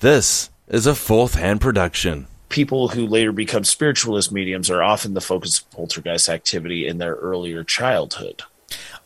[0.00, 2.26] This is a fourth hand production.
[2.48, 7.14] People who later become spiritualist mediums are often the focus of poltergeist activity in their
[7.16, 8.42] earlier childhood.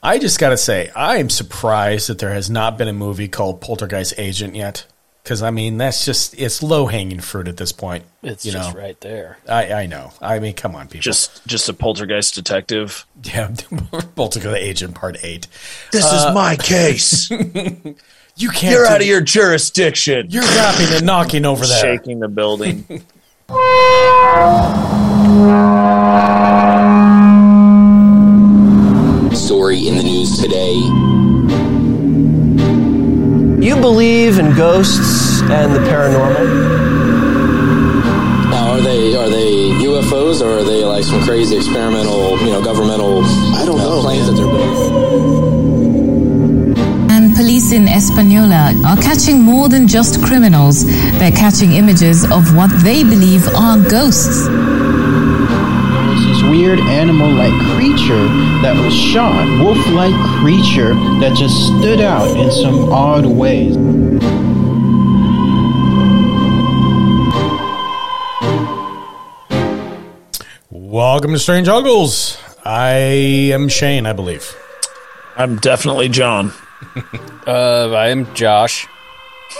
[0.04, 3.26] I just got to say, I am surprised that there has not been a movie
[3.26, 4.86] called Poltergeist Agent yet.
[5.24, 8.04] Because I mean, that's just it's low hanging fruit at this point.
[8.22, 9.38] It's you just know, right there.
[9.48, 10.12] I, I know.
[10.20, 11.00] I mean, come on, people.
[11.00, 13.06] Just just a poltergeist detective.
[13.24, 13.52] yeah,
[14.16, 15.48] Poltergeist Agent Part Eight.
[15.92, 17.30] This is uh, my case.
[18.36, 18.72] You can't.
[18.72, 20.26] You're out of your jurisdiction.
[20.28, 21.80] You're rapping and knocking over there.
[21.80, 22.84] shaking the building.
[29.34, 30.74] story in the news today.
[33.64, 36.44] You believe in ghosts and the paranormal?
[38.50, 42.62] Now, are they are they UFOs or are they like some crazy experimental, you know,
[42.62, 43.22] governmental?
[43.24, 45.43] I don't uh, know planes that they're building.
[47.74, 50.84] And police in Española are catching more than just criminals.
[51.18, 54.48] They're catching images of what they believe are ghosts.
[56.14, 58.26] was this weird animal-like creature
[58.62, 63.76] that was shot, wolf-like creature that just stood out in some odd ways.
[70.70, 72.38] Welcome to Strange Uncles.
[72.64, 72.92] I
[73.52, 74.54] am Shane, I believe.
[75.36, 76.52] I'm definitely John.
[77.46, 78.86] Uh, I am Josh.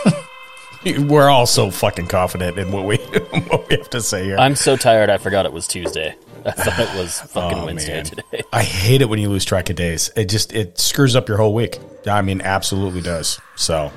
[0.85, 2.97] We're all so fucking confident in what we
[3.49, 4.37] what we have to say here.
[4.37, 5.09] I'm so tired.
[5.11, 6.15] I forgot it was Tuesday.
[6.45, 8.05] I thought it was fucking Oh, Wednesday man.
[8.05, 8.43] today.
[8.53, 10.11] I hate it when you lose track of days.
[10.15, 11.79] It just it screws up your whole week.
[12.07, 13.41] I mean, absolutely does.
[13.57, 13.91] So,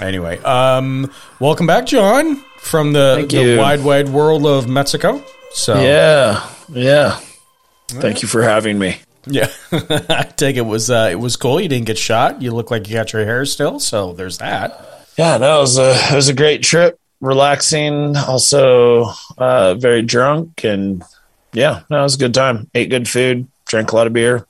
[0.00, 3.58] anyway, um, welcome back, John, from the, Thank the you.
[3.58, 5.22] wide, wide world of Mexico.
[5.52, 7.20] So, Yeah, yeah.
[7.86, 8.98] Thank you for having me.
[9.28, 9.50] Yeah.
[9.72, 11.60] I take it was uh, it was cool.
[11.60, 12.42] You didn't get shot.
[12.42, 13.80] You look like you got your hair still.
[13.80, 15.06] So there's that.
[15.16, 16.98] Yeah, no, it was a it was a great trip.
[17.20, 21.02] Relaxing, also uh, very drunk, and
[21.52, 22.70] yeah, no, it was a good time.
[22.74, 24.46] Ate good food, drank a lot of beer.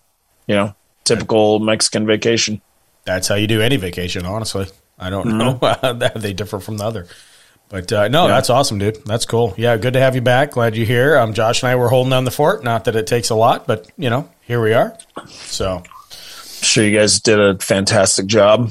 [0.47, 2.61] You know, typical Mexican vacation.
[3.05, 4.27] That's how you do any vacation.
[4.27, 4.67] Honestly,
[4.99, 7.07] I don't know how they differ from the other.
[7.69, 8.35] But uh, no, Yeah.
[8.35, 9.05] that's awesome, dude.
[9.05, 9.53] That's cool.
[9.59, 10.53] Yeah, good to have you back.
[10.53, 11.19] Glad you're here.
[11.19, 12.65] Um, Josh and I were holding down the fort.
[12.65, 14.97] Not that it takes a lot, but you know, here we are.
[15.29, 15.83] So,
[16.63, 18.71] Sure, you guys did a fantastic job.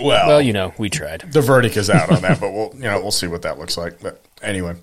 [0.00, 1.24] well, Well, you know, we tried.
[1.32, 3.76] the verdict is out on that, but we'll you know we'll see what that looks
[3.76, 4.00] like.
[4.00, 4.76] But anyway,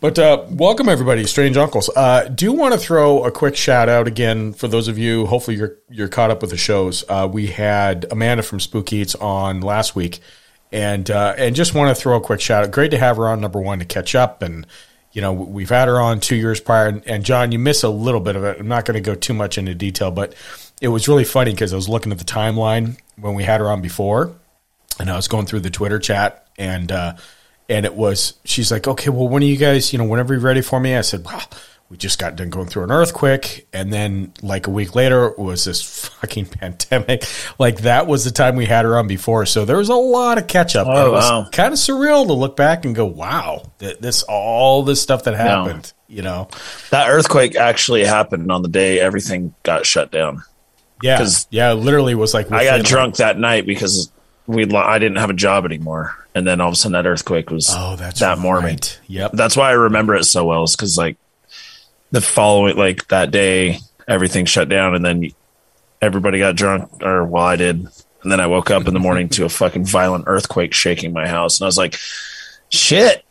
[0.00, 1.88] but uh, welcome everybody, strange uncles.
[1.96, 5.26] Uh, do want to throw a quick shout out again for those of you.
[5.26, 7.04] Hopefully you're you're caught up with the shows.
[7.08, 10.20] Uh, we had Amanda from Spook Eats on last week,
[10.76, 12.70] and uh, and just want to throw a quick shout out.
[12.70, 13.40] Great to have her on.
[13.40, 14.66] Number one to catch up and.
[15.12, 17.88] You know, we've had her on two years prior, and, and John, you miss a
[17.88, 18.60] little bit of it.
[18.60, 20.34] I'm not going to go too much into detail, but
[20.82, 23.70] it was really funny because I was looking at the timeline when we had her
[23.70, 24.36] on before,
[25.00, 27.16] and I was going through the Twitter chat and uh
[27.68, 30.42] and it was she's like, Okay, well when are you guys, you know, whenever you're
[30.42, 30.94] ready for me?
[30.94, 31.40] I said, Wow,
[31.88, 35.64] we just got done going through an earthquake and then like a week later was
[35.64, 37.24] this fucking pandemic.
[37.58, 39.46] Like that was the time we had her on before.
[39.46, 40.88] So there was a lot of catch up.
[40.88, 41.48] Oh, it was wow.
[41.52, 45.92] kind of surreal to look back and go, Wow, this all this stuff that happened,
[46.08, 46.48] you know.
[46.90, 50.42] That earthquake actually happened on the day everything got shut down.
[51.02, 51.24] Yeah.
[51.50, 54.10] Yeah, literally was like I got drunk that night because
[54.46, 57.50] we I didn't have a job anymore, and then all of a sudden that earthquake
[57.50, 58.64] was Oh, that's that morning.
[58.64, 59.00] right.
[59.06, 59.32] Yep.
[59.32, 60.64] That's why I remember it so well.
[60.64, 61.16] Is because like
[62.10, 63.78] the following like that day
[64.08, 65.30] everything shut down, and then
[66.00, 67.76] everybody got drunk, or well I did,
[68.22, 71.26] and then I woke up in the morning to a fucking violent earthquake shaking my
[71.28, 71.96] house, and I was like,
[72.68, 73.24] shit.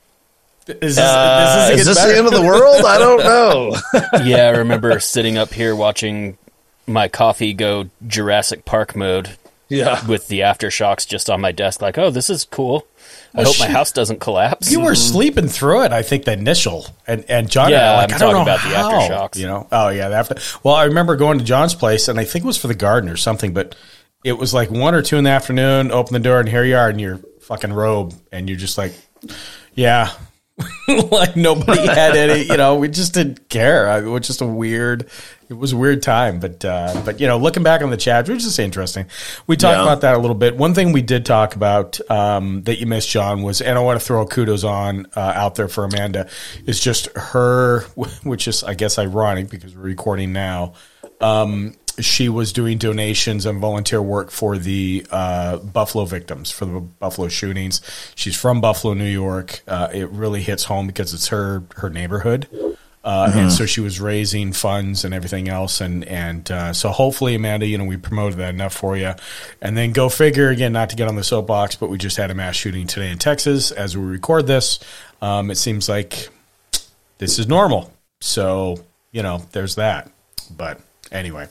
[0.67, 2.83] Is this, Uh, this is this the end of the world?
[2.85, 3.75] I don't know.
[4.25, 6.37] yeah, I remember sitting up here watching
[6.87, 9.37] my coffee go Jurassic Park mode
[9.69, 11.81] yeah, with the aftershocks just on my desk.
[11.83, 12.87] Like, oh, this is cool.
[13.35, 13.75] I Well, hope my shit.
[13.75, 14.71] house doesn't collapse.
[14.71, 15.91] You were sleeping through it.
[15.91, 17.67] I think the initial and and John.
[17.67, 19.35] and I Yeah, were like, I'm I don't know talking about the aftershocks.
[19.37, 20.35] You know, oh yeah, the after.
[20.63, 23.09] Well, I remember going to John's place, and I think it was for the garden
[23.09, 23.53] or something.
[23.53, 23.75] But
[24.23, 25.91] it was like one or two in the afternoon.
[25.91, 28.93] Open the door, and here you are in your fucking robe, and you're just like,
[29.73, 30.11] yeah.
[30.87, 33.89] like nobody had any, you know, we just didn't care.
[33.89, 35.09] I, it was just a weird,
[35.49, 36.39] it was a weird time.
[36.39, 39.05] But, uh, but you know, looking back on the chat, which is just interesting.
[39.47, 39.83] We talked Yeah.
[39.83, 40.57] about that a little bit.
[40.57, 43.99] One thing we did talk about um, that you missed, John, was, and I want
[43.99, 46.27] to throw kudos on uh, out there for Amanda,
[46.65, 47.81] is just her,
[48.23, 50.73] which is, I guess, ironic because we're recording now.
[51.21, 56.81] Um, she was doing donations and volunteer work for the uh, Buffalo victims, for the
[56.81, 57.79] Buffalo shootings.
[58.15, 59.61] She's from Buffalo, New York.
[59.65, 62.49] Uh, it really hits home because it's her her neighborhood.
[63.05, 67.35] Uh, And so she was raising funds and everything else, and and uh, so hopefully,
[67.35, 69.13] Amanda, you know, we promoted that enough for you,
[69.61, 72.31] and then go figure again, not to get on the soapbox, but we just had
[72.31, 74.79] a mass shooting today in Texas as we record this.
[75.21, 76.29] Um, it seems like
[77.19, 80.09] this is normal, so you know, there's that.
[80.49, 80.79] But
[81.11, 81.47] anyway,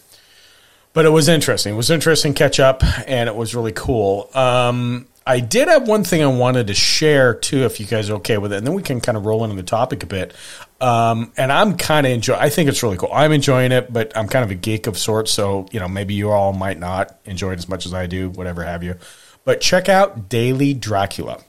[0.92, 1.74] but it was interesting.
[1.74, 4.28] It was interesting catch up, and it was really cool.
[4.34, 8.16] Um, I did have one thing I wanted to share too, if you guys are
[8.16, 10.34] okay with it, and then we can kind of roll into the topic a bit.
[10.80, 12.34] Um, and I'm kind of enjoy.
[12.34, 13.10] I think it's really cool.
[13.12, 16.14] I'm enjoying it, but I'm kind of a geek of sorts, so you know maybe
[16.14, 18.96] you all might not enjoy it as much as I do, whatever have you.
[19.44, 21.42] But check out Daily Dracula.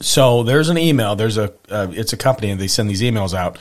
[0.00, 1.16] So there's an email.
[1.16, 3.58] There's a uh, it's a company, and they send these emails out.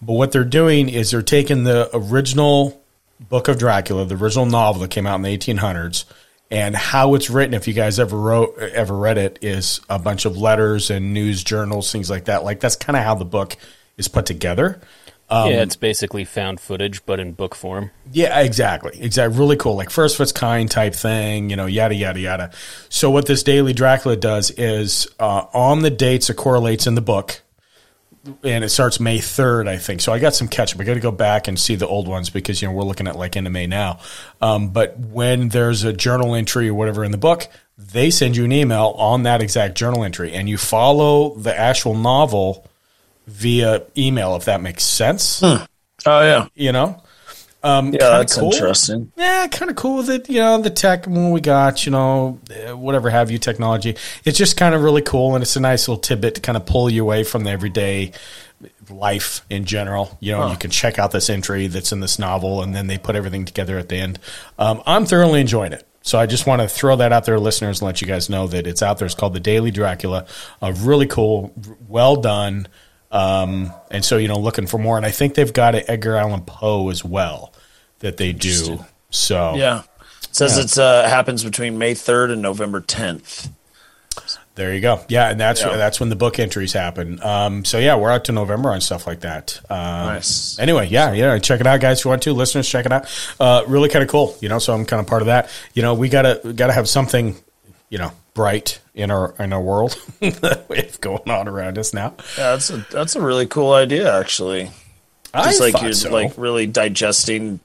[0.00, 2.82] But what they're doing is they're taking the original
[3.20, 6.04] Book of Dracula, the original novel that came out in the 1800s,
[6.50, 7.54] and how it's written.
[7.54, 11.44] If you guys ever wrote, ever read it, is a bunch of letters and news
[11.44, 12.44] journals, things like that.
[12.44, 13.56] Like that's kind of how the book
[13.96, 14.80] is put together.
[15.30, 17.90] Um, yeah, it's basically found footage, but in book form.
[18.12, 19.00] Yeah, exactly.
[19.00, 19.38] Exactly.
[19.38, 19.74] Really cool.
[19.74, 22.50] Like first of its kind type thing, you know, yada, yada, yada.
[22.90, 27.00] So what this Daily Dracula does is uh, on the dates it correlates in the
[27.00, 27.40] book,
[28.42, 30.00] and it starts May 3rd, I think.
[30.00, 30.80] So I got some catch up.
[30.80, 33.06] I got to go back and see the old ones because, you know, we're looking
[33.06, 34.00] at like into May now.
[34.40, 38.44] Um, but when there's a journal entry or whatever in the book, they send you
[38.44, 42.66] an email on that exact journal entry and you follow the actual novel
[43.26, 45.42] via email, if that makes sense.
[45.42, 45.66] Oh
[46.06, 47.02] yeah, You know?
[47.62, 49.10] Um, yeah, that's interesting.
[49.16, 50.28] yeah, kind of cool that.
[50.28, 52.38] You know, the tech when we got, you know,
[52.74, 53.96] whatever have you technology.
[54.26, 56.66] It's just kind of really cool, and it's a nice little tidbit to kind of
[56.66, 58.12] pull you away from the everyday
[58.90, 60.18] life in general.
[60.20, 62.98] You know, you can check out this entry that's in this novel, and then they
[62.98, 64.18] put everything together at the end.
[64.58, 65.86] Um, I'm thoroughly enjoying it.
[66.02, 68.46] So I just want to throw that out there, listeners, and let you guys know
[68.48, 69.06] that it's out there.
[69.06, 70.26] It's called the Daily Dracula.
[70.60, 71.54] A really cool,
[71.88, 72.68] well done.
[73.14, 76.16] Um, and so you know, looking for more, and I think they've got an Edgar
[76.16, 77.52] Allan Poe as well
[78.00, 78.84] that they do.
[79.10, 79.82] So Yeah,
[80.24, 83.48] it says it's uh, happens between May third and November tenth.
[84.56, 85.00] There you go.
[85.08, 85.76] Yeah, and that's Yeah.
[85.76, 87.20] that's when the book entries happen.
[87.22, 89.60] Um, so yeah, we're out to November and stuff like that.
[89.68, 90.58] Um, Nice.
[90.60, 91.98] Anyway, yeah, yeah, check it out, guys.
[92.00, 93.06] If you want to, listeners, check it out.
[93.40, 94.58] Uh, really kind of cool, you know.
[94.60, 95.50] So I'm kind of part of that.
[95.74, 97.36] You know, we gotta gotta have something,
[97.90, 101.94] you know, bright in our in our world that we have going on around us
[101.94, 102.14] now.
[102.36, 104.70] Yeah, that's a that's a really cool idea, actually.
[105.32, 106.12] I Just like thought you're so.
[106.12, 107.60] like really digesting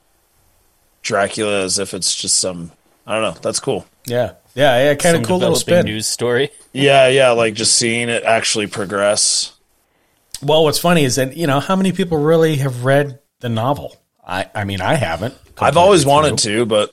[1.02, 2.72] Dracula as if it's just some.
[3.06, 3.40] I don't know.
[3.40, 3.86] That's cool.
[4.06, 5.84] yeah, yeah, yeah, kind of cool little spin.
[5.84, 6.50] news story.
[6.72, 9.52] Yeah, yeah, like just seeing it actually progress.
[10.42, 13.96] Well, what's funny is that you know how many people really have read the novel.
[14.26, 15.34] I, I mean, I haven't.
[15.58, 16.92] I've always completely wanted to, but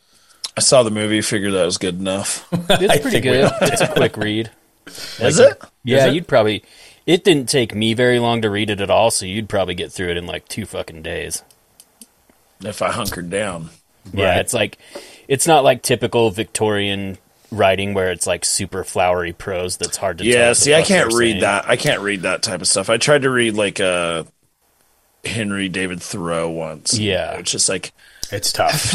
[0.57, 2.47] I saw the movie, figured that was good enough.
[2.69, 3.51] It's pretty good.
[3.61, 4.49] It's a quick read.
[5.19, 5.61] Is it?
[5.83, 6.13] Yeah, it?
[6.15, 6.63] you'd probably.
[7.05, 9.91] It didn't take me very long to read it at all, so you'd probably get
[9.91, 11.43] through it in like two fucking days.
[12.61, 13.69] If I hunkered down.
[14.13, 14.39] Yeah, Right.
[14.39, 14.77] it's like
[15.27, 17.17] it's not like typical Victorian
[17.51, 21.31] writing where it's like super flowery prose that's hard to Yeah, see, I can't read
[21.33, 21.41] saying.
[21.41, 21.69] that.
[21.69, 22.89] I can't read that type of stuff.
[22.89, 24.23] I tried to read like uh,
[25.23, 26.97] Henry David Thoreau once.
[26.97, 27.33] Yeah.
[27.33, 27.91] it's just like
[28.31, 28.93] It's tough.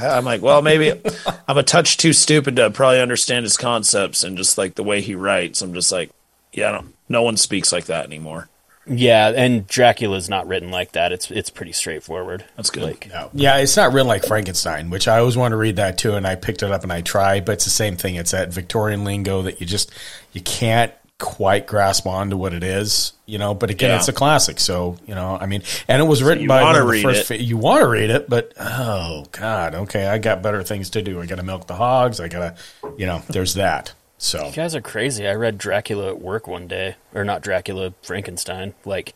[0.00, 1.00] I'm like, well, maybe
[1.48, 5.00] I'm a touch too stupid to probably understand his concepts and just like the way
[5.00, 5.62] he writes.
[5.62, 6.10] I'm just like,
[6.52, 8.48] yeah, I don't, no one speaks like that anymore.
[8.84, 11.12] Yeah, and Dracula's not written like that.
[11.12, 12.44] It's it's pretty straightforward.
[12.56, 12.82] That's good.
[12.82, 13.30] Like, No.
[13.32, 16.26] Yeah, it's not written like Frankenstein, which I always want to read that too, and
[16.26, 18.16] I picked it up and I tried, but it's the same thing.
[18.16, 19.92] It's that Victorian lingo that you just
[20.32, 20.92] you can't
[21.22, 23.54] quite grasp onto what it is, you know.
[23.54, 23.96] But again, Yeah.
[23.96, 25.38] it's a classic, so you know.
[25.40, 27.30] I mean, and it was written you by the first.
[27.30, 27.40] it.
[27.40, 31.22] you want to read it, but oh god, okay, I got better things to do.
[31.22, 32.18] I got to milk the hogs.
[32.20, 33.92] I got to, you know, there's that.
[34.18, 35.26] So you guys are crazy.
[35.28, 39.14] I read Dracula at work one day, or not Dracula, Frankenstein, like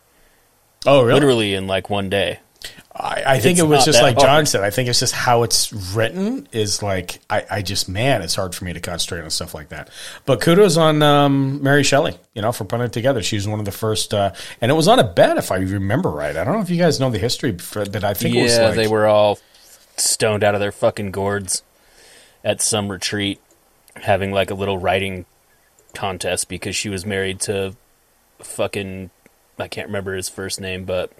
[0.87, 1.15] oh really?
[1.15, 2.39] literally in like one day.
[2.99, 4.63] I, I think it was just like John said.
[4.63, 8.55] I think it's just how it's written is like I, I just man, it's hard
[8.55, 9.91] for me to concentrate on stuff like that.
[10.25, 13.23] But kudos on um, Mary Shelley, you know, for putting it together.
[13.23, 15.57] She was one of the first, uh, and it was on a bet if I
[15.57, 16.35] remember right.
[16.35, 18.69] I don't know if you guys know the history, but I think it was Yeah,
[18.69, 19.39] like they were all
[19.97, 21.63] stoned out of their fucking gourds
[22.43, 23.41] at some retreat,
[23.97, 25.27] having like a little writing
[25.95, 27.75] contest because she was married to
[28.41, 29.11] fucking
[29.59, 31.11] I can't remember his first name, but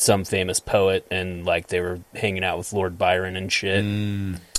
[0.00, 3.84] some famous poet, and like they were hanging out with Lord Byron and shit.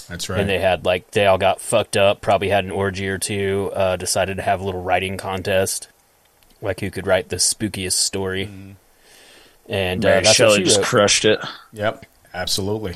[0.07, 0.39] that's right.
[0.39, 3.71] And they had like they all got fucked up, probably had an orgy or two.
[3.74, 5.89] Uh, decided to have a little writing contest,
[6.62, 8.50] like who could write the spookiest story.
[9.67, 10.86] And uh, that's Shelley she just wrote.
[10.86, 11.39] crushed it.
[11.74, 12.95] Yep, absolutely.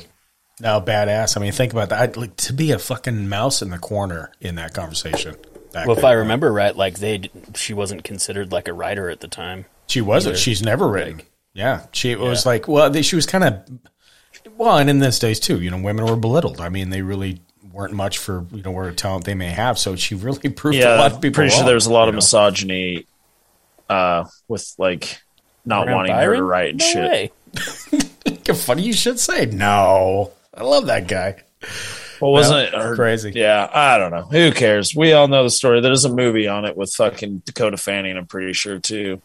[0.60, 1.36] No, badass.
[1.36, 2.00] I mean, think about that.
[2.00, 5.36] I'd, like to be a fucking mouse in the corner in that conversation.
[5.72, 6.04] back Well, if.
[6.04, 9.66] I remember right, like they, she wasn't considered like a writer at the time.
[9.86, 10.34] she wasn't.
[10.34, 10.40] either.
[10.40, 11.22] She's never written.
[11.56, 13.54] Yeah, she was like, well, they, she was kind of,
[14.58, 16.60] well, and in these days too, you know, women were belittled.
[16.60, 17.40] I mean, they really
[17.72, 19.78] weren't much for you know whatever talent they may have.
[19.78, 21.36] So she really proved a Yeah, lot of people.
[21.36, 22.18] pretty sure wrong, there was a lot of know?
[22.18, 23.06] misogyny
[23.88, 25.20] uh, with like
[25.64, 28.56] not wanting her to write and No shit.
[28.56, 29.46] Funny you should say.
[29.46, 31.42] No, I love that guy.
[32.20, 33.32] Well, wasn't it her- crazy.
[33.34, 34.22] Yeah, I don't know.
[34.22, 34.94] Who cares?
[34.94, 35.80] We all know the story.
[35.80, 38.16] There's a movie on it with fucking Dakota Fanning.
[38.16, 39.20] I'm pretty sure too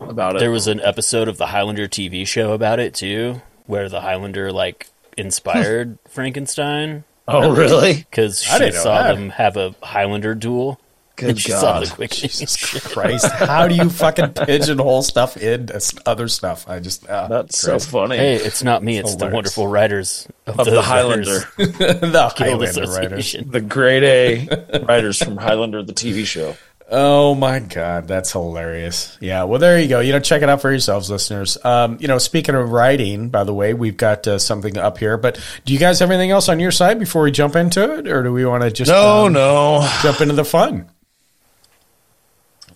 [0.00, 0.40] about it.
[0.40, 4.52] There was an episode of the Highlander TV show about it too, where the Highlander
[4.52, 7.94] like inspired Frankenstein oh, really?
[8.10, 9.14] because I she didn't saw that.
[9.14, 10.80] them have a Highlander duel.
[11.16, 11.86] Good and she saw God.
[11.86, 12.30] the quickening.
[12.30, 16.66] Jesus Christ, how do you fucking pigeonhole stuff into s- other stuff?
[16.66, 18.16] I just uh, That's so funny.
[18.16, 18.96] Hey, it's not me.
[18.96, 19.34] It's the Hilarious.
[19.34, 23.36] wonderful writers of, of the Writers Highlander, the Guild Highlander writers.
[23.46, 26.56] The grade A writers from Highlander, the TV show.
[26.92, 29.16] Oh my god, that's hilarious.
[29.20, 30.00] Yeah, well there you go.
[30.00, 31.56] You know, check it out for yourselves, listeners.
[31.64, 35.16] Um, you know, speaking of writing, by the way, we've got uh, something up here.
[35.16, 38.08] But do you guys have anything else on your side before we jump into it,
[38.08, 39.88] or do we want to just No, um, no.
[40.02, 40.90] jump into the fun?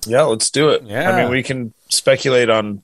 [0.06, 0.82] Yeah, let's do it.
[0.84, 1.10] Yeah.
[1.10, 2.82] I mean, we can speculate on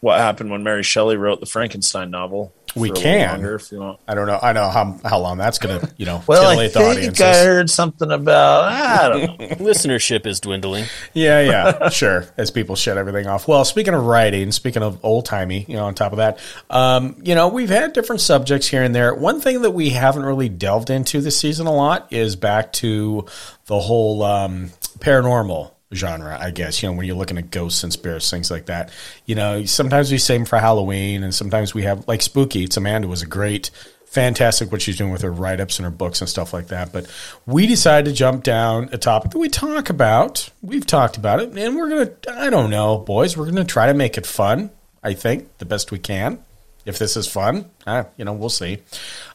[0.00, 2.54] what happened when Mary Shelley wrote the Frankenstein novel.
[2.74, 3.28] We for a little can.
[3.30, 4.00] longer if you want.
[4.06, 4.38] I don't know.
[4.40, 7.20] I know how how long that's gonna you know Well, I the think audience.
[7.20, 8.64] I heard something about.
[8.64, 9.46] I don't know.
[9.56, 10.84] Listenership is dwindling.
[11.14, 12.26] Yeah, yeah, sure.
[12.36, 13.48] As people shut everything off.
[13.48, 17.16] Well, speaking of writing, speaking of old timey, you know, on top of that, um,
[17.22, 19.14] you know, we've had different subjects here and there.
[19.14, 23.26] One thing that we haven't really delved into this season a lot is back to
[23.66, 26.82] the whole um, paranormal genre, I guess.
[26.82, 28.90] You know, when you're looking at ghosts and spirits, things like that.
[29.26, 32.64] You know, sometimes we save for Halloween, and sometimes we have like spooky.
[32.64, 33.70] It's Amanda was a great
[34.10, 36.92] fantastic what she's doing with her write ups and her books and stuff like that.
[36.92, 37.06] But
[37.46, 40.50] we decided to jump down a topic that we talk about.
[40.62, 43.94] We've talked about it, and we're to, I don't know, boys, we're to try to
[43.94, 44.70] make it fun,
[45.02, 46.44] I think, the best we can.
[46.84, 47.70] If this is fun,
[48.16, 48.78] you know, we'll see.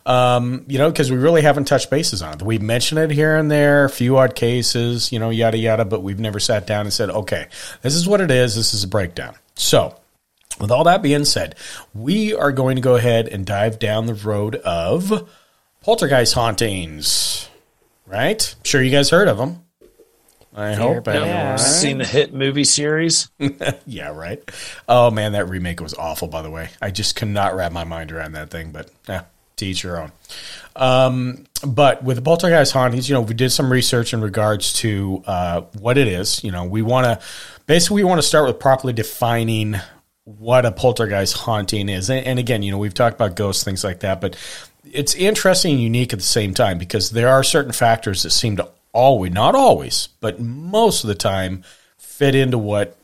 [0.06, 2.42] Um, you know, because we really haven't touched bases on it.
[2.42, 6.02] We mentioned it here and there, a few odd cases, you know, yada yada, but
[6.02, 7.48] we've never sat down and said, okay,
[7.82, 8.56] this is what it is.
[8.56, 9.36] This is a breakdown.
[9.56, 9.96] So,
[10.60, 11.56] with all that being said,
[11.94, 15.30] we are going to go ahead and dive down the road of
[15.82, 17.50] poltergeist hauntings.
[18.08, 18.56] Right?
[18.64, 19.65] Sure, you guys heard of them.
[20.56, 21.08] I hope.
[21.08, 21.28] anyway.
[21.28, 21.56] Yeah.
[21.58, 23.30] Seen the hit movie series?
[23.86, 24.42] Yeah, right.
[24.88, 26.28] Oh man, that remake was awful.
[26.28, 28.72] By the way, I just could not wrap my mind around that thing.
[28.72, 29.24] But yeah,
[29.58, 30.12] to each your own.
[30.76, 35.24] Um, but with the poltergeist hauntings, you know, we did some research in regards to
[35.28, 36.44] uh, what it is.
[36.44, 37.26] You know, we want to
[37.68, 39.76] basically we want to start with properly defining
[40.24, 42.10] what a poltergeist haunting is.
[42.10, 44.36] And, and again, you know, we've talked about ghosts, things like that, but
[44.84, 48.58] it's interesting and unique at the same time because there are certain factors that seem
[48.58, 51.64] to always, not always, but most of the time,
[51.98, 52.98] fit into what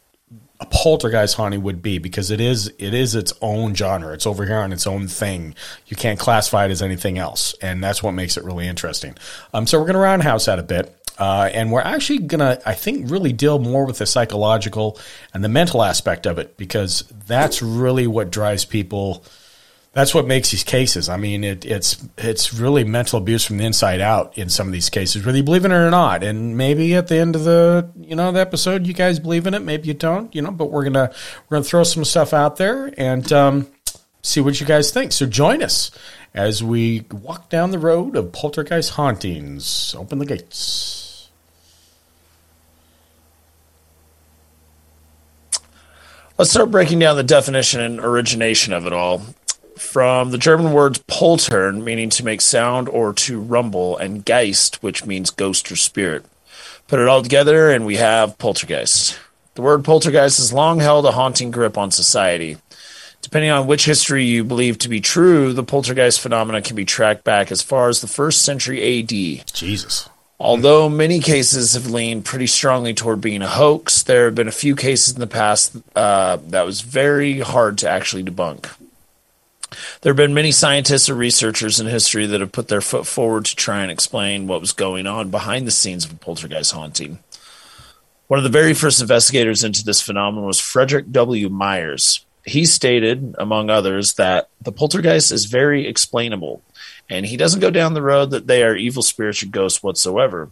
[0.61, 4.13] a poltergeist haunting would be because it is it is its own genre.
[4.13, 5.55] It's over here on its own thing.
[5.87, 9.17] You can't classify it as anything else, and that's what makes it really interesting.
[9.53, 10.95] Um, so we're going to roundhouse that a bit.
[11.17, 14.97] Uh, and we're actually gonna, I think, really deal more with the psychological
[15.33, 19.23] and the mental aspect of it because that's really what drives people.
[19.93, 21.09] That's what makes these cases.
[21.09, 24.73] I mean, it, it's it's really mental abuse from the inside out in some of
[24.73, 26.23] these cases, whether you believe in it or not.
[26.23, 29.53] And maybe at the end of the you know the episode, you guys believe in
[29.53, 30.33] it, maybe you don't.
[30.33, 31.11] You know, but we're gonna
[31.49, 33.67] we're gonna throw some stuff out there and um,
[34.21, 35.11] see what you guys think.
[35.11, 35.91] So join us
[36.33, 39.93] as we walk down the road of poltergeist hauntings.
[39.97, 41.01] Open the gates.
[46.37, 49.21] Let's start breaking down the definition and origination of it all.
[49.81, 55.05] From the German words poltern, meaning to make sound or to rumble, and geist, which
[55.05, 56.23] means ghost or spirit.
[56.87, 59.19] Put it all together, and we have poltergeist.
[59.55, 62.57] The word poltergeist has long held a haunting grip on society.
[63.21, 67.25] Depending on which history you believe to be true, the poltergeist phenomena can be tracked
[67.25, 69.51] back as far as the first century AD.
[69.51, 70.07] Jesus.
[70.39, 74.51] Although many cases have leaned pretty strongly toward being a hoax, there have been a
[74.51, 78.69] few cases in the past uh, that was very hard to actually debunk.
[80.01, 83.45] There have been many scientists or researchers in history that have put their foot forward
[83.45, 87.19] to try and explain what was going on behind the scenes of a poltergeist haunting.
[88.27, 91.49] One of the very first investigators into this phenomenon was Frederick W.
[91.49, 92.25] Myers.
[92.45, 96.61] He stated, among others, that the poltergeist is very explainable,
[97.09, 100.49] and he doesn't go down the road that they are evil spirits or ghosts whatsoever.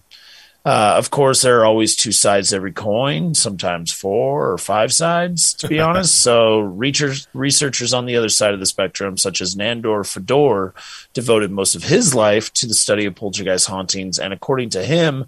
[0.69, 4.93] Uh, of course, there are always two sides to every coin, sometimes four or five
[4.93, 6.21] sides, to be honest.
[6.29, 10.75] So, researchers, researchers on the other side of the spectrum, such as Nandor Fodor,
[11.13, 14.19] devoted most of his life to the study of poltergeist hauntings.
[14.19, 15.25] And according to him,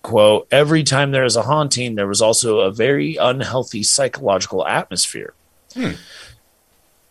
[0.00, 5.34] quote, every time there is a haunting, there was also a very unhealthy psychological atmosphere.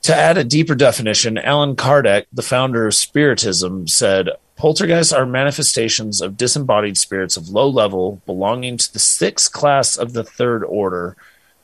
[0.03, 4.29] To add a deeper definition, Allan Kardec, the founder of Spiritism, said
[4.61, 10.13] poltergeists are manifestations of disembodied spirits of low level belonging to the sixth class of
[10.13, 11.17] the third order,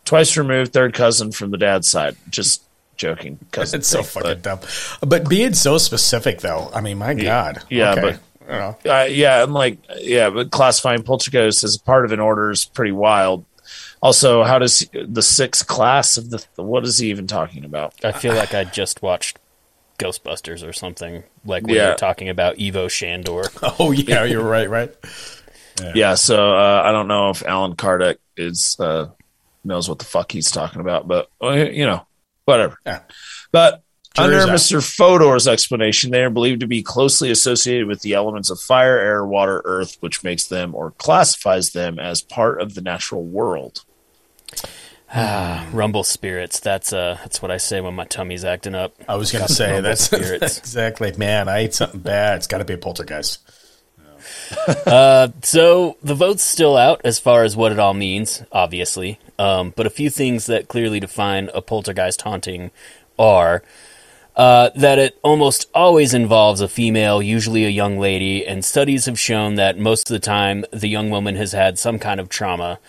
[0.03, 2.15] twice removed third cousin from the dad's side.
[2.29, 2.63] Just
[2.97, 3.37] joking.
[3.51, 4.59] Cousin It's so thing, fucking dumb.
[5.01, 7.61] But being so specific, though, I mean, my God.
[7.69, 8.01] yeah, Okay.
[8.01, 8.77] but- You know.
[8.89, 12.63] Uh, yeah, I'm like, yeah, but classifying poltergeist as a part of an order is
[12.65, 13.43] pretty wild.
[14.01, 17.93] Also, how does the sixth class of the what is he even talking about?
[18.05, 19.37] I feel like I just watched
[19.97, 21.87] Ghostbusters or something, like when Yeah.
[21.87, 23.45] you're talking about Ivo Shandor.
[23.79, 24.93] Oh, yeah, you're right, right?
[25.93, 29.09] Yeah, so uh, I don't know if Allan Kardec is uh,
[29.63, 32.05] knows what the fuck he's talking about, but uh, you know,
[32.45, 32.77] whatever.
[32.85, 33.01] Yeah.
[33.51, 33.83] But
[34.15, 34.53] Jury's under.
[34.55, 34.81] Mr.
[34.81, 39.23] Fodor's explanation, they are believed to be closely associated with the elements of fire, air,
[39.23, 43.83] water, earth, which makes them or classifies them as part of the natural world.
[45.15, 46.59] Rumble spirits.
[46.59, 48.93] That's uh, that's what I say when my tummy's acting up.
[49.07, 50.57] I was going to say, that's, spirits.
[50.57, 52.37] exactly, man, I ate something bad.
[52.37, 53.39] It's got to be a poltergeist.
[55.43, 59.19] So the vote's still out as far as what it all means, obviously.
[59.39, 62.71] Um, but a few things that clearly define a poltergeist haunting
[63.17, 63.63] are
[64.35, 69.19] uh, that it almost always involves a female, usually a young lady, and studies have
[69.19, 72.79] shown that most of the time the young woman has had some kind of trauma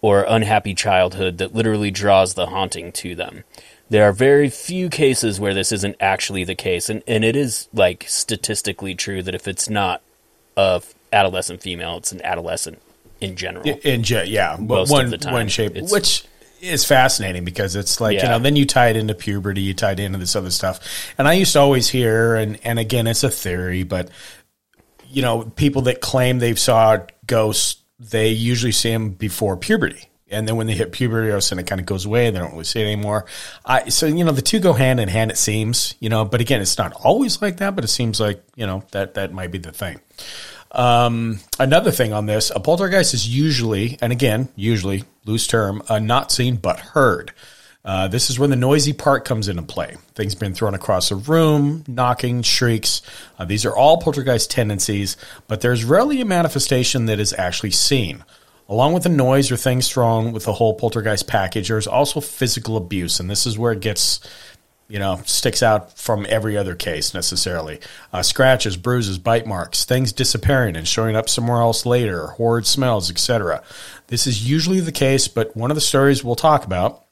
[0.00, 3.44] or unhappy childhood that literally draws the haunting to them.
[3.90, 7.68] There are very few cases where this isn't actually the case, and, and it is
[7.72, 10.02] like statistically true that if it's not
[10.56, 12.80] a adolescent female, it's an adolescent
[13.20, 13.66] in general.
[13.66, 16.24] In jet, yeah, Most of one the time, one shape, which
[16.60, 19.92] is fascinating because it's like you know, then you tie it into puberty, you tie
[19.92, 23.24] it into this other stuff, and I used to always hear, and and again, it's
[23.24, 24.10] a theory, but
[25.10, 30.08] you know, people that claim they've saw ghosts, they usually see them before puberty.
[30.30, 32.30] And then when they hit puberty, all of a sudden it kind of goes away.
[32.30, 33.24] They don't really see it anymore.
[33.64, 36.40] I, so, you know, the two go hand in hand, it seems, you know, but
[36.42, 39.50] again, it's not always like that, but it seems like, you know, that, that might
[39.50, 40.00] be the thing.
[40.70, 45.98] Um, another thing on this, a poltergeist is usually, and again, usually, loose term, uh,
[45.98, 47.32] not seen but heard.
[47.84, 49.96] Uh, this is when the noisy part comes into play.
[50.14, 53.02] Things being thrown across a room, knocking, shrieks.
[53.38, 58.24] Uh, these are all poltergeist tendencies, but there's rarely a manifestation that is actually seen.
[58.68, 62.76] Along with the noise or things thrown with the whole poltergeist package, there's also physical
[62.76, 64.20] abuse, and this is where it gets
[64.88, 67.78] you know, sticks out from every other case necessarily.
[68.12, 73.10] Uh, scratches, bruises, bite marks, things disappearing and showing up somewhere else later, horrid smells,
[73.10, 73.62] etc.
[74.06, 77.04] This is usually the case, but one of the stories we'll talk about,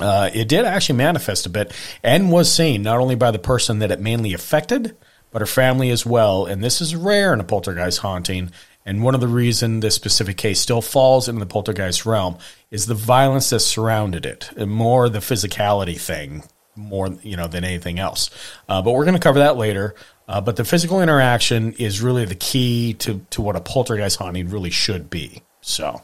[0.00, 3.78] uh, it did actually manifest a bit and was seen not only by the person
[3.78, 4.96] that it mainly affected,
[5.30, 6.46] but her family as well.
[6.46, 8.52] And this is rare in a poltergeist haunting.
[8.86, 12.38] And one of the reason this specific case still falls into the poltergeist realm
[12.70, 16.44] is the violence that surrounded it, and more the physicality thing
[16.76, 18.30] more you know than anything else.
[18.68, 19.94] Uh, but we're going to cover that later.
[20.26, 24.48] Uh, but the physical interaction is really the key to to what a poltergeist haunting
[24.48, 25.42] really should be.
[25.60, 26.02] So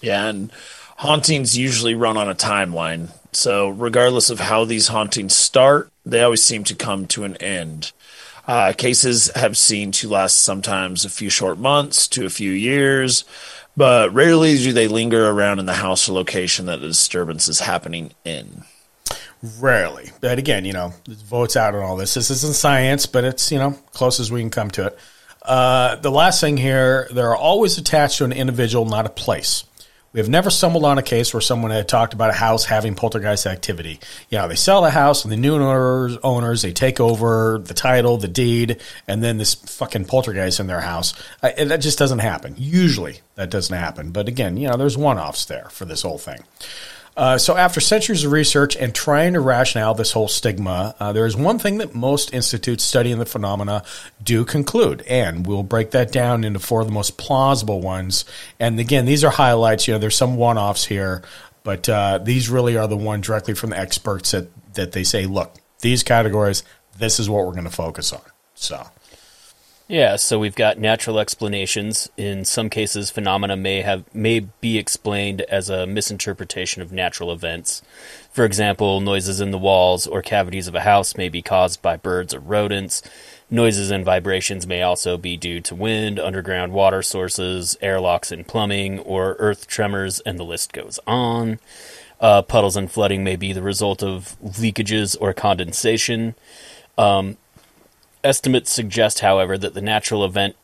[0.00, 0.52] Yeah, and
[0.98, 3.08] hauntings usually run on a timeline.
[3.32, 7.92] So, regardless of how these hauntings start, they always seem to come to an end.
[8.46, 13.24] Uh, cases have seen to last sometimes a few short months to a few years,
[13.76, 17.60] but rarely do they linger around in the house or location that the disturbance is
[17.60, 18.64] happening in.
[19.60, 22.14] rarely, but again, you know, votes out on all this.
[22.14, 24.98] This isn't science, but it's you know close as we can come to it.
[25.42, 29.64] Uh, the last thing here, they're always attached to an individual, not a place.
[30.12, 32.94] We have never stumbled on a case where someone had talked about a house having
[32.94, 34.00] poltergeist activity.
[34.30, 37.74] You know, they sell the house and the new owners, owners they take over the
[37.74, 41.12] title, the deed, and then this fucking poltergeist in their house.
[41.42, 42.54] And that just doesn't happen.
[42.56, 44.10] Usually that doesn't happen.
[44.10, 46.42] But again, you know, there's one offs there for this whole thing.
[47.18, 51.26] Uh, so, after centuries of research and trying to rationale this whole stigma, uh, there
[51.26, 53.82] is one thing that most institutes studying the phenomena
[54.22, 58.24] do conclude, and we'll break that down into four of the most plausible ones.
[58.60, 59.88] And again, these are highlights.
[59.88, 61.22] You know, there's some one-offs here,
[61.64, 65.26] but uh, these really are the one directly from the experts that that they say,
[65.26, 66.62] look, these categories,
[66.98, 68.22] this is what we're going to focus on.
[68.54, 68.86] So,
[69.90, 72.10] Yeah, so we've got natural explanations.
[72.18, 77.80] In some cases, phenomena may have may be explained as a misinterpretation of natural events.
[78.30, 81.96] For example, noises in the walls or cavities of a house may be caused by
[81.96, 83.02] birds or rodents.
[83.50, 88.98] Noises and vibrations may also be due to wind, underground water sources, airlocks and plumbing,
[88.98, 91.60] or earth tremors, and the list goes on.
[92.20, 96.34] Uh, puddles and flooding may be the result of leakages or condensation.
[98.24, 100.56] Estimates suggest, however, that the natural event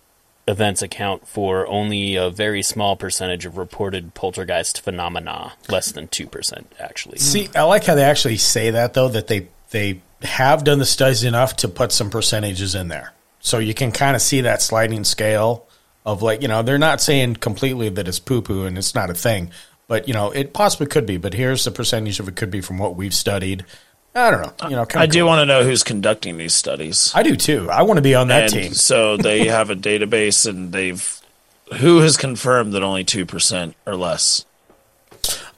[0.46, 6.64] events account for only a very small percentage of reported poltergeist phenomena, less than 2%
[6.78, 7.18] actually.
[7.18, 10.84] see, I like how they actually say that though that they they have done the
[10.84, 14.62] studies enough to put some percentages in there, so you can kind of see that
[14.62, 15.66] sliding scale
[16.04, 19.10] of like you know they're not saying completely that it's poo poo and it's not
[19.10, 19.50] a thing,
[19.88, 21.16] but you know it possibly could be.
[21.16, 23.64] But here's the percentage of it could be from what we've studied.
[24.14, 24.68] I don't know.
[24.68, 25.26] You know, I do cool.
[25.28, 27.10] want to know who's conducting these studies.
[27.14, 27.68] I do too.
[27.70, 28.74] I want to be on that and team.
[28.74, 31.20] so they have a database, and they've
[31.78, 34.44] who has confirmed that only two percent or less.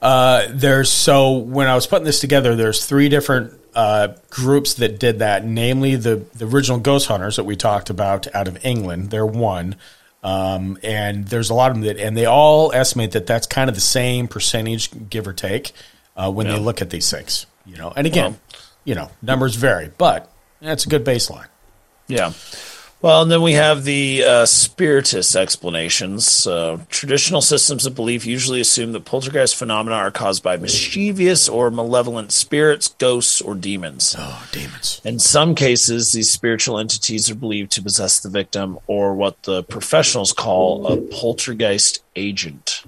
[0.00, 4.98] Uh, there's so when I was putting this together, there's three different uh, groups that
[5.00, 5.44] did that.
[5.44, 9.10] Namely, the the original Ghost Hunters that we talked about out of England.
[9.10, 9.76] They're one,
[10.22, 13.68] um, and there's a lot of them that, and they all estimate that that's kind
[13.68, 15.72] of the same percentage, give or take,
[16.16, 17.46] uh, when they look at these things.
[17.64, 18.40] You know, and again, Well-
[18.86, 21.48] you know, numbers vary, but that's a good baseline.
[22.06, 22.32] Yeah.
[23.02, 26.26] Well, and then we have the uh, spiritist explanations.
[26.26, 31.70] So, traditional systems of belief usually assume that poltergeist phenomena are caused by mischievous or
[31.70, 34.16] malevolent spirits, ghosts, or demons.
[34.18, 35.02] Oh, demons!
[35.04, 39.62] In some cases, these spiritual entities are believed to possess the victim, or what the
[39.64, 42.84] professionals call a poltergeist agent.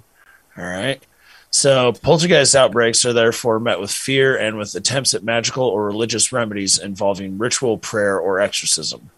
[0.56, 1.02] All right.
[1.50, 6.30] So, poltergeist outbreaks are therefore met with fear and with attempts at magical or religious
[6.32, 9.11] remedies involving ritual, prayer, or exorcism.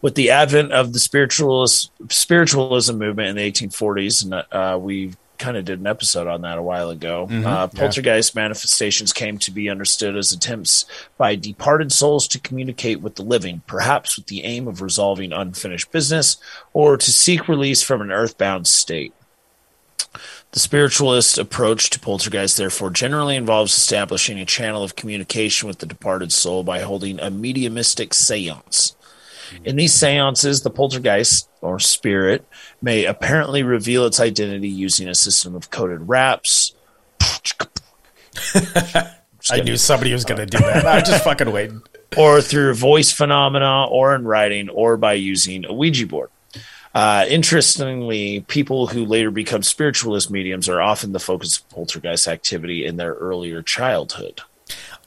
[0.00, 5.56] With the advent of the spiritualist spiritualism movement in the 1840s, and uh, we kind
[5.56, 9.68] of did an episode on that a while ago, uh, poltergeist manifestations came to be
[9.68, 10.86] understood as attempts
[11.18, 15.90] by departed souls to communicate with the living, perhaps with the aim of resolving unfinished
[15.92, 16.36] business
[16.72, 19.12] or to seek release from an earthbound state.
[20.52, 25.86] The spiritualist approach to poltergeist, therefore, generally involves establishing a channel of communication with the
[25.86, 28.94] departed soul by holding a mediumistic seance.
[29.64, 32.46] In these seances, the poltergeist, or spirit,
[32.82, 36.74] may apparently reveal its identity using a system of coded raps.
[39.50, 40.84] I knew somebody was going to do that.
[40.84, 41.80] I was just fucking waiting.
[42.16, 46.28] or through voice phenomena, or in writing, or by using a Ouija board.
[46.94, 52.84] Uh, interestingly, people who later become spiritualist mediums are often the focus of poltergeist activity
[52.84, 54.42] in their earlier childhood.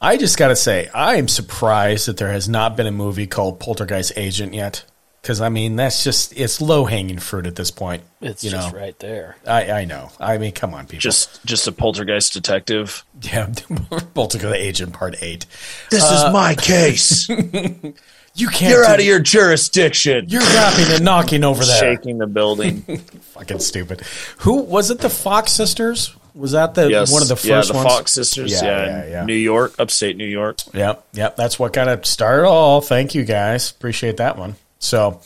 [0.00, 3.26] I just got to say, I am surprised that there has not been a movie
[3.26, 4.84] called Poltergeist Agent yet.
[5.22, 8.04] Because I mean, that's just it's low hanging fruit at this point.
[8.20, 9.36] It's you just know, right there.
[9.44, 10.12] I, I know.
[10.20, 11.00] I mean, come on, people.
[11.00, 13.04] Just, just a poltergeist detective.
[13.22, 13.52] yeah,
[14.14, 15.46] Poltergeist Agent Part Eight.
[15.90, 17.28] This is my case.
[18.36, 18.70] You can't.
[18.70, 20.26] You're out of your jurisdiction.
[20.28, 21.78] You're rapping and knocking over there.
[21.78, 22.82] shaking the building.
[23.32, 24.02] Fucking stupid.
[24.40, 24.98] Who was it?
[24.98, 26.14] The Fox sisters?
[26.34, 27.88] Was that the yes, one of the first yeah, the ones?
[27.88, 28.52] Fox sisters.
[28.52, 29.24] Yeah, Yeah, yeah, in yeah.
[29.24, 30.58] New York, upstate New York.
[30.74, 31.36] Yep, yep.
[31.36, 32.82] That's what kind of started all.
[32.82, 33.70] Thank you guys.
[33.70, 34.56] Appreciate that one.
[34.78, 35.22] So,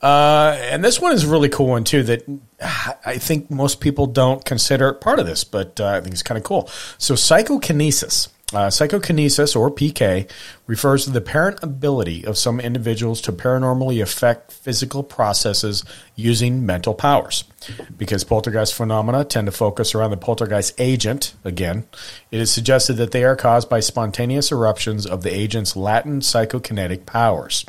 [0.00, 2.04] uh, and this one is a really cool one too.
[2.04, 2.22] That
[3.04, 6.38] I think most people don't consider part of this, but uh, I think it's kind
[6.38, 6.70] of cool.
[6.98, 8.28] So, psychokinesis.
[8.52, 10.30] Uh, psychokinesis, or PK,
[10.66, 15.84] refers to the apparent ability of some individuals to paranormally affect physical processes
[16.16, 17.44] using mental powers.
[17.96, 21.86] Because poltergeist phenomena tend to focus around the poltergeist agent, again,
[22.30, 27.06] it is suggested that they are caused by spontaneous eruptions of the agent's latent psychokinetic
[27.06, 27.64] powers.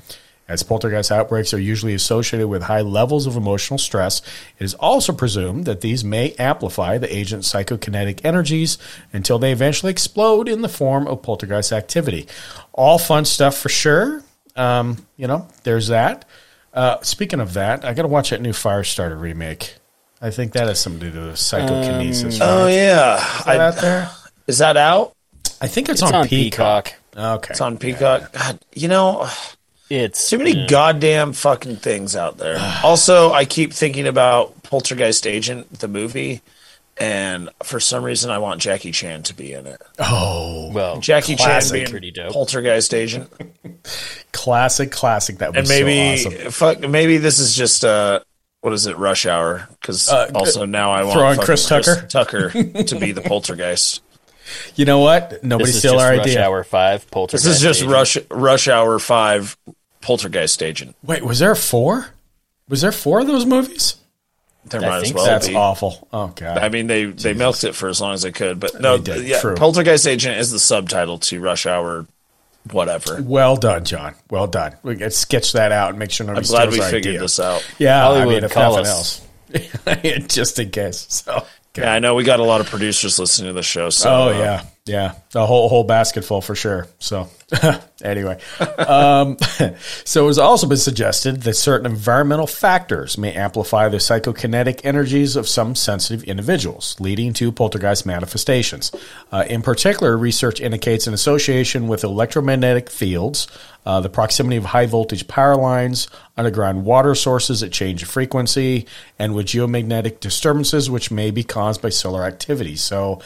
[0.53, 4.21] As poltergeist outbreaks are usually associated with high levels of emotional stress,
[4.59, 8.77] it is also presumed that these may amplify the agent's psychokinetic energies
[9.11, 12.27] until they eventually explode in the form of poltergeist activity.
[12.71, 14.23] All fun stuff for sure.
[14.55, 16.25] Um, you know, there's that.
[16.71, 19.77] Uh, speaking of that, I got to watch that new Firestarter remake.
[20.21, 22.39] I think that has something to do with psychokinesis.
[22.39, 22.73] Oh right?
[22.73, 24.09] yeah, Is that out there?
[24.45, 25.13] is that out?
[25.59, 26.85] I think it's, It's on, on Peacock.
[26.85, 26.99] Peacock.
[27.37, 27.51] Okay.
[27.51, 28.31] It's on Peacock.
[28.33, 29.27] God, you know,
[29.95, 32.57] It's too many goddamn fucking things out there.
[32.83, 36.41] also, I keep thinking about Poltergeist Agent, the movie,
[36.97, 39.81] and for some reason, I want Jackie Chan to be in it.
[39.99, 41.71] oh, well, Jackie Classic.
[41.71, 42.33] Chan being Pretty dope.
[42.33, 43.31] Poltergeist Agent,
[44.31, 45.37] classic, classic.
[45.37, 46.51] That would and be maybe so awesome.
[46.51, 48.19] fuck, maybe this is just uh
[48.61, 49.67] what is it, Rush Hour?
[49.81, 52.07] Because Uh, also now I want throw in fucking Chris Tucker?
[52.07, 52.49] Tucker
[52.83, 54.01] to be the Poltergeist.
[54.75, 55.43] You know what?
[55.43, 56.43] Nobody this is steal just our Rush idea.
[56.45, 57.11] Hour Five.
[57.11, 57.43] Poltergeist.
[57.45, 57.91] This is just Agent.
[57.91, 59.57] Rush Rush Hour Five,
[60.03, 60.95] Poltergeist Agent.
[61.03, 62.07] Wait, was there four?
[62.69, 63.95] Was there four of those movies?
[64.65, 65.55] There I might as think well That's be.
[65.55, 66.07] awful.
[66.13, 66.57] Oh god.
[66.59, 69.17] I mean, they they milked it for as long as they could, but no, They
[69.19, 69.55] did, yeah, true.
[69.55, 72.05] Poltergeist Agent is the subtitle to Rush Hour,
[72.71, 73.21] whatever.
[73.21, 74.15] well done, John.
[74.29, 74.75] Well done.
[74.83, 77.19] We got to sketch that out and make sure I'm nobody glad we figured idea.
[77.19, 77.67] this out.
[77.77, 79.21] Yeah, I Hollywood, mean, if call nothing us.
[79.83, 81.07] else, just in case.
[81.09, 81.45] So,
[81.77, 83.89] Yeah, I know we got a lot of producers listening to the show.
[83.89, 86.87] So, oh uh, yeah, Yeah, the whole whole basket full for sure.
[86.99, 87.29] So
[88.03, 88.39] anyway,
[88.77, 89.37] um,
[90.03, 95.35] so it has also been suggested that certain environmental factors may amplify the psychokinetic energies
[95.35, 98.91] of some sensitive individuals, leading to poltergeist manifestations.
[99.31, 103.47] Uh, in particular, research indicates an association with electromagnetic fields,
[103.85, 108.85] uh, the proximity of high voltage power lines, underground water sources that change frequency,
[109.19, 112.75] and with geomagnetic disturbances which may be caused by solar activity.
[112.75, 113.21] So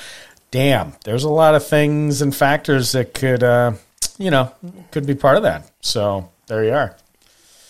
[0.51, 3.73] damn, there's a lot of things and factors that could, uh,
[4.17, 4.51] you know,
[4.91, 5.69] could be part of that.
[5.81, 6.95] So there you are.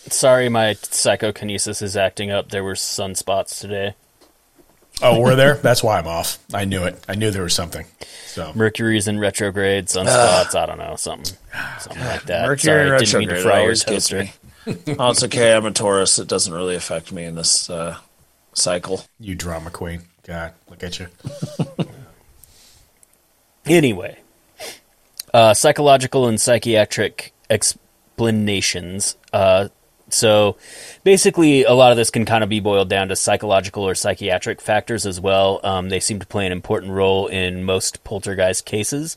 [0.08, 2.48] Sorry, my psychokinesis is acting up.
[2.48, 3.94] There were sunspots today.
[5.00, 5.54] Oh, we're there.
[5.54, 6.38] That's why I'm off.
[6.52, 7.02] I knew it.
[7.08, 7.86] I knew there was something.
[8.26, 10.54] So Mercury's in retrograde, sunspots.
[10.54, 11.36] I don't know, something,
[11.78, 12.46] something like that.
[12.46, 14.24] Mercury Sorry, in didn't mean to retrograde fry your always gets toaster.
[14.24, 14.96] me.
[14.98, 15.54] oh, it's okay.
[15.54, 16.18] I'm a Taurus.
[16.18, 17.96] It doesn't really affect me in this uh,
[18.52, 19.04] cycle.
[19.20, 20.02] you drama queen.
[20.24, 21.06] God, look at you.
[23.66, 24.18] Anyway,
[25.34, 29.16] uh, psychological and psychiatric explanations.
[29.30, 29.68] Uh,
[30.10, 30.56] so
[31.04, 34.60] basically, a lot of this can kind of be boiled down to psychological or psychiatric
[34.60, 35.60] factors as well.
[35.62, 39.16] Um, they seem to play an important role in most poltergeist cases,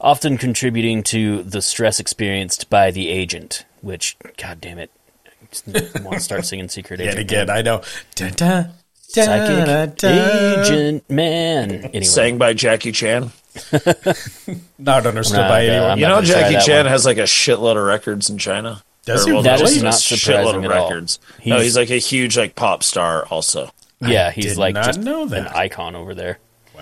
[0.00, 3.64] often contributing to the stress experienced by the agent.
[3.80, 4.90] Which, god damn it,
[5.66, 7.20] I just want to start singing Secret Yet Agent.
[7.20, 7.82] again, I know.
[8.14, 10.64] Dun, dun, dun, Psychic dun, dun.
[10.64, 11.70] agent man.
[11.72, 13.30] Anyway, Sang by Jackie Chan.
[14.78, 15.90] Not understood Nah, by anyone.
[15.92, 16.86] I'm You know, Jackie Chan one.
[16.86, 18.82] has like a shitload of records in China.
[19.04, 20.88] Does Or, he well, That there's is a not shitload surprising of at all.
[20.88, 21.18] records.
[21.44, 23.24] no, He's- he's like a huge like pop star.
[23.26, 25.56] Also, yeah, he's like just know an that.
[25.56, 26.38] icon over there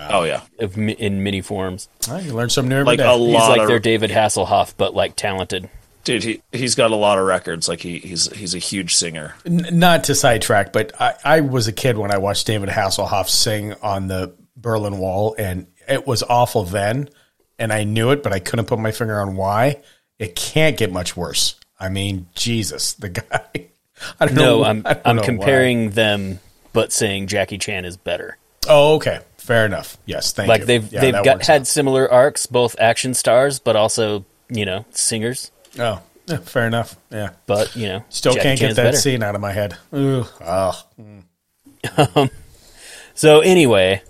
[0.09, 1.87] oh yeah, of, in many forms.
[2.07, 3.05] Well, you learn something new every like day.
[3.05, 5.69] a He's lot like of their David Hasselhoff, but like talented.
[6.03, 6.23] dude.
[6.23, 7.67] He he's got a lot of records.
[7.69, 9.35] Like he he's he's a huge singer.
[9.45, 13.29] N- not to sidetrack, but I, I was a kid when I watched David Hasselhoff
[13.29, 17.09] sing on the Berlin Wall, and it was awful then,
[17.59, 19.81] and I knew it, but I couldn't put my finger on why.
[20.17, 21.55] It can't get much worse.
[21.81, 23.47] I mean, Jesus, the guy.
[24.19, 24.63] I don't know.
[24.63, 25.25] I'm don't I'm know why.
[25.25, 26.39] comparing them,
[26.73, 28.37] but saying Jackie Chan is better.
[28.69, 29.97] Oh, okay, fair enough.
[30.05, 30.49] Yes, thank you.
[30.49, 30.65] Like you.
[30.67, 31.67] they've Yeah, they've got had out.
[31.67, 35.51] similar arcs, both action stars, but also you know singers.
[35.79, 36.95] Oh, yeah, fair enough.
[37.11, 38.97] Yeah, But you know, still Jackie can't get that better.
[38.97, 39.77] scene out of my head.
[39.93, 40.83] Ooh, oh.
[43.13, 44.01] So anyway,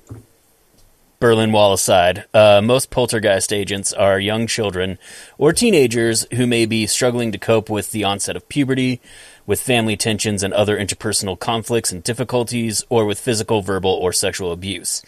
[1.22, 4.98] Berlin Wall aside, uh, most poltergeist agents are young children
[5.38, 9.00] or teenagers who may be struggling to cope with the onset of puberty,
[9.46, 14.52] with family tensions and other interpersonal conflicts and difficulties, or with physical, verbal, or sexual
[14.52, 15.04] abuse.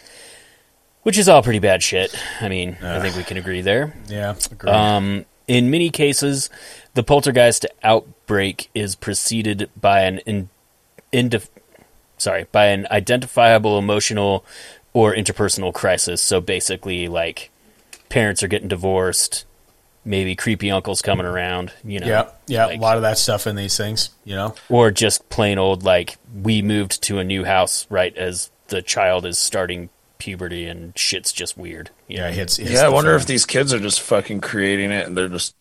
[1.02, 2.14] Which is all pretty bad shit.
[2.40, 3.92] I mean, I think we can agree there.
[4.06, 4.70] Yeah, agreed.
[4.70, 6.48] Um, in many cases,
[6.94, 10.48] the poltergeist outbreak is preceded by an in,
[11.12, 11.48] indif-
[12.18, 14.44] sorry, by an identifiable emotional
[14.94, 16.22] or interpersonal crisis.
[16.22, 17.50] So basically, like
[18.08, 19.44] parents are getting divorced,
[20.04, 23.46] maybe creepy uncles coming around, you know, yeah, yeah, like- a lot of that stuff
[23.46, 24.54] in these things, you know.
[24.70, 29.26] or just plain old like we moved to a new house right as the child
[29.26, 31.90] is starting puberty and shit's just weird.
[32.08, 32.28] Yeah, know?
[32.28, 32.56] it hits.
[32.56, 33.20] hits Yeah, I wonder fan.
[33.20, 35.54] if these kids are just fucking creating it and they're just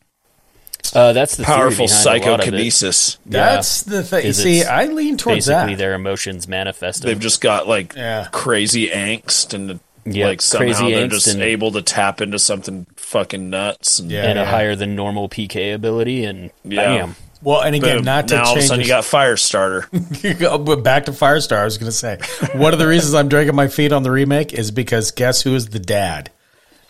[0.93, 2.71] uh, that's the powerful behind a lot of it.
[2.71, 3.17] psychokinesis.
[3.25, 4.25] That's the thing.
[4.25, 5.77] Is See, I lean towards basically that.
[5.79, 7.07] their emotions manifested.
[7.09, 8.27] They've just got like Yeah.
[8.31, 12.85] crazy angst and Yeah, like somehow crazy they're just and- able to tap into something
[12.97, 13.99] fucking nuts.
[13.99, 14.23] And Yeah.
[14.25, 16.97] and a higher than normal PK ability, and Yeah.
[16.97, 17.15] bam.
[17.41, 20.39] Well, and again, boom, not to now all of a sudden you got Firestarter.
[20.39, 21.57] got but back to Firestar.
[21.57, 22.17] I was going to say
[22.53, 25.53] one of the reasons I'm dragging my feet on the remake is because guess who
[25.55, 26.29] is the dad?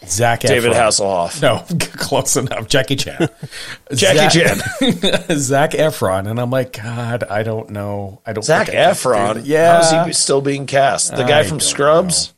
[0.08, 0.76] Zach David Efron.
[1.30, 1.42] Hasselhoff.
[1.42, 1.64] No,
[1.98, 2.68] close enough.
[2.68, 3.30] Jackie Chan.
[3.94, 4.58] Jackie Zach,
[5.32, 8.22] Zac Efron, and I'm like, God, I don't know.
[8.26, 8.44] I don't.
[8.44, 9.34] Zach think I can do Efron.
[9.36, 9.46] that.
[9.46, 9.82] Yeah.
[9.82, 11.16] How's he still being cast?
[11.16, 12.34] The guy I from don't Scrubs?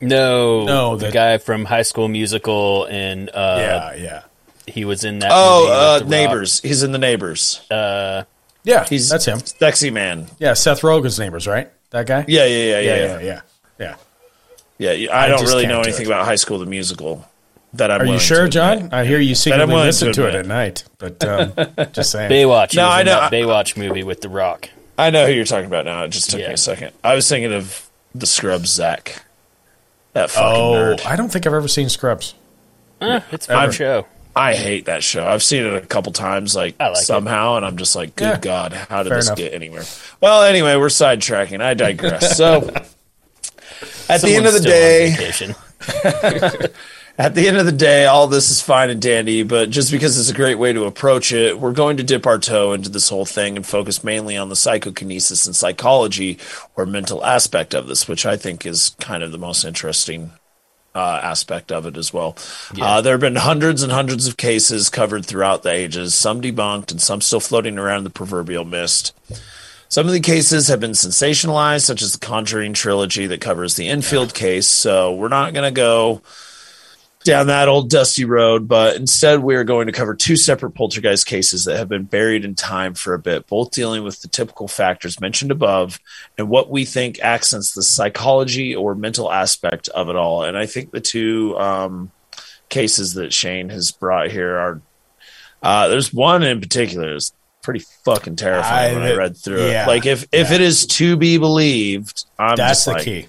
[0.00, 4.22] No, No, the the- guy from High School Musical, and uh, yeah, yeah,
[4.66, 5.30] he was in that.
[5.32, 6.10] Oh, movie with uh, The Rock.
[6.10, 6.60] Neighbors.
[6.60, 7.60] He's in the Neighbors.
[7.70, 8.24] yeah.
[8.88, 9.38] He's that's him.
[9.40, 10.26] Sexy man.
[10.38, 11.70] Yeah, Seth Rogen's neighbors, right?
[11.90, 12.24] That guy.
[12.26, 13.40] Yeah, yeah, yeah, yeah, yeah, yeah.
[13.78, 13.96] yeah,
[14.90, 15.12] yeah.
[15.12, 16.08] I, I don't just really know do anything it.
[16.08, 17.26] about High School the musical.
[17.74, 18.90] That I'm Are you sure, John?
[18.92, 21.52] I hear you secretly willing listen to to it at night, but um,
[21.92, 22.30] just saying.
[22.30, 22.74] Baywatch.
[22.76, 24.68] No, I know- that Baywatch movie with The Rock.
[24.98, 26.04] I know who you're talking about now.
[26.04, 26.48] It just took Yeah.
[26.48, 26.92] me a second.
[27.02, 29.24] I was thinking of the Scrubs Zach.
[30.12, 31.06] That fucking Oh, nerd.
[31.06, 32.34] I don't think I've ever seen Scrubs.
[33.00, 34.06] Eh, it's a fun show.
[34.36, 35.26] I hate that show.
[35.26, 37.04] I've seen it a couple times, like, I like it.
[37.06, 38.38] somehow, and I'm just like, good Yeah.
[38.38, 39.38] God, how did Fair this enough.
[39.38, 39.84] get anywhere?
[40.20, 41.62] Well, anyway, we're sidetracking.
[41.62, 42.36] I digress.
[42.36, 42.70] so,
[44.14, 46.68] at the end of the Someone's day.
[47.18, 50.18] At the end of the day, all this is fine and dandy, but just because
[50.18, 53.10] it's a great way to approach it, we're going to dip our toe into this
[53.10, 56.38] whole thing and focus mainly on the psychokinesis and psychology
[56.74, 60.32] or mental aspect of this, which I think is kind of the most interesting
[60.94, 62.34] uh, aspect of it as well.
[62.80, 66.90] Uh, there have been hundreds and hundreds of cases covered throughout the ages, some debunked
[66.90, 69.12] and some still floating around the proverbial mist.
[69.92, 73.88] Some of the cases have been sensationalized, such as the Conjuring trilogy that covers the
[73.88, 74.66] Enfield case.
[74.66, 76.22] So we're not going to go
[77.24, 81.26] down that old dusty road, but instead we are going to cover two separate poltergeist
[81.26, 84.66] cases that have been buried in time for a bit, both dealing with the typical
[84.66, 86.00] factors mentioned above
[86.38, 90.42] and what we think accents the psychology or mental aspect of it all.
[90.42, 92.10] And I think the two um,
[92.70, 94.80] cases that Shane has brought here are
[95.62, 97.18] uh, there's one in particular
[97.62, 99.86] pretty fucking terrifying I- when I read through yeah, it.
[99.88, 103.26] Like if if it is to be believed, I'm That's just the like, key.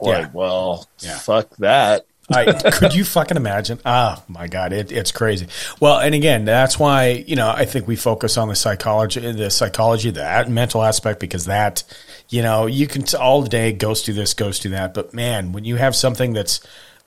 [0.00, 0.30] like Yeah.
[0.32, 1.18] well, Yeah.
[1.18, 2.04] fuck that.
[2.34, 3.78] I, could you fucking imagine?
[3.86, 5.48] Oh my god, it, it's crazy.
[5.80, 9.50] Well, and again, that's why you know I think we focus on the psychology, the
[9.50, 11.82] psychology, the mental aspect, because that,
[12.30, 15.52] you know, you can t- all day ghost do this, ghost do that, but man,
[15.52, 16.60] when you have something that's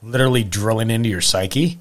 [0.04, 1.80] literally drilling into your psyche,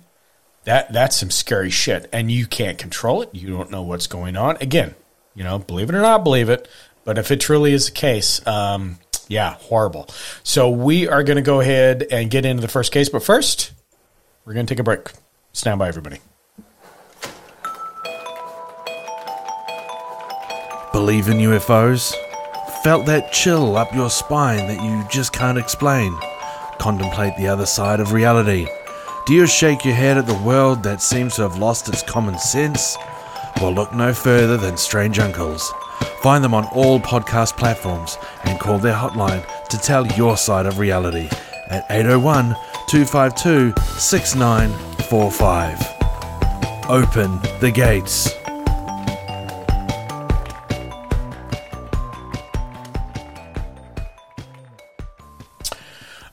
[0.65, 3.31] that that's some scary shit, and you can't control it.
[3.33, 4.57] You don't know what's going on.
[4.61, 4.95] Again,
[5.35, 6.69] you know, believe it or not, believe it.
[7.05, 8.99] But if it truly is the case, um,
[9.29, 10.09] yeah, horrible.
[10.43, 13.73] So we are going to go ahead and get into the first case, but first,
[14.45, 15.11] we're going to take a break.
[15.53, 16.19] Stand by, everybody.
[20.93, 22.15] Believe in UFOs?
[22.83, 26.17] Felt that chill up your spine that you just can't explain?
[26.79, 28.69] Contemplate the other side of reality?
[29.27, 32.39] Do you shake your head at the world that seems to have lost its common
[32.39, 32.99] sense?
[33.59, 35.73] Well, look no further than Strange Uncles.
[36.21, 40.79] Find them on all podcast platforms and call their hotline to tell your side of
[40.79, 41.31] reality
[41.71, 42.55] at 801
[42.87, 46.91] 252 6945.
[46.91, 48.44] Open the gates.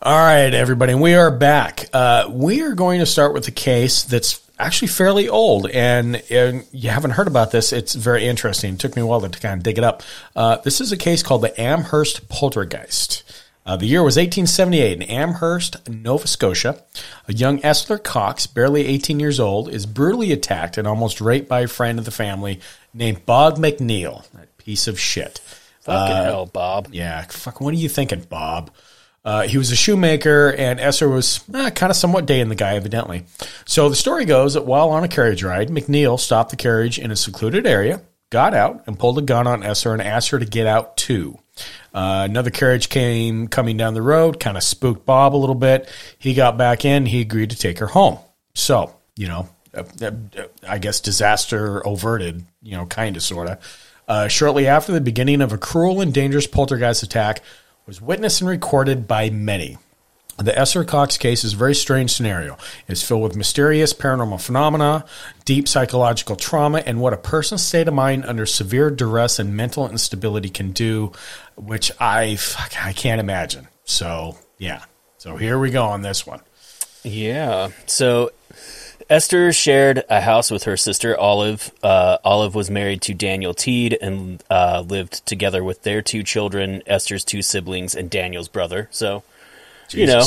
[0.04, 1.86] All right, everybody, we are back.
[1.94, 6.66] Uh, we are going to start with a case that's actually fairly old, and, and
[6.72, 7.72] you haven't heard about this.
[7.72, 8.74] It's very interesting.
[8.74, 10.02] It took me a while to kind of dig it up.
[10.36, 13.22] Uh, this is a case called the Amherst Poltergeist.
[13.64, 16.82] Uh, the year was 1878 in Amherst, Nova Scotia.
[17.28, 21.60] A young Esther Cox, barely 18 years old, is brutally attacked and almost raped by
[21.60, 22.60] a friend of the family
[22.92, 24.28] named Bob McNeil.
[24.32, 25.42] That piece of shit.
[25.82, 26.88] Fucking hell, Bob.
[26.92, 27.62] Yeah, fuck.
[27.62, 28.72] What are you thinking, Bob?
[29.24, 32.56] Uh, he was a shoemaker, and Esther was eh, kind of somewhat day in the
[32.56, 33.26] guy, evidently.
[33.66, 37.12] So the story goes that while on a carriage ride, McNeil stopped the carriage in
[37.12, 40.46] a secluded area, got out, and pulled a gun on Esther and asked her to
[40.46, 41.38] get out too.
[41.94, 45.88] Uh, another carriage came coming down the road, kind of spooked Bob a little bit.
[46.18, 47.06] He got back in.
[47.06, 48.18] He agreed to take her home.
[48.56, 50.12] So, you know, uh, uh,
[50.68, 53.88] I guess disaster averted, you know, kind of, sort of.
[54.08, 57.42] Uh, shortly after the beginning of a cruel and dangerous poltergeist attack
[57.86, 59.78] was witnessed and recorded by many.
[60.38, 62.58] The Esther Cox case is a very strange scenario.
[62.88, 65.06] It's filled with mysterious paranormal phenomena,
[65.46, 69.88] deep psychological trauma, and what a person's state of mind under severe duress and mental
[69.90, 71.12] instability can do,
[71.56, 73.68] which I fuck, I can't imagine.
[73.84, 74.84] So yeah,
[75.18, 76.42] so here we go on this one.
[77.04, 77.70] Yeah.
[77.86, 78.32] So
[79.12, 81.74] Esther shared a house with her sister Olive.
[81.84, 86.82] Uh, Olive was married to Daniel Teed and uh, lived together with their two children,
[86.88, 88.88] Esther's two siblings, and Daniel's brother.
[88.90, 89.24] So,
[89.90, 90.24] you know,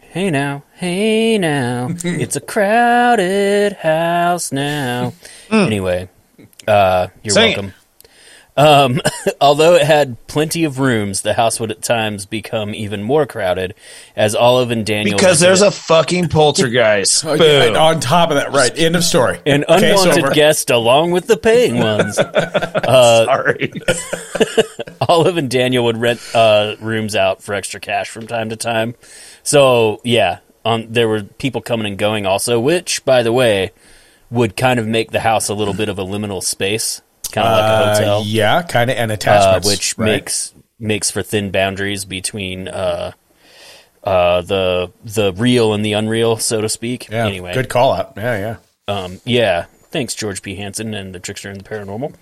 [0.00, 5.12] hey now, hey now, it's a crowded house now.
[5.48, 6.08] Anyway,
[6.66, 7.74] uh, you're Sing it.
[8.56, 8.96] Welcome.
[8.96, 9.00] Um,
[9.40, 13.74] although it had plenty of rooms, the house would at times become even more crowded
[14.14, 17.24] as Olive and Daniel Because there's it- a fucking poltergeist.
[17.26, 17.46] Oh, Boom.
[17.46, 18.76] yeah, and on top of that, right?
[18.78, 19.40] End of story.
[19.46, 22.16] an Case unwanted guest along with the paying ones.
[22.84, 23.72] Sorry.
[25.08, 28.94] Olive and Daniel would rent uh, rooms out for extra cash from time to time.
[29.42, 33.72] So yeah, um, there were people coming and going also, which by the way
[34.30, 37.52] would kind of make the house a little bit of a liminal space, kind of
[37.52, 40.06] like a hotel, Uh, yeah, kind of, and uh, attachments, which right.
[40.06, 43.12] makes makes for thin boundaries between uh,
[44.04, 47.08] uh, the the real and the unreal, so to speak.
[47.08, 48.12] yeah, anyway, good call out.
[48.16, 48.56] Yeah,
[48.88, 48.94] yeah.
[48.94, 49.66] Um, yeah.
[49.88, 50.56] Thanks, George P.
[50.56, 52.12] Hansen and the Trickster and the Paranormal.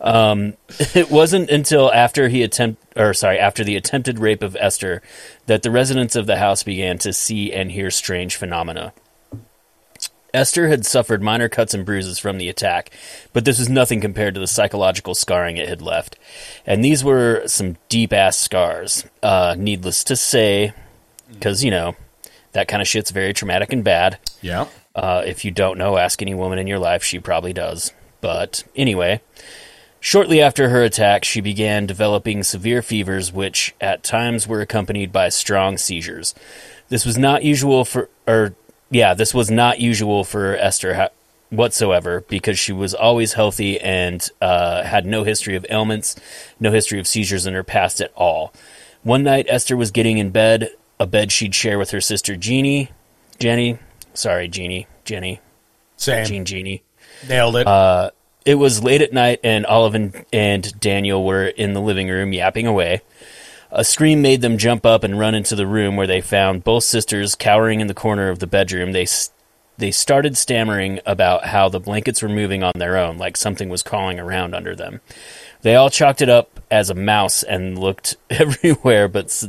[0.00, 0.54] um,
[0.94, 5.02] it wasn't until after he attempt, or sorry, after the attempted rape of Esther,
[5.46, 8.94] that the residents of the house began to see and hear strange phenomena.
[10.32, 12.90] Esther had suffered minor cuts and bruises from the attack,
[13.32, 16.16] but this was nothing compared to the psychological scarring it had left.
[16.66, 19.04] And these were some deep ass scars.
[19.22, 20.72] Uh, needless to say,
[21.32, 21.96] because, you know,
[22.52, 24.18] that kind of shit's very traumatic and bad.
[24.42, 24.66] Yeah.
[24.94, 27.02] Uh, if you don't know, ask any woman in your life.
[27.02, 27.92] She probably does.
[28.20, 29.20] But anyway,
[30.02, 35.28] Shortly after her attack, she began developing severe fevers, which at times were accompanied by
[35.28, 36.34] strong seizures.
[36.88, 38.54] This was not usual for, or
[38.90, 41.08] yeah, this was not usual for Esther ha-
[41.50, 46.16] whatsoever because she was always healthy and uh, had no history of ailments,
[46.58, 48.52] no history of seizures in her past at all.
[49.02, 52.90] One night, Esther was getting in bed, a bed she'd share with her sister Jeannie,
[53.38, 53.78] Jenny,
[54.12, 55.40] sorry, Jeannie, Jenny,
[55.96, 56.26] Same.
[56.26, 56.82] Jean, Jeannie.
[57.28, 57.66] Nailed it.
[57.66, 58.10] Uh,
[58.44, 62.32] it was late at night, and Olive and, and Daniel were in the living room
[62.32, 63.02] yapping away.
[63.72, 66.84] A scream made them jump up and run into the room where they found both
[66.84, 68.92] sisters cowering in the corner of the bedroom.
[68.92, 69.06] They
[69.78, 73.82] they started stammering about how the blankets were moving on their own, like something was
[73.82, 75.00] crawling around under them.
[75.62, 79.42] They all chalked it up as a mouse and looked everywhere, but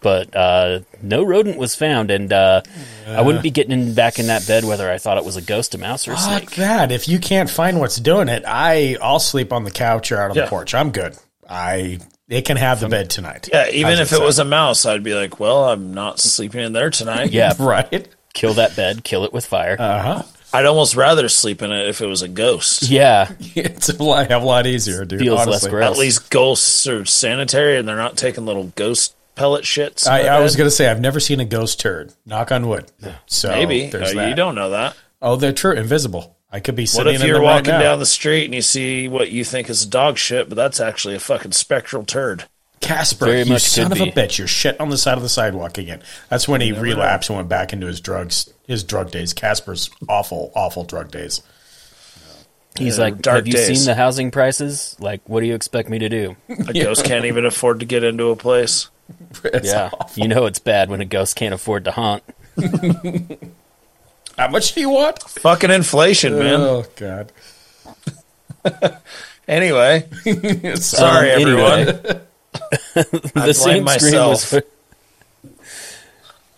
[0.00, 2.62] but uh, no rodent was found, and uh,
[3.06, 5.74] I wouldn't be getting back in that bed whether I thought it was a ghost,
[5.74, 6.50] a mouse, or a Fuck snake.
[6.56, 6.90] that.
[6.90, 10.30] If you can't find what's doing it, I I'll sleep on the couch or out
[10.30, 10.44] on Yeah.
[10.44, 10.74] the porch.
[10.74, 11.16] I'm good.
[11.48, 11.98] I
[12.28, 13.48] it can have the bed tonight.
[13.52, 16.60] Yeah, even How's if it was a mouse, I'd be like, well, I'm not sleeping
[16.60, 17.30] in there tonight.
[17.32, 18.08] Yeah, right.
[18.34, 19.76] kill that bed, kill it with fire.
[19.78, 20.22] Uh huh.
[20.52, 22.88] I'd almost rather sleep in it if it was a ghost.
[22.88, 25.20] yeah, It's a lot, a lot easier, dude.
[25.20, 25.70] Feels less honestly.
[25.70, 25.90] gross.
[25.92, 30.08] At least ghosts are sanitary and they're not taking little ghost pellet shits.
[30.08, 32.12] I, I was gonna say I've never seen a ghost turd.
[32.24, 32.90] Knock on wood.
[33.26, 34.28] So maybe there's Uh, that.
[34.30, 34.96] you don't know that.
[35.20, 35.72] Oh, they're true.
[35.72, 36.34] Invisible.
[36.50, 37.80] I could be What sitting if in you're them right walking now.
[37.82, 41.14] down the street and you see what you think is dog shit, but that's actually
[41.14, 42.44] a fucking spectral turd?
[42.80, 44.10] Casper, Very you much son could of be.
[44.10, 44.38] a bitch!
[44.38, 46.00] You're shit on the side of the sidewalk again.
[46.30, 49.34] That's when he relapsed and went back into his drugs, his drug days.
[49.34, 51.42] Casper's awful, awful drug days.
[52.78, 53.78] he's Yeah, like, dark "Have you days.
[53.78, 54.96] seen the housing prices?
[55.00, 58.04] Like, what do you expect me to do?" A ghost can't even afford to get
[58.04, 58.88] into a place.
[59.44, 60.22] It's yeah, awful.
[60.22, 62.22] you know it's bad when a ghost can't afford to haunt.
[64.38, 65.20] How much do you want?
[65.22, 66.60] Fucking inflation, man.
[66.60, 67.32] Oh God!
[69.46, 70.76] Anyway, Sorry.
[70.76, 71.72] sorry Um, everyone.
[71.80, 72.20] anyway.
[72.94, 74.54] I the blame same screen was.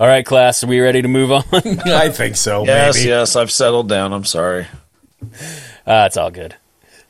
[0.01, 1.45] All right, class, are we ready to move on?
[1.55, 2.65] I think so.
[2.65, 3.09] Yes, maybe.
[3.11, 4.13] yes, I've settled down.
[4.13, 4.67] I'm sorry.
[5.87, 6.57] Ah, it's all good.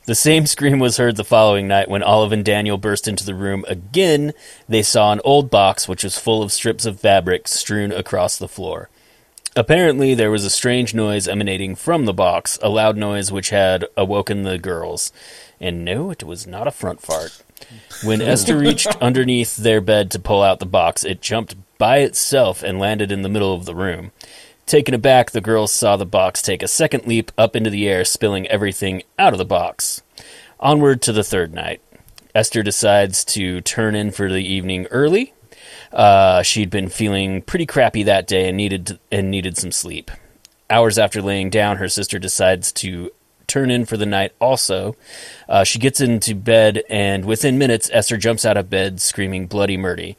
[0.05, 3.33] The same scream was heard the following night when Olive and Daniel burst into the
[3.33, 4.33] room again.
[4.69, 8.47] They saw an old box which was full of strips of fabric strewn across the
[8.47, 8.87] floor.
[9.55, 13.85] Apparently, there was a strange noise emanating from the box, a loud noise which had
[13.97, 15.11] awoken the girls.
[15.59, 17.43] And no, it was not a front fart.
[18.01, 22.63] When Esther reached underneath their bed to pull out the box, it jumped by itself
[22.63, 24.11] and landed in the middle of the room.
[24.65, 28.05] Taken aback, the girls saw the box take a second leap up into the air,
[28.05, 30.01] spilling everything out of the box.
[30.61, 31.81] Onward to the third night.
[32.33, 35.33] Esther decides to turn in for the evening early.
[35.93, 40.09] Uh, she'd been feeling pretty crappy that day and needed and needed some sleep.
[40.69, 43.11] Hours after laying down, her sister decides to
[43.47, 44.31] turn in for the night.
[44.39, 44.95] Also,
[45.49, 49.75] uh, she gets into bed, and within minutes, Esther jumps out of bed, screaming "Bloody
[49.75, 50.15] Murdy,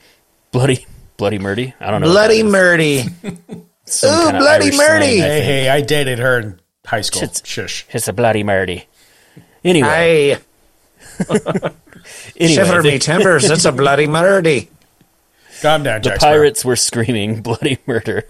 [0.50, 2.08] bloody, bloody Murdy!" I don't know.
[2.08, 2.44] what that is.
[2.44, 3.04] Murdy.
[3.86, 5.22] Some Ooh, kinda Bloody Irish Murdy.
[5.22, 5.68] I Hey, hey!
[5.70, 7.22] I dated her in high school.
[7.22, 7.86] Shit's- Shush.
[7.90, 8.86] It's a bloody Murdy.
[9.64, 10.38] Anyway, Hey,
[12.38, 13.48] anyway, shiver the- me timbers.
[13.50, 14.68] It's a bloody murdy.
[15.62, 16.18] Calm down, the Jack.
[16.20, 18.24] pirates were screaming bloody murder.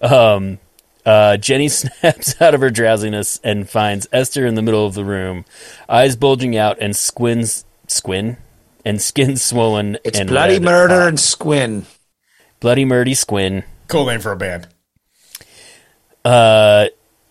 [0.00, 0.58] um,
[1.06, 5.04] uh, Jenny snaps out of her drowsiness and finds Esther in the middle of the
[5.04, 5.44] room,
[5.88, 8.36] eyes bulging out and squins, squin,
[8.84, 9.96] and skin swollen.
[10.04, 11.08] It's and bloody red murder hot.
[11.08, 11.86] and squin.
[12.60, 13.64] bloody murdy squin.
[13.88, 14.68] Cool name for a band.
[16.24, 16.86] Uh,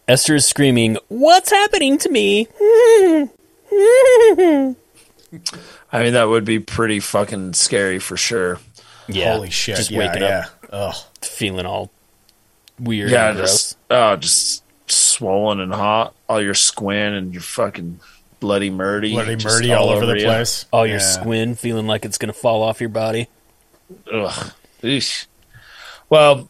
[0.07, 2.47] Esther is screaming, "What's happening to me?"
[5.91, 8.59] I mean, that would be pretty fucking scary for sure.
[9.08, 9.76] Yeah, Holy shit!
[9.78, 10.45] Just yeah, waking yeah.
[10.47, 10.95] up Ugh.
[11.22, 11.91] feeling all
[12.80, 13.12] weird.
[13.12, 13.49] Yeah, and gross.
[13.51, 16.14] just oh, just swollen and hot.
[16.30, 17.99] All your squin and your fucking
[18.39, 20.26] bloody murdy, Bloody murdy all, over the you.
[20.26, 20.66] place.
[20.72, 21.04] all your Yeah.
[21.04, 23.28] squin feeling like it's gonna fall off your body.
[24.12, 24.51] Ugh.
[24.82, 25.28] Eesh.
[26.10, 26.49] Well,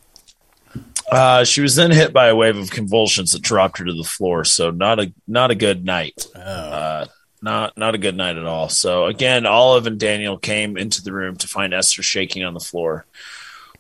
[1.12, 4.04] uh, she was then hit by a wave of convulsions that dropped her to the
[4.04, 4.44] floor.
[4.46, 6.26] So not a not a good night.
[6.36, 7.06] Uh,
[7.44, 8.70] not not a good night at all.
[8.70, 12.60] So again, Olive and Daniel came into the room to find Esther shaking on the
[12.60, 13.06] floor.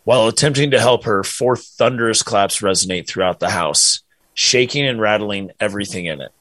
[0.04, 4.02] While attempting to help her, four thunderous claps resonate throughout the house,
[4.34, 6.32] shaking and rattling everything in it.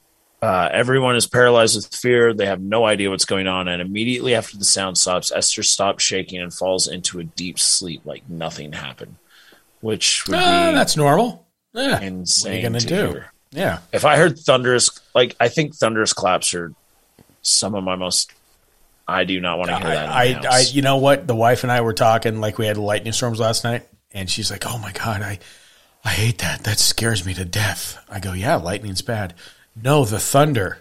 [0.42, 2.34] Uh, everyone is paralyzed with fear.
[2.34, 3.68] They have no idea what's going on.
[3.68, 8.04] And immediately after the sound stops, Esther stops shaking and falls into a deep sleep
[8.04, 9.14] like nothing happened,
[9.80, 11.46] which would be that's normal.
[11.72, 12.00] Yeah.
[12.00, 12.50] insane.
[12.50, 13.12] What are you gonna to do?
[13.12, 13.32] hear.
[13.52, 13.78] Yeah.
[13.92, 16.74] If I heard thunderous, like I think thunderous claps are
[17.42, 18.32] some of my most.
[19.06, 20.08] I do not want to hear that.
[20.08, 21.26] I, I, I, you know what?
[21.26, 24.50] The wife and I were talking like we had lightning storms last night, and she's
[24.50, 25.38] like, "Oh my god, I,
[26.04, 26.64] I hate that.
[26.64, 29.34] That scares me to death." I go, "Yeah, lightning's bad.
[29.80, 30.78] No, the thunder.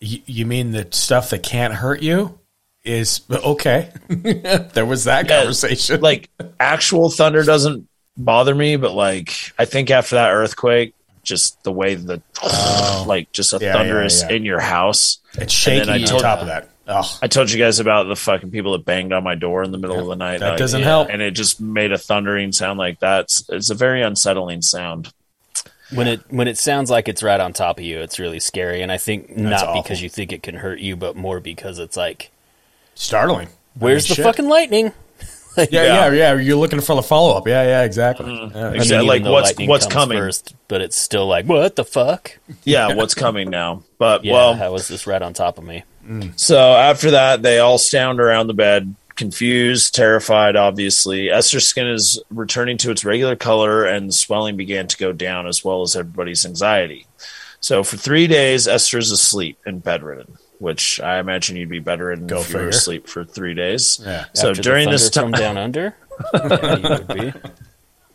[0.00, 2.38] You, you mean the stuff that can't hurt you
[2.84, 3.92] is okay?
[4.08, 6.00] there was that Yeah, conversation.
[6.00, 11.72] like actual thunder doesn't bother me, but like I think after that earthquake, just the
[11.72, 13.04] way the oh.
[13.06, 13.60] like just a Oh.
[13.62, 14.36] Yeah, thunderous yeah, yeah.
[14.36, 15.18] in your house.
[15.34, 16.68] it's shaky and then I on told- top of that.
[16.92, 19.70] Oh, I told you guys about the fucking people that banged on my door in
[19.70, 20.40] the middle of the night.
[20.40, 21.08] that Like, doesn't help.
[21.08, 23.20] and it just made a thundering sound like that.
[23.26, 25.12] It's, it's a very unsettling sound.
[25.94, 28.82] When it when it sounds like it's right on top of you, it's really scary.
[28.82, 29.82] And I think not awful.
[29.82, 32.30] because you think it can hurt you, but more because it's like,
[32.96, 33.46] startling.
[33.48, 34.24] I where's mean, the shit.
[34.24, 34.92] fucking lightning?
[35.56, 37.46] Like, Yeah, yeah, yeah, You're looking for the follow up.
[37.48, 38.32] Yeah, yeah, exactly.
[38.32, 38.40] Yeah.
[38.48, 38.74] Mm-hmm.
[38.76, 40.18] Exactly, like, even though what's- what's coming?
[40.18, 42.38] first, but it's still like, what the fuck?
[42.64, 43.82] Yeah, what's coming now?
[43.98, 45.84] But Yeah, well, how was this right on top of me?
[46.36, 51.30] So after that, they all stand around the bed, confused, terrified, obviously.
[51.30, 55.46] Esther's skin is returning to its regular color, and the swelling began to go down,
[55.46, 57.06] as well as everybody's anxiety.
[57.60, 62.40] So for three days, Esther's asleep and bedridden, which I imagine you'd be bedridden Go
[62.40, 63.98] if you were asleep for three days.
[64.04, 64.26] Yeah.
[64.34, 65.96] So After the during this time, down under,
[66.34, 67.32] yeah, you would be.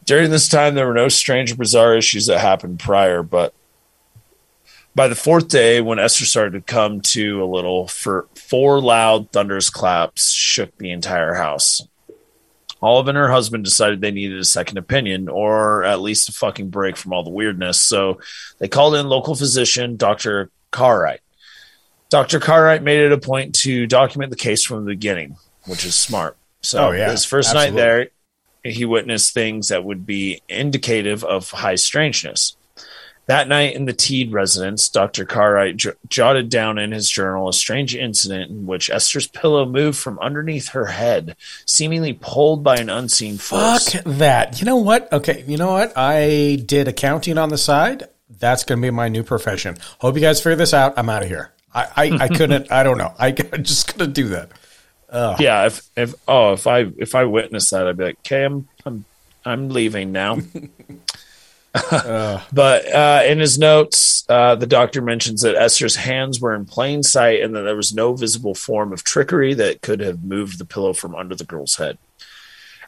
[0.05, 3.53] during this time, there were no strange or bizarre issues that happened prior, but
[4.93, 9.31] by the fourth day, when Esther started to come to a little, for four loud
[9.31, 11.81] thunderous claps shook the entire house.
[12.81, 16.69] Olive and her husband decided they needed a second opinion, or at least a fucking
[16.69, 17.79] break from all the weirdness.
[17.79, 18.19] So
[18.59, 20.51] they called in local physician Dr.
[20.71, 21.21] Cartwright.
[22.15, 22.39] Dr.
[22.39, 25.35] Cartwright made it a point to document the case from the beginning,
[25.65, 26.37] which is smart.
[26.61, 27.11] So Oh, yeah.
[27.11, 27.71] his first Absolutely.
[27.71, 27.75] night
[28.63, 32.55] there, he witnessed things that would be indicative of high strangeness.
[33.25, 35.25] That night in the Teed residence, Dr.
[35.25, 39.97] Cartwright j- jotted down in his journal a strange incident in which Esther's pillow moved
[39.97, 41.35] from underneath her head,
[41.65, 43.91] seemingly pulled by an unseen force.
[43.91, 44.61] Fuck that.
[44.61, 45.11] You know what?
[45.11, 45.91] Okay, you know what?
[45.97, 48.07] I did accounting on the side.
[48.39, 49.75] That's going to be my new profession.
[49.99, 50.93] Hope you guys figure this out.
[50.97, 51.51] I'm out of here.
[51.75, 52.71] I, I, I couldn't.
[52.71, 53.13] I don't know.
[53.19, 54.49] I just couldn't do that.
[55.39, 58.67] Yeah, if if oh if I if I witnessed that, I'd be like, okay, I'm
[58.85, 59.05] I'm
[59.43, 60.39] I'm leaving now.
[61.91, 67.03] but uh, in his notes, uh, the doctor mentions that Esther's hands were in plain
[67.03, 70.65] sight and that there was no visible form of trickery that could have moved the
[70.65, 71.97] pillow from under the girl's head.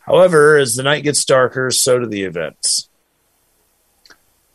[0.04, 2.88] However, as the night gets darker, so do the events.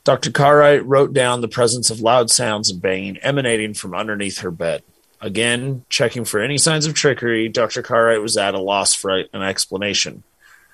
[0.04, 0.30] Dr.
[0.30, 4.82] Cartwright wrote down the presence of loud sounds and banging emanating from underneath her bed.
[5.20, 7.82] Again, checking for any signs of trickery, Dr.
[7.82, 10.24] Cartwright was at a loss for an explanation.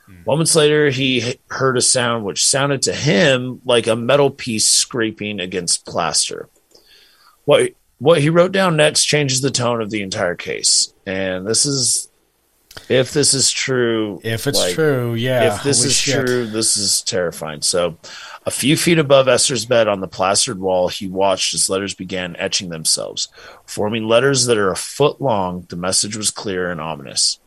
[0.06, 0.14] Hmm.
[0.26, 5.40] Moments later, he heard a sound which sounded to him like a metal piece scraping
[5.40, 6.48] against plaster.
[7.44, 11.66] What what he wrote down next changes the tone of the entire case, and this
[11.66, 12.08] is
[12.88, 14.20] if this is true.
[14.22, 15.54] If it's like, true, yeah.
[15.54, 16.26] if this holy is shit.
[16.26, 17.62] true, this is terrifying.
[17.62, 17.98] So,
[18.49, 22.34] a few feet above Esther's bed on the plastered wall, he watched as letters began
[22.36, 23.28] etching themselves,
[23.66, 25.66] forming letters that are a foot long.
[25.68, 27.38] The message was clear and ominous.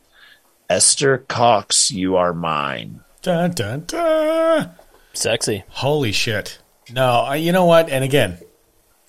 [0.70, 3.00] Esther Cox, you are mine.
[3.20, 4.70] Dun, dun, dun.
[5.12, 5.64] Sexy.
[5.68, 6.58] Holy shit.
[6.92, 7.90] No, I- you know what?
[7.90, 8.38] And again,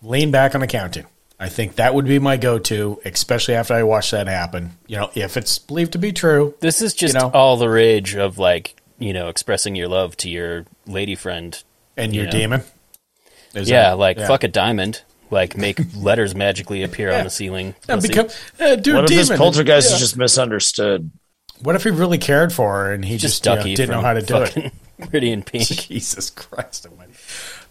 [0.02, 1.06] lean back on accounting.
[1.39, 4.72] I think that would be my go to, especially after I watch that happen.
[4.88, 6.56] You know, if it's believed to be true.
[6.60, 7.30] This is just You know?
[7.34, 11.62] all the rage of like you know expressing your love to your lady friend.
[11.98, 12.32] And your Yeah.
[12.32, 12.64] demon.
[13.54, 14.28] Is yeah, that- like yeah.
[14.28, 15.02] fuck a diamond.
[15.32, 17.20] Like make letters magically appear Yeah.
[17.20, 17.76] on the ceiling.
[17.88, 18.28] And become,
[18.60, 19.96] uh, dude, What if this poltergeist Yeah.
[19.96, 21.12] is just misunderstood?
[21.62, 24.02] What if he really cared for her and he just, just you know, didn't know
[24.02, 24.74] how to do it?
[25.10, 25.68] Pretty in Pink.
[25.88, 27.14] Jesus Christ Almighty.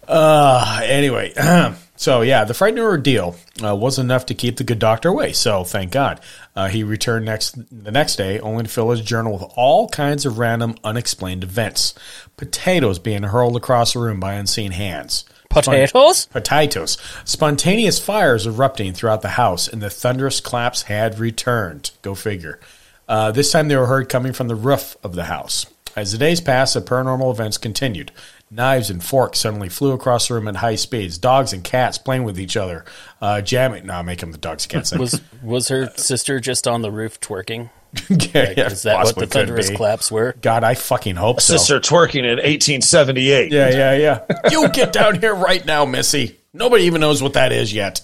[0.07, 1.31] Uh, anyway,
[1.95, 5.33] so yeah, the frightening ordeal uh, was enough to keep the good doctor away.
[5.33, 6.19] So thank God.
[6.55, 10.25] Uh, he returned next the next day, only to fill his journal with all kinds
[10.25, 11.93] of random, unexplained events.
[12.37, 15.25] Potatoes being hurled across the room by unseen hands.
[15.49, 16.25] Potatoes?
[16.27, 16.97] Potatoes.
[17.25, 21.91] Spontaneous fires erupting throughout the house, and the thunderous claps had returned.
[22.01, 22.59] Go figure.
[23.07, 25.67] Uh, this time they were heard coming from the roof of the house.
[25.95, 28.11] As the days passed, the paranormal events continued.
[28.53, 31.17] Knives and forks suddenly flew across the room at high speeds.
[31.17, 32.85] Dogs and cats playing with each other,
[33.19, 33.87] uh, jamming.
[33.87, 34.89] No, make them the dogs and cats.
[34.91, 34.99] thing.
[34.99, 37.69] Was was her sister just on the roof twerking?
[38.09, 39.75] yeah, yeah, Is that what the thunderous be.
[39.75, 40.35] claps were?
[40.41, 41.57] God, I fucking hope so.
[41.57, 43.51] Sister twerking in 1878.
[43.51, 44.49] Yeah, yeah, yeah.
[44.49, 46.39] you get down here right now, Missy.
[46.53, 48.01] Nobody even knows what that is yet.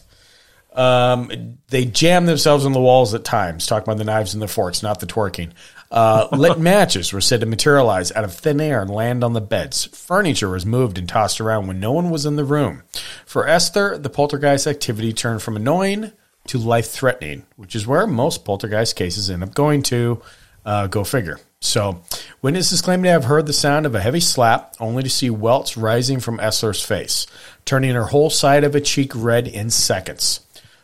[0.80, 3.68] Um, they jam themselves on the walls at times.
[3.68, 5.52] Talk about the knives and the forks, not the twerking.
[5.92, 9.42] Uh, lit matches were said to materialize out of thin air and land on the
[9.42, 9.88] beds.
[9.88, 12.84] Furniture was moved and tossed around when no one was in the room.
[13.26, 16.14] For Esther, the poltergeist activity turned from annoying
[16.48, 20.22] to life threatening, which is where most poltergeist cases end up going to.
[20.66, 21.40] Uh, go figure.
[21.62, 22.04] So,
[22.42, 25.78] witnesses claim to have heard the sound of a heavy slap, only to see welts
[25.78, 27.26] rising from Esther's face,
[27.66, 30.42] turning her whole side of a cheek red in seconds.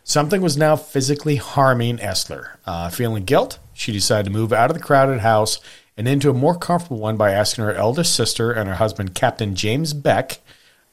[0.07, 2.59] Something was now physically harming Esther.
[2.63, 5.59] Uh, feeling guilt, she decided to move out of the crowded house
[5.97, 9.55] and into a more comfortable one by asking her eldest sister and her husband, Captain
[9.55, 10.37] James Beck,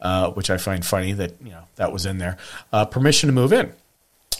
[0.00, 2.38] uh, which I find funny that you know that was in there,
[2.72, 3.74] uh, permission to move in.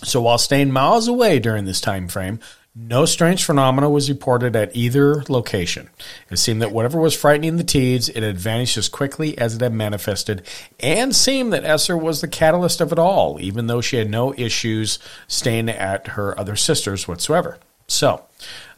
[0.05, 2.41] So while staying miles away during this time frame,
[2.75, 5.91] no strange phenomena was reported at either location.
[6.31, 9.61] It seemed that whatever was frightening the Teeds, it had vanished as quickly as it
[9.61, 10.43] had manifested,
[10.81, 14.33] and seemed that Esther was the catalyst of it all, even though she had no
[14.35, 14.99] issues
[15.29, 17.59] staying at her other sister's whatsoever.
[17.89, 18.25] So,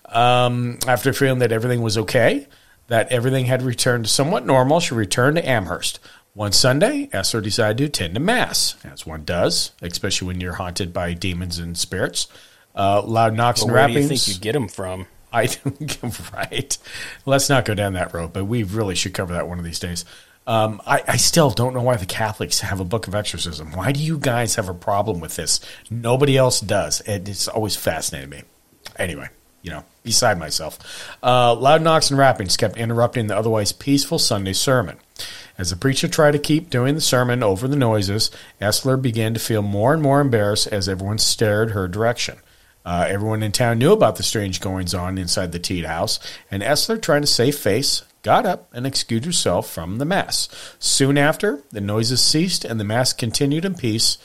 [0.07, 2.49] um, after feeling that everything was okay,
[2.89, 6.01] that everything had returned to somewhat normal, she returned to Amherst.
[6.35, 10.93] One Sunday, Esther decided to attend a mass, as one does, especially when you're haunted
[10.93, 12.27] by demons and spirits.
[12.75, 13.95] Uh, loud knocks But and where rappings.
[13.95, 15.07] do you think you get them from?
[15.33, 15.49] I
[16.33, 16.79] right.
[17.27, 19.81] Let's not go down that road, but we really should cover that one of these
[19.81, 20.05] days.
[20.47, 23.73] Um, I, I still don't know why the Catholics have a book of exorcism.
[23.73, 25.59] Why do you guys have a problem with this?
[25.91, 27.01] Nobody else does.
[27.01, 28.43] It, it's always fascinated me.
[28.97, 29.29] Anyway,
[29.63, 30.79] you know, beside myself.
[31.23, 34.99] Uh, loud knocks and rappings kept interrupting the otherwise peaceful Sunday sermon.
[35.57, 39.41] As the preacher tried to keep doing the sermon over the noises, Esther began to
[39.41, 42.37] feel more and more embarrassed as everyone stared her direction.
[42.85, 46.21] Uh, everyone in town knew about the strange goings on inside the Teed house,
[46.51, 50.49] and Esther, trying to save face, got up and excused herself from the mass.
[50.79, 54.19] Soon after, the noises ceased and the mass continued in peace.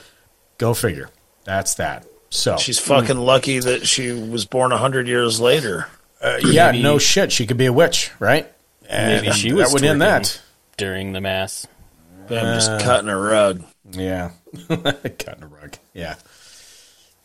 [0.58, 1.10] Go figure.
[1.46, 2.06] That's that.
[2.30, 5.88] So She's fucking lucky that she was born a hundred years later.
[6.22, 7.32] uh, yeah, Maybe- no shit.
[7.32, 8.46] She could be a witch, right?
[8.90, 10.42] And Maybe she was that would end that.
[10.78, 11.66] during the mass.
[12.30, 13.64] I'm just cutting a rug.
[13.92, 14.32] Yeah,
[14.68, 15.76] cutting a rug.
[15.94, 16.16] Yeah.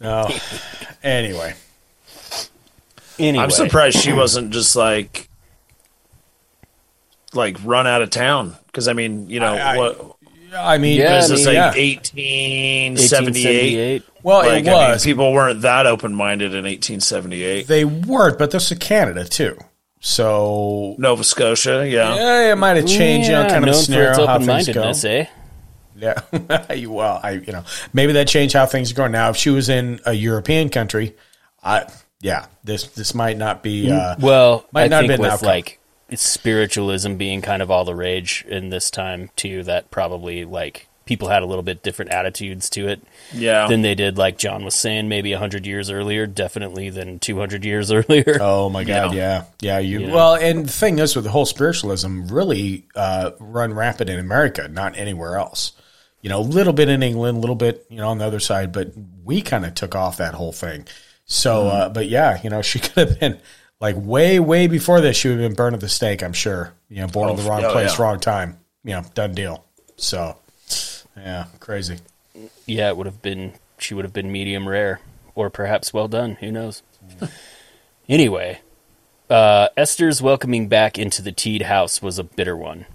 [0.00, 0.28] No.
[1.02, 1.54] anyway,
[3.18, 5.28] Anyway, I'm surprised she wasn't just like
[7.32, 10.10] like run out of town because I mean, you know I- I- what
[10.56, 11.84] I mean, Yeah, was I this mean, like yeah.
[11.84, 13.00] 1878?
[13.00, 14.02] 1878.
[14.22, 15.04] well, Like, it I mean, was.
[15.04, 17.66] people weren't that open minded in 1878.
[17.66, 19.58] they weren't, but this is Canada too.
[20.00, 22.14] So Nova Scotia, yeah.
[22.14, 23.28] yeah, it might have changed.
[23.28, 24.52] you know, Yeah, kind of known for scenario its how things go.
[24.82, 25.26] open-mindedness, eh?
[26.04, 26.86] Yeah.
[26.88, 29.12] well, I you know maybe that changed how things are going.
[29.12, 31.14] Now, if she was in a European country,
[31.62, 31.86] I
[32.20, 33.90] yeah, this this might not be.
[33.90, 35.78] Uh, Well, Might I not have think been an with like
[36.14, 41.28] spiritualism being kind of all the rage in this time too, that probably like people
[41.28, 43.02] had a little bit different attitudes to it
[43.32, 43.68] Yeah.
[43.68, 47.64] than they did, like John was saying, maybe hundred years earlier, definitely than two hundred
[47.64, 48.38] years earlier.
[48.40, 49.78] Oh my god, yeah, yeah.
[49.78, 54.18] You, well, and the thing is, with the whole spiritualism, really uh, run rampant in
[54.18, 55.72] America, not anywhere else.
[56.24, 58.40] You know, a little bit in England, a little bit, you know, on the other
[58.40, 60.88] side, but we kind of took off that whole thing.
[61.26, 63.38] So, uh, but yeah, you know, she could have been
[63.78, 65.18] like way, way before this.
[65.18, 66.72] She would have been burned at the stake, I'm sure.
[66.88, 68.02] You know, born in the wrong oh, place, yeah.
[68.02, 68.58] wrong time.
[68.84, 69.66] You know, done deal.
[69.96, 70.38] So,
[71.14, 71.98] yeah, crazy.
[72.64, 75.00] yeah, it would have been she would have been medium rare,
[75.34, 76.38] or perhaps well done.
[76.40, 76.82] Who knows?
[78.08, 78.60] anyway,
[79.28, 82.86] uh, Esther's welcoming back into the Teed house was a bitter one.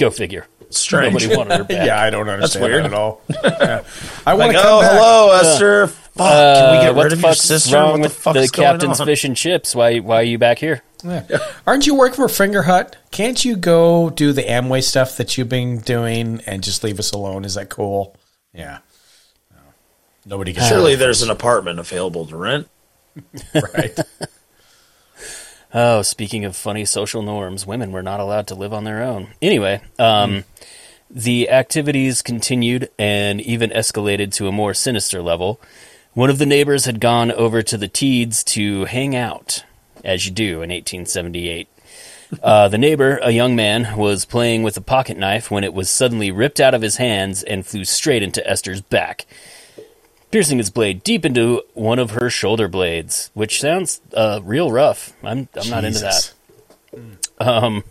[0.00, 0.46] Go figure.
[0.70, 1.12] Strange.
[1.14, 1.86] Nobody wanted her back.
[1.86, 2.84] Yeah, I don't understand That's weird.
[2.84, 3.20] that at all.
[3.44, 3.84] Yeah.
[4.26, 4.92] I want Like, to come oh, back.
[4.92, 5.86] hello, Esther.
[5.88, 7.76] Fuck, can we Uh, get what rid of your sister?
[7.76, 9.06] wrong What the with fuck the is going captain's on?
[9.06, 9.74] fish and chips?
[9.74, 10.82] Why why are you back here?
[11.04, 11.24] Yeah.
[11.66, 12.94] Aren't you working for Fingerhut?
[13.10, 17.10] Can't you go do the Amway stuff that you've been doing and just leave us
[17.12, 17.44] alone?
[17.44, 18.16] Is that cool?
[18.52, 18.78] Yeah.
[19.50, 19.56] No.
[20.26, 22.68] Nobody can Surely there's an apartment available to rent.
[23.74, 23.98] right.
[25.72, 29.28] Oh, speaking of funny social norms, women were not allowed to live on their own.
[29.40, 30.44] Anyway, um,
[31.08, 35.60] the activities continued and even escalated to a more sinister level.
[36.12, 39.64] One of the neighbors had gone over to the Teeds to hang out,
[40.04, 41.68] as you do in 1878.
[42.42, 45.90] Uh, the neighbor, a young man, was playing with a pocket knife when it was
[45.90, 49.26] suddenly ripped out of his hands and flew straight into Esther's back
[50.30, 55.12] piercing its blade deep into one of her shoulder blades, which sounds uh, real rough.
[55.22, 56.32] I'm I'm not into that.
[57.38, 57.84] Um,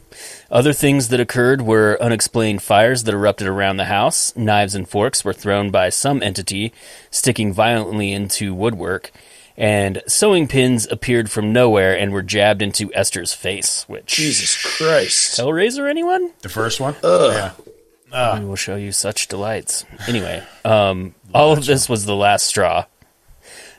[0.52, 4.36] other things that occurred were unexplained fires that erupted around the house.
[4.36, 6.72] Knives and forks were thrown by some entity,
[7.10, 9.12] sticking violently into woodwork.
[9.58, 13.84] And sewing pins appeared from nowhere and were jabbed into Esther's face.
[13.90, 15.38] Which Jesus Christ.
[15.38, 16.32] Hellraiser, anyone?
[16.42, 16.96] The first one?
[17.04, 18.40] Yeah.
[18.40, 19.86] We will show you such delights.
[20.08, 22.86] Anyway, um, all of this was the last straw.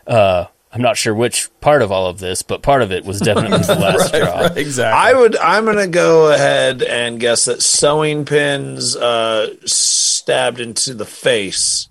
[0.07, 3.19] Uh, I'm not sure which part of all of this, but part of it was
[3.19, 4.47] definitely the last straw.
[4.55, 4.99] Exactly.
[4.99, 5.37] I would.
[5.37, 11.89] I'm going to go ahead and guess that sewing pins uh, stabbed into the face.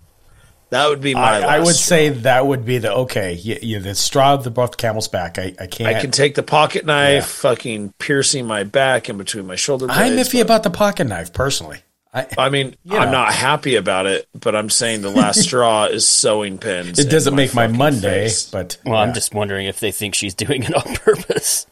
[0.69, 1.41] That would be my.
[1.41, 1.97] I, I would straw.
[1.97, 3.33] say that would be the okay.
[3.33, 5.37] Yeah, yeah the straw of the the camel's back.
[5.39, 5.95] I, I can't.
[5.95, 9.99] I can take the pocket knife, fucking piercing my back in between my shoulder blades.
[9.99, 11.79] I'm iffy but- about the pocket knife personally.
[12.11, 12.99] I mean, Yeah.
[12.99, 16.97] I'm not happy about it, but I'm saying the last straw is sewing pins.
[16.97, 18.49] It doesn't make my Monday, face.
[18.49, 19.01] but Well, yeah.
[19.01, 21.67] I'm just wondering if they think she's doing it on purpose.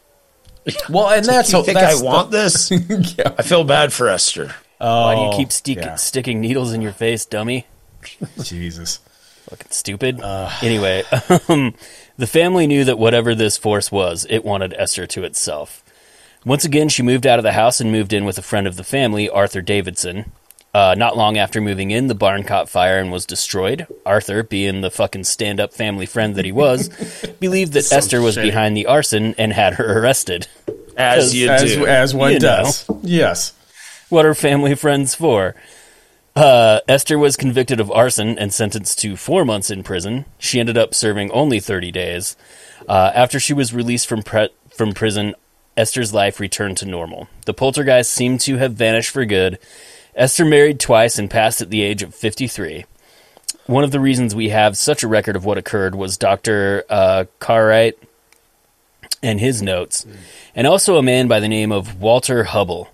[0.89, 2.71] well, and that's You think that's I want this?
[3.19, 4.53] I feel bad for Esther.
[4.77, 5.95] Why do you Oh, keep stick- yeah.
[5.95, 7.65] sticking needles in your face, dummy?
[8.43, 8.99] Jesus.
[9.49, 10.21] Fucking stupid.
[10.61, 11.03] anyway,
[11.47, 11.73] um,
[12.17, 15.83] the family knew that whatever this force was, it wanted Esther to itself.
[16.47, 18.77] Once again, she moved out of the house and moved in with a friend of
[18.77, 20.31] the family, Arthur Davidson.
[20.73, 23.85] Uh, not long after moving in, the barn caught fire and was destroyed.
[24.05, 26.87] Arthur, being the fucking stand up family friend that he was,
[27.39, 28.43] believed that Esther was shitty.
[28.43, 30.47] behind the arson and had her arrested.
[30.95, 31.85] As you As, do.
[31.85, 32.63] as one You know.
[32.63, 32.85] does.
[33.01, 33.53] Yes.
[34.09, 35.53] What are family friends for?
[36.35, 40.25] Uh, Esther was convicted of arson and sentenced to four months in prison.
[40.37, 42.37] She ended up serving only 30 days.
[42.87, 45.33] Uh, after she was released from pre- from prison,
[45.77, 47.29] Esther's life returned to normal.
[47.45, 49.59] The poltergeist seemed to have vanished for good.
[50.15, 52.85] Esther married twice and passed at the age of 53.
[53.67, 56.83] One of the reasons we have such a record of what occurred was Dr.
[56.89, 57.97] Uh, Cartwright
[59.21, 60.05] and his notes,
[60.55, 62.87] and also a man by the name of Walter Hubbell.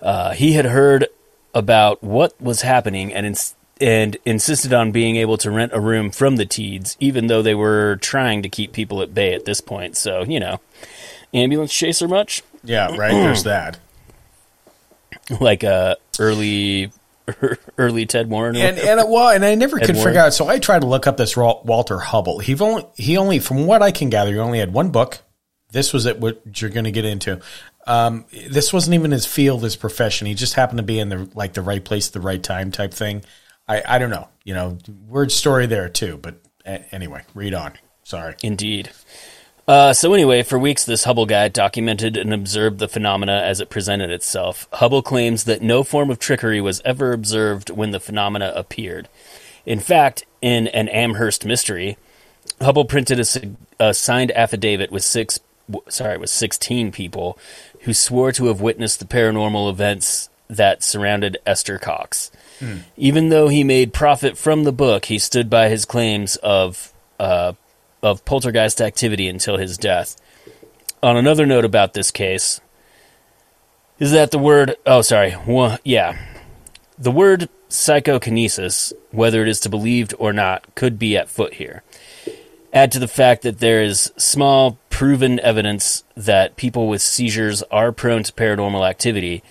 [0.00, 1.06] Uh, he had heard
[1.54, 6.10] about what was happening and ins- and insisted on being able to rent a room
[6.10, 9.60] from the Teeds, even though they were trying to keep people at bay at this
[9.60, 9.96] point.
[9.96, 10.60] So you know,
[11.36, 13.12] ambulance chaser much Yeah, right.
[13.12, 13.78] There's that.
[15.40, 16.90] like uh, early
[17.78, 18.56] early Ted Warren.
[18.56, 20.10] And and it, well, and I never Ed could Warren.
[20.10, 20.34] figure out.
[20.34, 22.42] So I tried to look up this Walter Hubbell.
[22.42, 25.18] He only he only, from what I can gather, he only had one book.
[25.72, 26.20] This was it.
[26.20, 27.40] What you're going to get into.
[27.88, 30.26] Um, this wasn't even his field, his profession.
[30.26, 32.70] He just happened to be in the like the right place, at the right time
[32.70, 33.22] type thing.
[33.68, 34.28] I I don't know.
[34.44, 34.78] You know,
[35.08, 36.18] word story there too.
[36.18, 37.74] But anyway, read on.
[38.04, 38.36] Sorry.
[38.42, 38.90] Indeed.
[39.68, 43.68] Uh, so anyway, for weeks, this Hubbell guy documented and observed the phenomena as it
[43.68, 44.68] presented itself.
[44.74, 49.08] Hubbell claims that no form of trickery was ever observed when the phenomena appeared.
[49.64, 51.96] In fact, in an Amherst mystery,
[52.60, 55.40] Hubbell printed a, a signed affidavit with six,
[55.88, 57.36] sorry, with sixteen people
[57.80, 62.30] who swore to have witnessed the paranormal events that surrounded Esther Cox.
[62.96, 67.52] Even though he made profit from the book, he stood by his claims of uh,
[68.06, 70.16] of poltergeist activity until his death.
[71.02, 72.60] On another note about this case,
[73.98, 74.76] is that the word?
[74.86, 75.34] Oh, sorry.
[75.84, 76.18] Yeah,
[76.98, 81.82] the word psychokinesis, whether it is to believed or not, could be at foot here.
[82.72, 87.92] Add to the fact that there is small proven evidence that people with seizures are
[87.92, 89.42] prone to paranormal activity.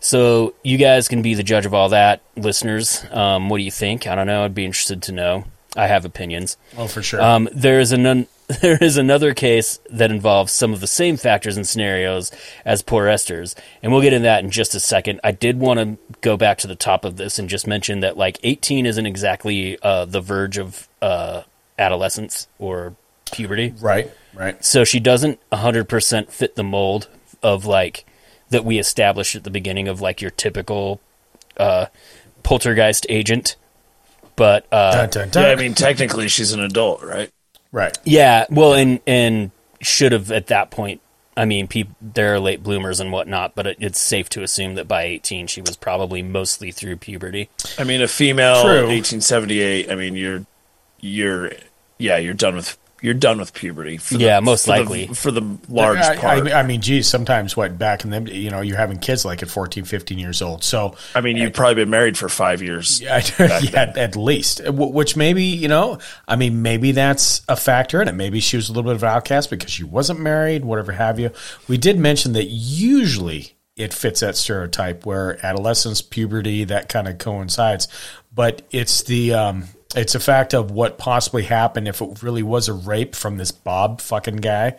[0.00, 3.04] So you guys can be the judge of all that, listeners.
[3.10, 4.06] Um, what do you think?
[4.06, 4.44] I don't know.
[4.44, 5.44] I'd be interested to know.
[5.76, 6.56] I have opinions.
[6.76, 7.20] Oh, for sure.
[7.20, 8.26] Um, there is an
[8.60, 12.30] there is another case that involves some of the same factors and scenarios
[12.64, 15.20] as poor Esther's, and we'll get into that in just a second.
[15.24, 18.16] I did want to go back to the top of this and just mention that
[18.16, 21.42] like 18 isn't exactly uh, the verge of uh,
[21.78, 22.94] adolescence or
[23.32, 24.10] puberty, right.
[24.34, 24.62] Right.
[24.64, 27.08] so she doesn't 100% fit the mold
[27.42, 28.04] of like
[28.50, 31.00] that we established at the beginning of like your typical
[31.56, 31.86] uh,
[32.42, 33.56] poltergeist agent.
[34.36, 35.42] But uh, Dun, dun, dun.
[35.44, 37.30] Yeah, I mean, technically, she's an adult, right?
[37.72, 37.96] right.
[38.04, 41.00] Yeah, well, and and should have at that point.
[41.36, 44.76] I mean, peop there are late bloomers and whatnot, but it, it's safe to assume
[44.76, 47.50] that by eighteen she was probably mostly through puberty.
[47.78, 48.86] I mean, a female, True.
[48.86, 49.90] 1878.
[49.90, 50.46] I mean, you're,
[51.00, 51.50] you're,
[51.98, 53.98] yeah, you're done with, you're done with puberty.
[53.98, 55.06] For Yeah, most for the- likely.
[55.08, 56.48] for the large I, part.
[56.48, 59.42] I, I mean, geez, sometimes what back in them, you know, you're having kids like
[59.42, 60.64] at 14, 15 years old.
[60.64, 63.00] So I mean, you've probably been married for five years.
[63.02, 64.62] Yeah, yeah at, at least.
[64.66, 68.14] Which maybe you know, I mean, maybe that's a factor in it.
[68.14, 71.20] Maybe she was a little bit of an outcast because she wasn't married, whatever have
[71.20, 71.30] you.
[71.68, 77.18] We did mention that usually it fits that stereotype where adolescence, puberty, that kind of
[77.18, 77.88] coincides.
[78.32, 79.64] But it's the um,
[79.94, 83.52] it's a fact of what possibly happened if it really was a rape from this
[83.52, 84.76] Bob fucking guy.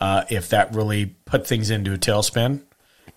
[0.00, 2.60] Uh, if that really put things into a tailspin.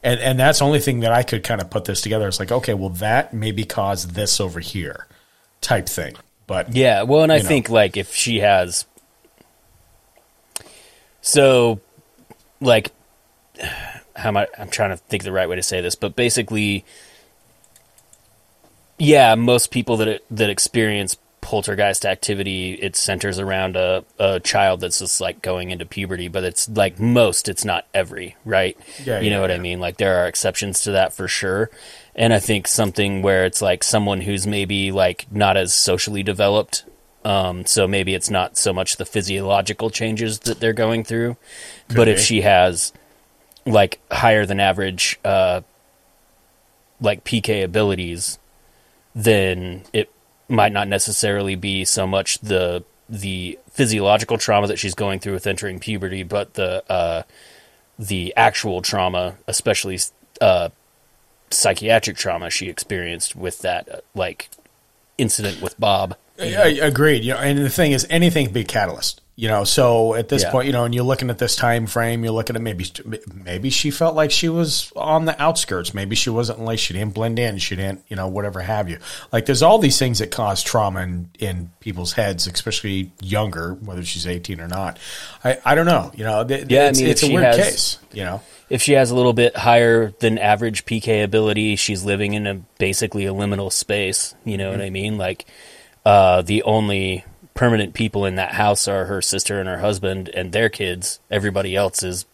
[0.04, 2.28] And and that's the only thing that I could kind of put this together.
[2.28, 5.08] It's like, okay, well, that maybe caused this over here,
[5.60, 6.16] type thing.
[6.46, 7.44] But Yeah, well, and I know.
[7.44, 8.86] think like if she has,
[11.22, 11.82] so,
[12.62, 12.92] like,
[14.16, 14.48] how am I?
[14.58, 16.86] I'm trying to think the right way to say this, but basically,
[18.98, 21.18] yeah, most people that that experience
[21.48, 26.44] poltergeist activity, it centers around a, a child that's just like going into puberty, but
[26.44, 28.78] it's like most, it's not every, right?
[29.06, 29.80] Yeah, you know yeah, what I mean?
[29.80, 31.70] Like there are exceptions to that for sure.
[32.16, 36.84] And I think something where it's like someone who's maybe like not as socially developed.
[37.24, 41.38] Um, so maybe it's not so much the physiological changes that they're going through,
[41.88, 42.92] but if she has
[43.66, 45.62] like higher than average uh,
[47.00, 48.38] like PK abilities,
[49.16, 50.12] then it
[50.50, 55.48] might not necessarily be so much the the physiological trauma that she's going through with
[55.48, 57.24] entering puberty, but the uh,
[57.98, 60.00] the actual trauma, especially
[60.42, 60.70] uh,
[61.50, 64.50] psychiatric trauma she experienced with that uh, like
[65.18, 66.16] incident with Bob.
[66.38, 67.24] Yeah, agreed.
[67.24, 69.22] You know, and the thing is, anything can be a catalyst.
[69.40, 70.50] You know, so at this Yeah.
[70.50, 72.88] point, you know, and you're looking at this time frame, you're looking at maybe
[73.32, 75.94] maybe she felt like she was on the outskirts.
[75.94, 77.60] Maybe she wasn't like she didn't blend in.
[77.60, 78.98] She didn't, you know, whatever have you.
[79.32, 84.04] Like there's all these things that cause trauma in, in people's heads, especially younger, whether
[84.04, 84.98] she's 18 or not.
[85.44, 86.12] I, I don't know.
[86.16, 88.00] You know, th- Yeah, I it's, mean, it's a weird has- case.
[88.14, 92.34] You know, if she has a little bit higher than average PK ability, she's living
[92.34, 94.34] in a basically a liminal space.
[94.46, 95.20] You know what I mean?
[95.20, 95.46] Like
[96.08, 97.24] uh, the only
[97.58, 101.20] permanent people in that house are her sister and her husband and their kids.
[101.30, 102.26] Everybody else is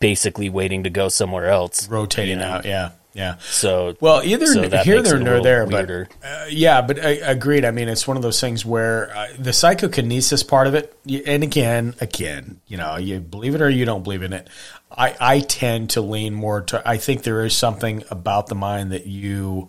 [0.00, 1.88] basically waiting to go somewhere else.
[1.88, 2.50] rotating you know?
[2.50, 2.64] out.
[2.64, 3.36] Yeah, yeah.
[3.38, 6.08] So Well, either so here, there, nor there, weirder.
[6.20, 7.64] but uh, yeah, but I agreed.
[7.64, 10.96] I mean, it's one of those things where uh, the psychokinesis part of it,
[11.26, 14.48] and again, again, you know, you believe it or you don't believe in it.
[14.90, 16.82] I, I tend to lean more to.
[16.86, 19.68] I think there is something about the mind that you,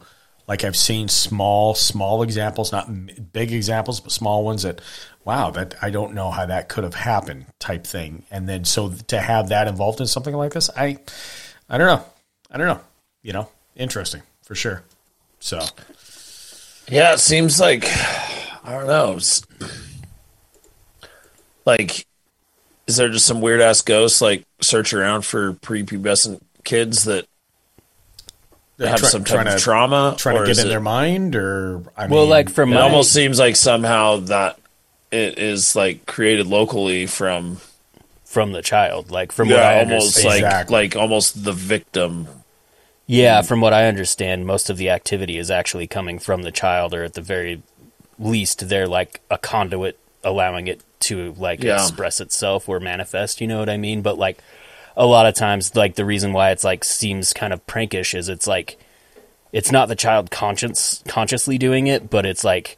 [0.50, 2.90] like, I've seen small, small examples, not
[3.32, 4.82] big examples, but small ones that,
[5.24, 8.24] wow, that I don't know how that could have happened, type thing.
[8.32, 10.98] And then so to have that involved in something like this, I,
[11.70, 12.04] I don't know,
[12.50, 12.82] I don't know,
[13.22, 14.82] you know, interesting for sure.
[15.40, 15.60] So
[16.90, 17.86] Yeah, it seems like
[18.64, 19.20] I don't know.
[21.64, 22.08] Like,
[22.88, 27.28] is there just some weird ass ghosts like search around for prepubescent kids that
[28.80, 30.16] have Try- some type trying of to- trauma?
[30.18, 32.82] trying to get in it- their mind, or I well, mean, like from It my
[32.82, 34.58] almost seems like somehow that
[35.12, 37.58] it is like created locally from
[38.26, 40.26] from the child, like from what I almost understand.
[40.28, 40.74] like Exactly.
[40.76, 42.28] like almost the victim.
[43.08, 46.94] Yeah, from what I understand, most of the activity is actually coming from the child,
[46.94, 47.64] or at the very
[48.20, 51.82] least, they're like a conduit allowing it to like Yeah.
[51.82, 53.42] express itself or manifest.
[53.42, 54.02] You know what I mean?
[54.04, 54.38] But like
[55.00, 58.30] a lot of times, like the reason why it's like seems kind of prankish is
[58.30, 58.78] it's like
[59.52, 62.78] it's not the child conscious consciously doing it, but it's like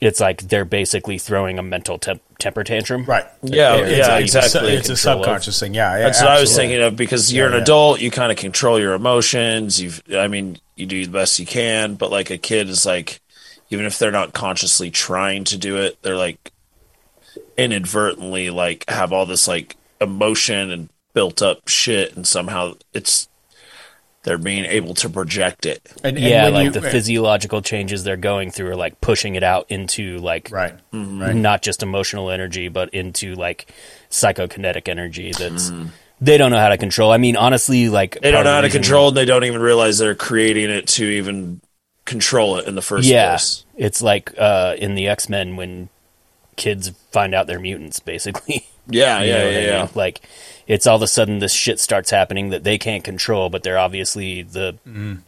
[0.00, 3.04] it's like they're basically throwing a mental temp- temper tantrum.
[3.06, 3.24] right?
[3.42, 4.72] Yeah, It's yeah, a- it's a- exactly.
[4.74, 5.24] It's a, Control of.
[5.24, 5.74] subconscious thing.
[5.74, 7.62] Yeah, yeah That's what I was thinking of because you're Yeah, an yeah.
[7.62, 9.80] adult, you kind of control your emotions.
[9.80, 13.20] You've, I mean, you do the best you can, but like a kid is like,
[13.70, 16.50] even if they're not consciously trying to do it, they're like
[17.56, 23.28] inadvertently like have all this like emotion and built up shit, and somehow it's
[24.24, 25.82] they're being able to project it.
[26.04, 29.34] And, and Yeah, like you- the eh, physiological changes they're going through are like pushing
[29.34, 31.20] it out into like Right, mm-hmm.
[31.20, 31.34] right.
[31.34, 33.68] not just emotional energy, but into like
[34.10, 35.88] psychokinetic energy that's mm-hmm.
[36.20, 37.10] they don't know how to control.
[37.10, 39.98] I mean, honestly, like They don't know how to control and They don't even realize
[39.98, 41.60] they're creating it to even
[42.04, 43.64] control it in the first Yeah, place.
[43.76, 45.88] it's like uh, in the X Men when
[46.54, 48.66] kids find out they're mutants, basically.
[48.88, 49.88] Yeah, You yeah, yeah, yeah.
[49.94, 50.20] Like
[50.66, 53.78] it's all of a sudden this shit starts happening that they can't control, but they're
[53.78, 54.76] obviously the,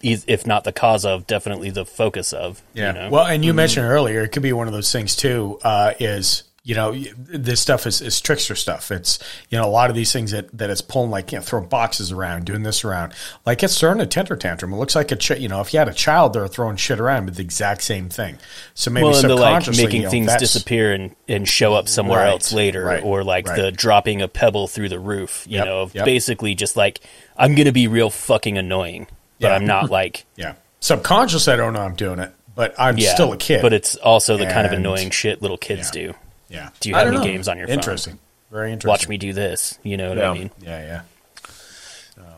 [0.02, 2.62] e- if not the cause of, definitely the focus of.
[2.72, 2.88] Yeah.
[2.88, 3.10] You know?
[3.10, 5.58] Well, and you mentioned earlier, it could be one of those things too.
[5.62, 8.90] Uh, is you know this stuff is, is trickster stuff.
[8.90, 9.18] It's
[9.50, 11.68] you know a lot of these things that that it's pulling like you know throwing
[11.68, 13.12] boxes around, doing this around.
[13.44, 14.72] Like it's throwing a temper tantrum.
[14.72, 16.98] It looks like a ch- you know if you had a child, they're throwing shit
[16.98, 18.38] around with the exact same thing.
[18.72, 21.74] So maybe well, and the like subconsciously making you know, things disappear and, and show
[21.74, 23.60] up somewhere Right, else later, right, or like right.
[23.60, 25.44] the dropping a pebble through the roof.
[25.46, 26.04] You Yep, know, yep.
[26.06, 27.00] basically just like
[27.36, 29.06] I'm gonna be real fucking annoying,
[29.38, 29.54] but Yeah.
[29.54, 30.54] I'm not like Yeah.
[30.80, 33.60] Subconsciously, I don't know I'm doing it, but I'm yeah, still a kid.
[33.60, 36.06] But it's also the kind of annoying shit little kids Yeah.
[36.08, 36.14] do.
[36.48, 36.70] Yeah.
[36.80, 37.24] Do you have any know.
[37.24, 37.74] games on your phone?
[37.74, 38.18] Interesting.
[38.50, 38.88] Very interesting.
[38.90, 39.78] Watch me do this.
[39.82, 40.30] You know what Yeah.
[40.30, 40.50] I mean?
[40.60, 41.02] Yeah,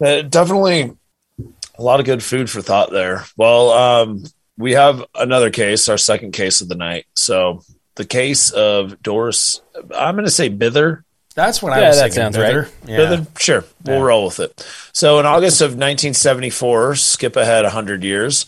[0.01, 0.07] yeah.
[0.07, 0.93] Uh, definitely
[1.79, 3.25] a lot of good food for thought there.
[3.37, 4.25] Well, um,
[4.57, 7.05] we have another case, our second case of the night.
[7.15, 7.63] So
[7.97, 9.61] the case of Doris,
[9.95, 11.03] I'm going to say Bither.
[11.35, 12.33] That's what I Yeah, was that thinking.
[12.33, 12.63] sounds Bither.
[12.63, 12.73] right.
[12.89, 12.99] Yeah.
[12.99, 14.67] Bither, sure, we'll roll with it.
[14.95, 18.47] So in August of 1974, skip ahead 100 years,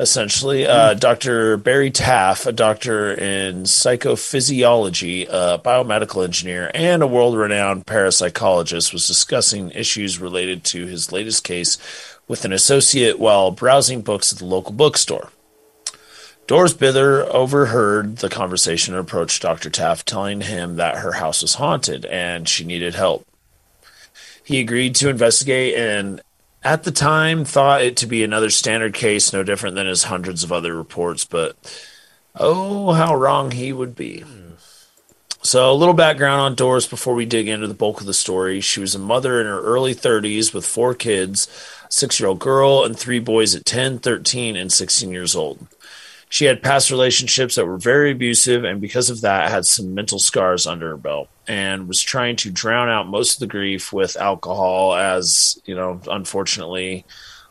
[0.00, 1.58] essentially, uh, Dr.
[1.58, 9.06] Barry Taff, a doctor in psychophysiology, a biomedical engineer, and a world renowned parapsychologist, was
[9.06, 11.76] discussing issues related to his latest case
[12.26, 15.28] with an associate while browsing books at the local bookstore.
[16.46, 19.68] Doris Bither overheard the conversation and approached Dr.
[19.68, 23.26] Taff, telling him that her house was haunted and she needed help.
[24.42, 26.22] He agreed to investigate and
[26.62, 30.44] at the time thought it to be another standard case, no different than his hundreds
[30.44, 31.56] of other reports, but
[32.34, 34.24] oh, how wrong he would be.
[35.42, 38.60] So, a little background on Doris before we dig into the bulk of the story.
[38.60, 41.48] She was a mother in her early 30s with four kids,
[41.88, 45.66] six year old girl, and three boys at 10, 13, and 16 years old.
[46.32, 50.20] She had past relationships that were very abusive, and because of that, had some mental
[50.20, 54.16] scars under her belt, and was trying to drown out most of the grief with
[54.16, 57.04] alcohol, as you know, unfortunately,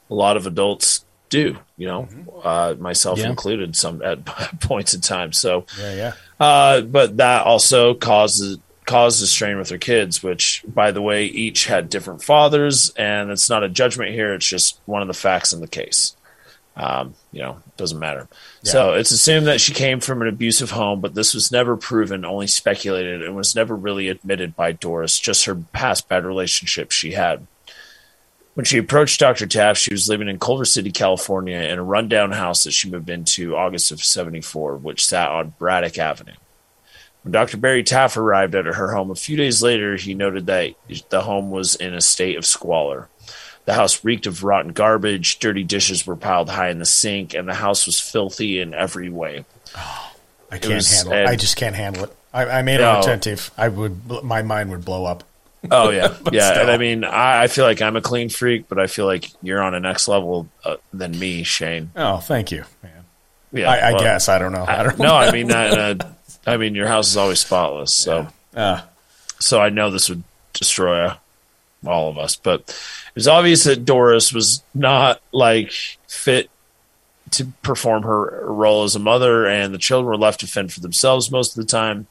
[0.10, 1.58] a lot of adults do.
[1.78, 2.08] You know,
[2.44, 3.28] uh, myself Yeah.
[3.30, 4.26] included, some at
[4.62, 5.34] points in time.
[5.34, 6.14] So, Yeah, yeah.
[6.40, 11.26] uh, but that also caused caused a strain with her kids, which, by the way,
[11.26, 14.34] each had different fathers, and it's not a judgment here.
[14.34, 16.16] It's just one of the facts in the case.
[16.76, 18.30] Um, you know, doesn't matter.
[18.64, 22.24] So it's assumed that she came from an abusive home, but this was never proven,
[22.24, 25.20] only speculated, and was never really admitted by Doris.
[25.20, 27.46] Just her past bad relationships she had.
[28.54, 29.46] When she approached Dr.
[29.46, 33.10] Taff, she was living in Culver City, California, in a rundown house that she moved
[33.10, 36.34] into August of 74, which sat on Braddock Avenue.
[37.24, 37.58] When Dr.
[37.58, 40.76] Barry Taff arrived at her home a few days later, he noted that
[41.10, 43.10] the home was in a state of squalor.
[43.70, 47.48] The house reeked of rotten garbage, dirty dishes were piled high in the sink, and
[47.48, 49.46] the house was filthy in every way.
[50.52, 51.28] I can't was- handle it.
[51.28, 52.16] I just can't handle it.
[52.34, 52.96] I, I made No.
[52.96, 53.52] it attentive.
[53.56, 55.24] I would, my mind would blow up.
[55.70, 56.50] Oh yeah, yeah.
[56.50, 56.62] still.
[56.64, 59.30] And I mean, I, I feel like I'm a clean freak, but I feel like
[59.44, 61.92] you're on a next level uh, than me, Shane.
[61.96, 63.06] Oh, thank you, man.
[63.52, 64.30] Yeah, I, I well, guess.
[64.30, 64.64] I don't know.
[64.64, 65.96] I, I, don't no, I mean, a,
[66.48, 68.82] I mean, your house is always spotless, so Uh,
[69.38, 71.18] so I know this would destroy uh,
[71.86, 72.36] all of us.
[72.36, 75.72] But it was obvious that Doris was not like
[76.08, 76.50] fit
[77.32, 80.80] to perform her role as a mother, and the children were left to fend for
[80.80, 82.08] themselves most of the time.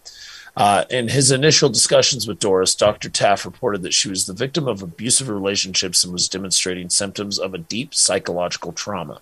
[0.57, 3.09] Uh, in his initial discussions with Doris, Dr.
[3.09, 7.55] Taff reported that she was the victim of abusive relationships and was demonstrating symptoms of
[7.55, 9.21] a deep psychological trauma.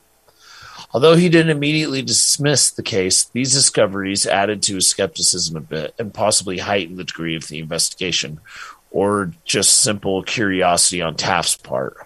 [0.92, 5.94] Although he didn't immediately dismiss the case, these discoveries added to his skepticism a bit
[5.99, 8.40] and possibly heightened the degree of the investigation,
[8.97, 11.99] or just simple curiosity on Taff's part.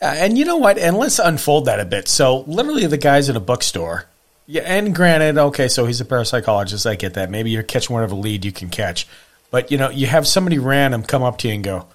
[0.00, 0.78] Yeah, and you know what?
[0.78, 2.08] And let's unfold that a bit.
[2.08, 4.06] So, literally, the guy's in a bookstore.
[4.46, 6.88] Yeah, and granted, okay, so he's a parapsychologist.
[6.88, 7.30] I get that.
[7.30, 9.06] Maybe you're catching whatever lead you can catch.
[9.50, 11.86] But, you know, you have somebody random come up to you and go,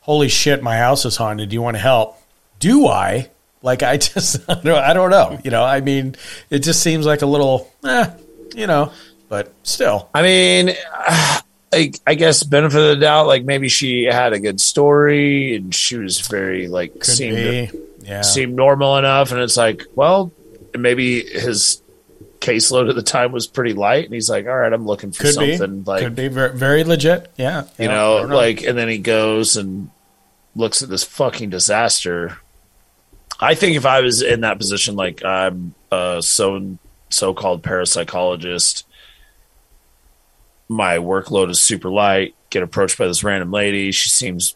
[0.00, 1.50] Holy shit, my house is haunted.
[1.50, 2.18] Do you want to help?
[2.58, 3.30] Do I?
[3.62, 5.38] Like, I just, I don't, I don't know.
[5.44, 6.16] You know, I mean,
[6.50, 8.10] it just seems like a little, eh,
[8.52, 8.90] you know,
[9.28, 10.08] but still.
[10.12, 10.74] I mean,
[11.72, 15.74] I, I guess benefit of the doubt, like maybe she had a good story and
[15.74, 17.70] she was very like Could seemed be.
[18.02, 18.22] Yeah.
[18.22, 20.32] seemed normal enough, and it's like, well,
[20.76, 21.80] maybe his
[22.40, 25.24] caseload at the time was pretty light, and he's like, all right, I'm looking for
[25.24, 25.56] Could be.
[25.58, 27.30] something like Could be very, very legit.
[27.36, 27.64] Yeah.
[27.78, 29.90] you Yeah, know, like, and then he goes and
[30.56, 32.38] looks at this fucking disaster.
[33.38, 36.78] I think if I was in that position, like I'm a so
[37.10, 38.84] so called parapsychologist,
[40.70, 42.34] my workload is super light.
[42.48, 43.90] Get approached by this random lady.
[43.90, 44.54] She seems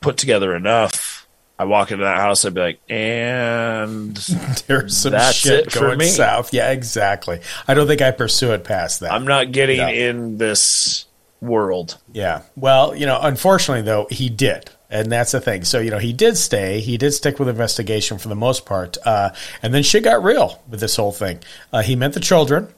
[0.00, 1.26] put together enough.
[1.58, 2.44] I walk into that house.
[2.44, 4.16] I'd be like, and
[4.66, 6.06] There's some shit it going me.
[6.06, 6.52] south.
[6.52, 7.40] Yeah, exactly.
[7.68, 9.12] I don't think I pursue it past that.
[9.12, 9.88] I'm not getting No.
[9.88, 11.06] in this
[11.40, 11.98] world.
[12.12, 12.42] yeah.
[12.56, 14.70] Well, you know, unfortunately though, he did.
[14.90, 15.64] And that's the thing.
[15.64, 16.80] So, you know, he did stay.
[16.80, 18.98] He did stick with investigation for the most part.
[19.06, 19.30] Uh,
[19.62, 21.38] and then shit got real with this whole thing.
[21.72, 22.68] Uh, he met the children.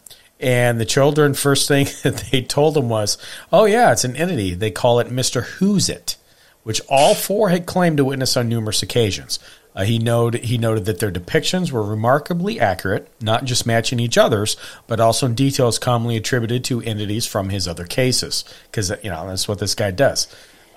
[0.40, 3.18] And the children, first thing that they told him was,
[3.52, 4.54] oh, yeah, it's an entity.
[4.54, 5.44] They call it Mr.
[5.44, 6.16] Who's It,
[6.62, 9.38] which all four had claimed to witness on numerous occasions.
[9.76, 14.16] Uh, he, noted, he noted that their depictions were remarkably accurate, not just matching each
[14.16, 14.56] other's,
[14.86, 18.44] but also in details commonly attributed to entities from his other cases.
[18.70, 20.28] Because, you know, that's what this guy does.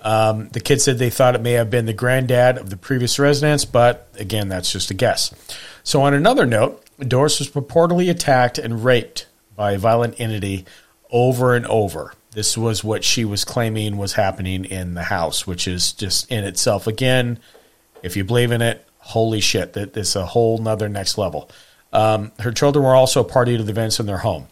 [0.01, 3.19] Um, the kids said they thought it may have been the granddad of the previous
[3.19, 5.33] residents, but again, that's just a guess.
[5.83, 9.26] So, on another note, Doris was purportedly attacked and raped
[9.57, 10.65] by a violent entity
[11.11, 12.13] over and over.
[12.31, 16.45] This was what she was claiming was happening in the house, which is just in
[16.45, 17.39] itself, again,
[18.03, 21.49] if you believe in it, holy shit, that is a whole nother next level.
[21.91, 24.47] Um, her children were also a party to the events in their home.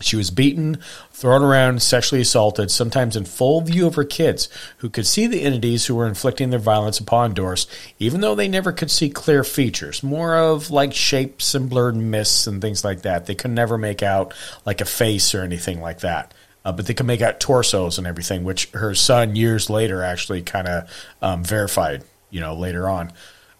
[0.00, 0.78] She was beaten,
[1.12, 4.48] thrown around, sexually assaulted, sometimes in full view of her kids,
[4.78, 7.66] who could see the entities who were inflicting their violence upon Doris,
[7.98, 12.46] even though they never could see clear features, more of like shapes and blurred mists
[12.46, 13.26] and things like that.
[13.26, 14.32] They could never make out
[14.64, 16.32] like a face or anything like that.
[16.64, 20.42] Uh, but they could make out torsos and everything, which her son years later actually
[20.42, 23.12] kind of um, verified, you know, later on.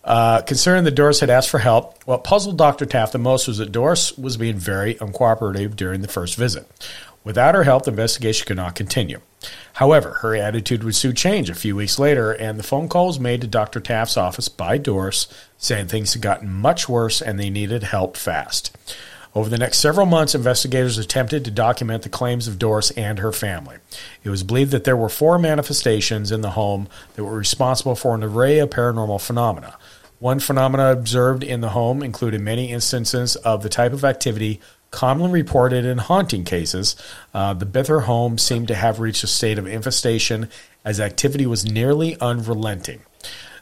[0.02, 2.86] Uh, concerning that Doris had asked for help, what puzzled Dr.
[2.86, 6.66] Taff the most was that Doris was being very uncooperative during the first visit.
[7.22, 9.20] Without her help, the investigation could not continue.
[9.74, 13.20] However, her attitude would soon change a few weeks later, and the phone call was
[13.20, 13.80] made to Dr.
[13.80, 15.26] Taff's office by Doris
[15.58, 18.76] saying things had gotten much worse and they needed help fast.
[19.34, 23.30] Over the next several months, investigators attempted to document the claims of Doris and her
[23.30, 23.76] family.
[24.24, 28.14] It was believed that there were four manifestations in the home that were responsible for
[28.14, 29.76] an array of paranormal phenomena.
[30.18, 34.60] One phenomena observed in the home included many instances of the type of activity
[34.90, 36.96] commonly reported in haunting cases.
[37.32, 40.48] Uh, the Bither home seemed to have reached a state of infestation
[40.84, 43.00] as activity was nearly unrelenting.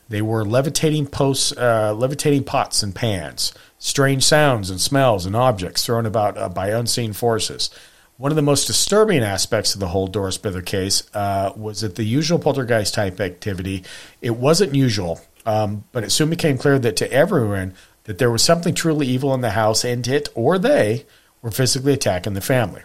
[0.09, 5.85] They were levitating posts, uh, levitating pots and pans, strange sounds and smells and objects
[5.85, 7.71] thrown about uh, by unseen forces.
[8.17, 11.95] One of the most disturbing aspects of the whole Doris Bither case uh, was that
[11.95, 13.85] the usual poltergeist type activity,
[14.21, 17.75] it wasn't usual, um, but it soon became clear that to everyone
[18.05, 21.07] that there was something truly evil in the house, and it or they
[21.43, 22.83] were physically attacking the family.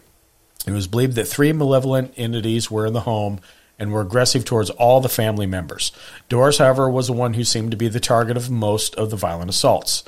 [0.67, 3.39] It was believed that three malevolent entities were in the home
[3.79, 5.91] and were aggressive towards all the family members.
[6.29, 9.17] Doris, however, was the one who seemed to be the target of most of the
[9.17, 10.03] violent assaults.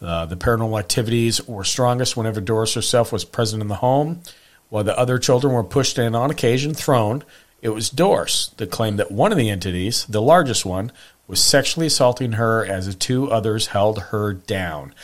[0.00, 4.22] Uh, the paranormal activities were strongest whenever Doris herself was present in the home,
[4.68, 7.22] while the other children were pushed and on occasion thrown.
[7.60, 10.92] It was Doris that claimed that one of the entities, the largest one,
[11.26, 14.94] was sexually assaulting her as the two others held her down.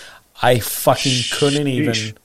[0.43, 2.17] I fucking couldn't even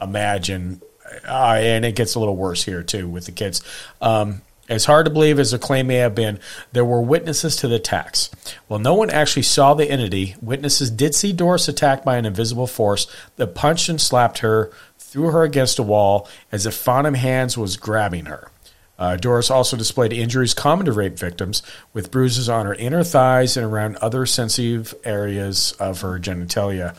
[0.00, 0.80] imagine.
[1.28, 3.62] Uh, and it gets a little worse here too with the kids.
[4.00, 4.42] Um,
[4.72, 6.40] as hard to believe as the claim may have been,
[6.72, 8.30] there were witnesses to the attacks.
[8.68, 12.66] While no one actually saw the entity, witnesses did see Doris attacked by an invisible
[12.66, 13.06] force
[13.36, 17.76] that punched and slapped her, threw her against a wall as if Phantom Hands was
[17.76, 18.50] grabbing her.
[18.98, 21.62] Uh, Doris also displayed injuries common to rape victims,
[21.92, 26.96] with bruises on her inner thighs and around other sensitive areas of her genitalia.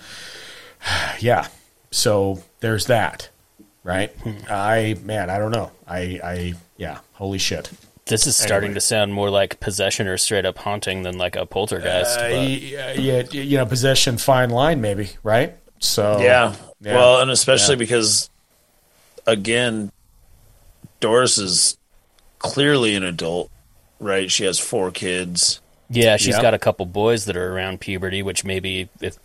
[1.19, 1.47] yeah,
[1.89, 3.29] so there's that,
[3.83, 4.11] right?
[4.49, 5.71] I man, I don't know.
[5.87, 7.69] I I yeah, holy shit.
[8.05, 8.73] This is starting Anyway.
[8.75, 12.19] to sound more like possession or straight up haunting than like a poltergeist.
[12.19, 15.55] Uh, but- y- yeah, you know, possession, fine line, maybe, right?
[15.79, 16.53] So yeah.
[16.81, 16.95] yeah.
[16.95, 17.79] Well, and especially Yeah.
[17.79, 18.29] because,
[19.25, 19.89] again,
[20.99, 21.77] Doris is
[22.39, 23.49] clearly an adult,
[23.99, 24.29] right?
[24.29, 25.61] She has four kids.
[25.89, 26.41] yeah, she's Yeah.
[26.41, 29.15] got a couple boys that are around puberty, which maybe if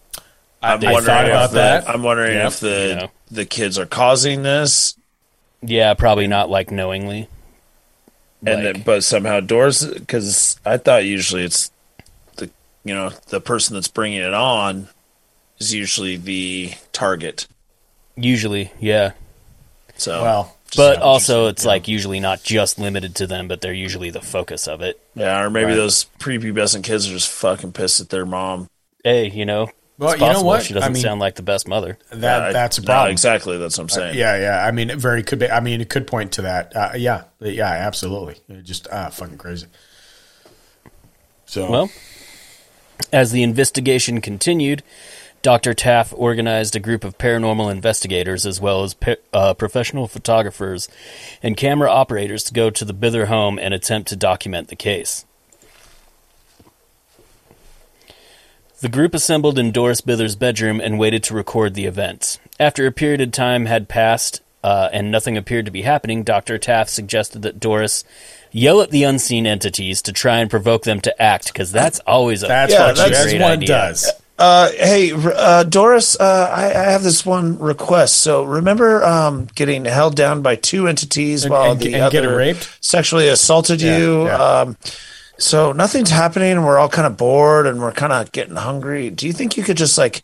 [0.63, 1.89] I'm I wondering thought if about the- that.
[1.89, 2.47] I'm wondering Yeah.
[2.49, 3.11] if the You know.
[3.31, 4.95] the kids are causing this,
[5.63, 7.29] yeah, probably not like knowingly.
[8.47, 11.71] and Like- then, but somehow doors because I thought usually it's
[12.37, 12.49] the
[12.85, 14.89] you know the person that's bringing it on
[15.59, 17.47] is usually the target.
[18.17, 19.13] Usually, yeah.
[19.97, 24.11] So well, But also, it's like usually not just limited to them, but they're usually
[24.11, 25.01] the focus of it.
[25.17, 25.75] yeah, or maybe Right.
[25.77, 28.69] those prepubescent kids are just fucking pissed at their mom.
[29.03, 30.63] Hey, you know, Well, it's you know what?
[30.63, 31.99] She doesn't I mean- sound like the best mother.
[32.11, 33.11] that Yeah, that's a no, problem.
[33.13, 34.17] exactly, that's what I'm saying.
[34.17, 34.65] Yeah, yeah.
[34.65, 35.51] I mean, it very could be.
[35.51, 36.75] I mean, it could point to that.
[36.77, 38.37] Uh, yeah, yeah, absolutely.
[38.49, 39.67] It just ah, fucking crazy.
[41.47, 41.91] So Well,
[43.13, 44.83] as the investigation continued,
[45.43, 45.73] Dr.
[45.73, 50.89] Taff organized a group of paranormal investigators as well as pa- uh, professional photographers
[51.43, 55.25] and camera operators to go to the Bither home and attempt to document the case.
[58.81, 62.39] The group assembled in Doris Bither's bedroom and waited to record the events.
[62.61, 66.59] After a period of time had passed uh, and nothing appeared to be happening, Dr.
[66.59, 68.05] Taff suggested that Doris
[68.53, 72.43] yell at the unseen entities to try and provoke them to act, because that's always
[72.43, 73.67] a that's Yeah, what that's that's great one idea.
[73.69, 74.11] does.
[74.39, 78.19] Uh, hey, uh, Doris, uh, I, I have this one request.
[78.19, 82.13] So remember um, getting held down by two entities And- while and- the and other
[82.13, 82.79] getting raped?
[82.81, 84.27] sexually assaulted you.
[84.27, 84.37] yeah.
[84.37, 84.77] Um,
[85.39, 89.11] so nothing's happening, and we're all kind of bored, and we're kind of getting hungry.
[89.11, 90.23] Do you think you could just like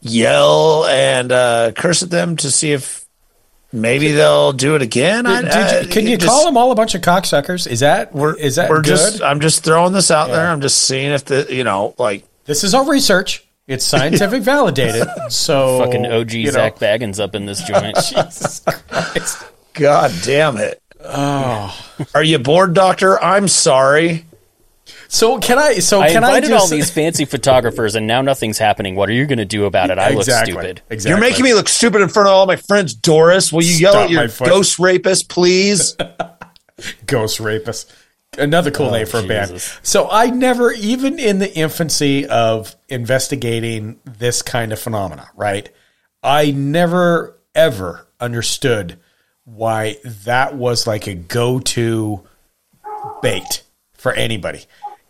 [0.00, 3.04] yell and uh, curse at them to see if
[3.72, 5.26] maybe they'll do it again?
[5.26, 7.66] I- Did I- you, can you just- call them all a bunch of cocksuckers?
[7.66, 8.86] Is that We're, is that we're good?
[8.86, 9.22] just.
[9.22, 10.48] I'm just throwing this out there.
[10.48, 13.46] I'm just seeing if the you know like this is our research.
[13.68, 15.06] It's scientific validated.
[15.28, 17.94] So fucking OG you know, Zak Bagans up in this joint.
[17.96, 19.44] Jesus Christ.
[19.74, 20.82] God damn it.
[21.02, 21.74] Oh.
[22.14, 23.22] Are you bored, Doctor?
[23.22, 24.24] I'm sorry.
[25.12, 25.80] So can I?
[25.80, 28.94] So I can I invited just all these fancy photographers, and now nothing's happening.
[28.94, 29.98] What are you going to do about it?
[29.98, 30.82] I exactly, look stupid.
[30.88, 31.10] Exactly.
[31.10, 33.52] You're making me look stupid in front of all my friends, Doris.
[33.52, 35.96] Will you yell at your ghost rapist, please?
[37.06, 37.92] ghost rapist.
[38.38, 39.60] Another cool name oh, for a band.
[39.82, 45.68] So I never, even in the infancy of investigating this kind of phenomena, right?
[46.22, 49.00] I never ever understood
[49.42, 52.22] why that was like a go-to
[53.20, 53.64] bait
[53.94, 54.66] for anybody.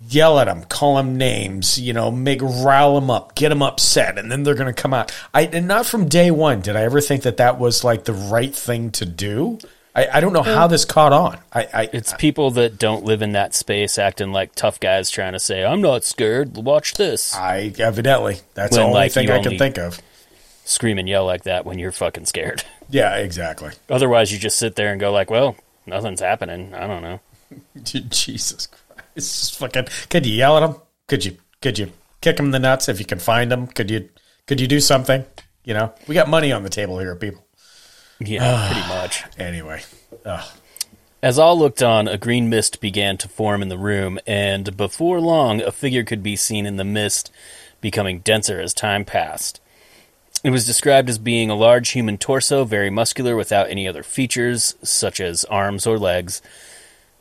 [0.08, 4.18] Yell at them, call them names, you know, make rile them up, get them upset,
[4.18, 5.12] and then they're going to come out.
[5.34, 8.14] I and not from day one did I ever think that that was like the
[8.14, 9.58] right thing to do.
[9.94, 10.70] I, I don't know how mm.
[10.70, 11.38] this caught on.
[11.52, 15.32] I, I It's people that don't live in that space acting like tough guys trying
[15.32, 16.56] to say, I'm not scared.
[16.56, 17.34] Watch this.
[17.34, 20.00] I evidently that's When, the only like, thing I can only- think of.
[20.64, 22.64] scream and yell like that when you're fucking scared.
[22.92, 23.70] Yeah, exactly.
[23.88, 25.54] Otherwise, you just sit there and go like, "Well,
[25.86, 27.20] nothing's happening." I don't know.
[27.84, 28.89] Jesus Christ!
[29.14, 29.88] It's just fucking.
[30.08, 30.80] Could you yell at them?
[31.08, 31.36] Could you?
[31.60, 33.66] Could you kick them in the nuts if you can find them?
[33.66, 34.08] Could you?
[34.46, 35.24] Could you do something?
[35.64, 37.46] You know, we got money on the table here, people.
[38.18, 39.38] Yeah, ah, pretty much.
[39.38, 39.82] Anyway,
[40.24, 40.44] ugh.
[41.22, 45.20] As all looked on, a green mist began to form in the room, and before
[45.20, 47.30] long, a figure could be seen in the mist,
[47.82, 49.60] becoming denser as time passed.
[50.42, 54.74] It was described as being a large human torso, very muscular, without any other features,
[54.82, 56.40] such as arms or legs.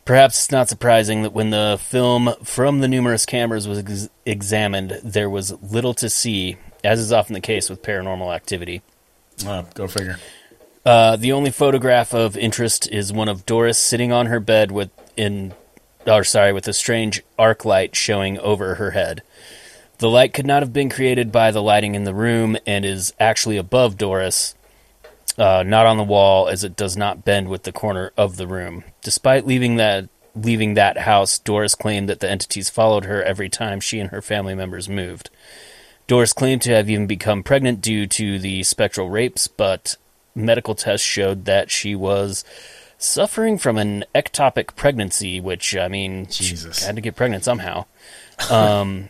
[0.09, 4.99] Perhaps it's not surprising that when the film from the numerous cameras was ex- examined,
[5.03, 8.81] there was little to see, as is often the case with paranormal activity.
[9.45, 10.17] Uh, go figure.
[10.83, 14.89] Uh, the only photograph of interest is one of Doris sitting on her bed with
[15.15, 15.53] in,
[16.07, 19.21] or sorry, with a strange arc light showing over her head.
[19.99, 23.13] The light could not have been created by the lighting in the room and is
[23.19, 24.55] actually above Doris,
[25.39, 28.45] uh, not on the wall, as it does not bend with the corner of the
[28.45, 28.83] room.
[29.01, 33.79] Despite leaving that leaving that house, Doris claimed that the entities followed her every time
[33.79, 35.29] she and her family members moved.
[36.07, 39.95] Doris claimed to have even become pregnant due to the spectral rapes, but
[40.35, 42.43] medical tests showed that she was
[42.97, 46.79] suffering from an ectopic pregnancy, which I mean, Jesus.
[46.79, 47.85] she had to get pregnant somehow.
[48.49, 49.09] Um,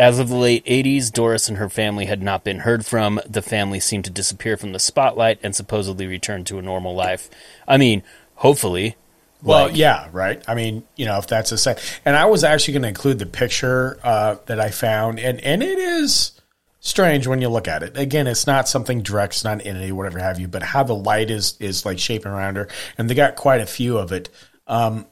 [0.00, 3.20] as of the late 80s, Doris and her family had not been heard from.
[3.28, 7.28] The family seemed to disappear from the spotlight and supposedly return to a normal life.
[7.68, 8.02] I mean,
[8.36, 8.96] hopefully.
[9.42, 10.42] Well, Like- yeah, right.
[10.48, 13.18] I mean, you know, if that's a set, and I was actually going to include
[13.18, 16.32] the picture uh, that I found, and and it is
[16.80, 17.98] strange when you look at it.
[17.98, 20.94] Again, it's not something direct, it's not an entity, whatever have you, but how the
[20.94, 24.30] light is is like shaping around her, and they got quite a few of it.
[24.66, 25.04] Um,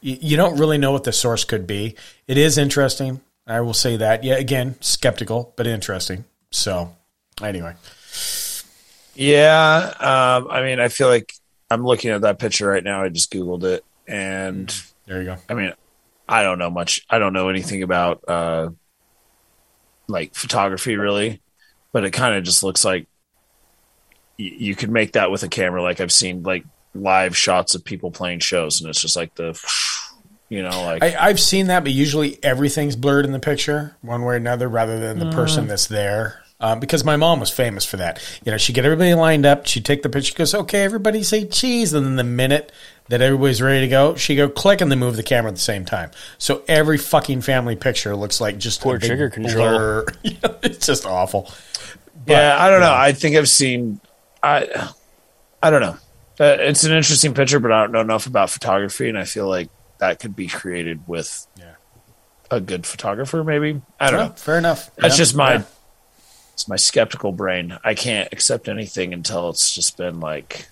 [0.00, 1.96] you don't really know what the source could be.
[2.28, 3.20] It is interesting.
[3.48, 4.22] I will say that.
[4.24, 6.24] Yeah, again, skeptical, but interesting.
[6.50, 6.94] So,
[7.42, 7.74] anyway,
[9.14, 11.32] Yeah, um, I mean, I feel like
[11.70, 13.02] I'm looking at that picture right now.
[13.02, 14.72] I just googled it, and
[15.06, 15.36] there you go.
[15.48, 15.72] I mean,
[16.28, 17.04] I don't know much.
[17.10, 18.70] I don't know anything about uh,
[20.08, 21.40] like photography really,
[21.92, 23.06] but it kind of just looks like
[24.38, 25.82] y- you could make that with a camera.
[25.82, 26.64] Like I've seen like
[26.94, 29.52] live shots of people playing shows, and it's just like the,
[30.48, 34.22] you know, like I, I've seen that, but usually everything's blurred in the picture, one
[34.22, 36.42] way or another, rather than the person that's there.
[36.60, 38.20] Um, because my mom was famous for that.
[38.44, 39.66] You know, she'd get everybody lined up.
[39.66, 40.28] She'd take the picture.
[40.30, 42.72] She goes, "Okay, everybody say cheese," and then the minute
[43.08, 45.60] that everybody's ready to go, she go click and then move the camera at the
[45.60, 46.10] same time.
[46.38, 49.68] So every fucking family picture looks like just Poor a trigger control.
[49.68, 50.06] blur.
[50.24, 51.48] You know, it's just awful.
[52.26, 52.92] yeah, I don't know.
[52.92, 54.00] I think I've seen.
[54.42, 54.88] I
[55.62, 55.96] I don't know.
[56.40, 59.48] Uh, It's an interesting picture, but I don't know enough about photography, and I feel
[59.48, 59.68] like
[59.98, 61.74] that could be created with Yeah.
[62.50, 63.42] a good photographer.
[63.44, 64.34] Maybe I don't Well, know.
[64.34, 64.90] fair enough.
[64.96, 65.62] That's Yeah, just my yeah.
[66.54, 67.78] it's my skeptical brain.
[67.84, 70.66] I can't accept anything until it's just been like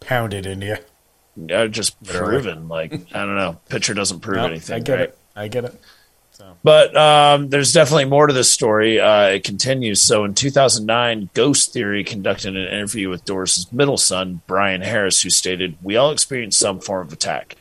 [0.00, 1.54] pounded into you.
[1.54, 2.68] uh, just proven.
[2.68, 4.76] Like I don't know, picture doesn't prove No, anything.
[4.76, 5.00] I get right?
[5.08, 5.18] it.
[5.34, 5.80] I get it.
[6.62, 9.00] But um, there's definitely more to this story.
[9.00, 10.02] Uh, it continues.
[10.02, 15.30] So in 2009, Ghost Theory conducted an interview with Doris's middle son, Brian Harris, who
[15.30, 17.56] stated, "We all experienced some form of attack.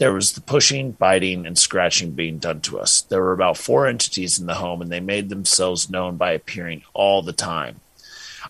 [0.00, 3.02] There was the pushing, biting, and scratching being done to us.
[3.02, 6.84] There were about four entities in the home, and they made themselves known by appearing
[6.94, 7.80] all the time.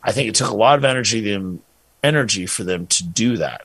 [0.00, 1.60] I think it took a lot of energy them
[2.04, 3.62] energy for them to do that.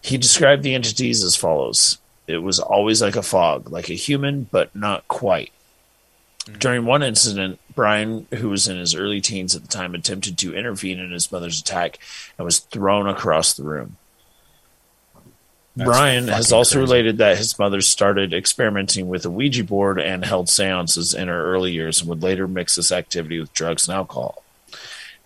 [0.00, 1.98] He described the entities as follows.
[2.26, 5.52] It was always like a fog, like a human, but not quite.
[6.46, 6.58] Mm.
[6.60, 10.56] During one incident, Brian, who was in his early teens at the time, attempted to
[10.56, 11.98] intervene in his mother's attack
[12.38, 13.98] and was thrown across the room.
[15.74, 16.80] That's Brian has also crazy.
[16.80, 21.46] related that his mother started experimenting with a Ouija board and held seances in her
[21.46, 24.42] early years and would later mix this activity with drugs and alcohol.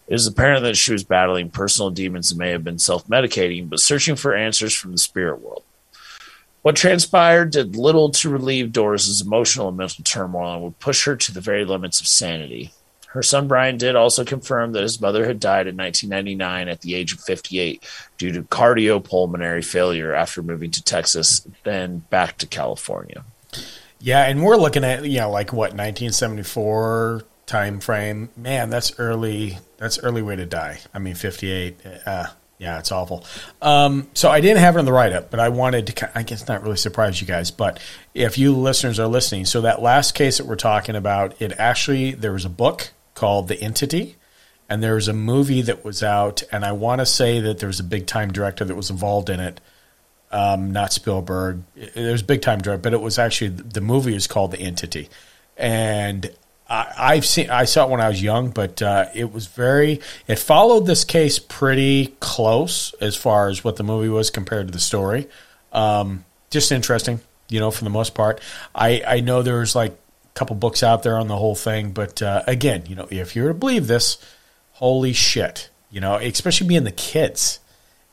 [0.06, 3.68] It is apparent that she was battling personal demons and may have been self medicating,
[3.68, 5.64] but searching for answers from the spirit world.
[6.62, 11.16] What transpired did little to relieve Doris's emotional and mental turmoil and would push her
[11.16, 12.73] to the very limits of sanity.
[13.16, 16.94] Her son Brian did also confirm that his mother had died in 1999 at the
[16.94, 17.82] age of 58
[18.18, 23.24] due to cardiopulmonary failure after moving to Texas, then back to California.
[24.01, 28.28] Yeah, and we're looking at you know like what 1974 time frame.
[28.36, 29.60] Man, that's early.
[29.78, 30.80] That's early way to die.
[30.93, 31.78] I mean, 58.
[32.05, 32.26] Uh,
[32.59, 33.24] yeah, it's awful.
[33.62, 36.18] Um, so I didn't have it on the write up, but I wanted to.
[36.18, 37.80] I guess not really surprise you guys, but
[38.12, 42.12] if you listeners are listening, so that last case that we're talking about, it actually
[42.12, 44.14] there was a book called The Entity.
[44.68, 47.68] And there was a movie that was out, and I want to say that there
[47.68, 49.60] was a big time director that was involved in it
[50.30, 51.62] um, not Spielberg.
[51.94, 55.09] There's big time director, but it was actually the movie is called The Entity,
[55.56, 56.30] and
[56.68, 60.01] I, I've seen I saw it when I was young, but uh, it was very
[60.26, 64.72] it followed this case pretty close as far as what the movie was compared to
[64.72, 65.28] the story.
[65.72, 68.40] Um, just interesting, you know, for the most part.
[68.74, 69.97] I I know there's like
[70.36, 73.48] couple books out there on the whole thing, but uh, again, you know, if you're
[73.48, 74.18] to believe this,
[74.72, 77.60] holy shit, you know, especially being the kids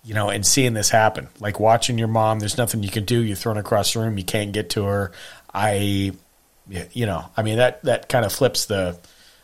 [0.04, 3.22] you know, and seeing this happen, like watching your mom, there's nothing you can do.
[3.22, 5.12] You're thrown across the room, you can't get to her.
[5.54, 6.12] I,
[6.68, 8.98] you know, I mean that that kind of flips the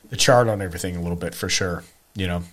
[0.10, 1.84] the chart on everything a little bit for sure.
[2.15, 2.43] You know,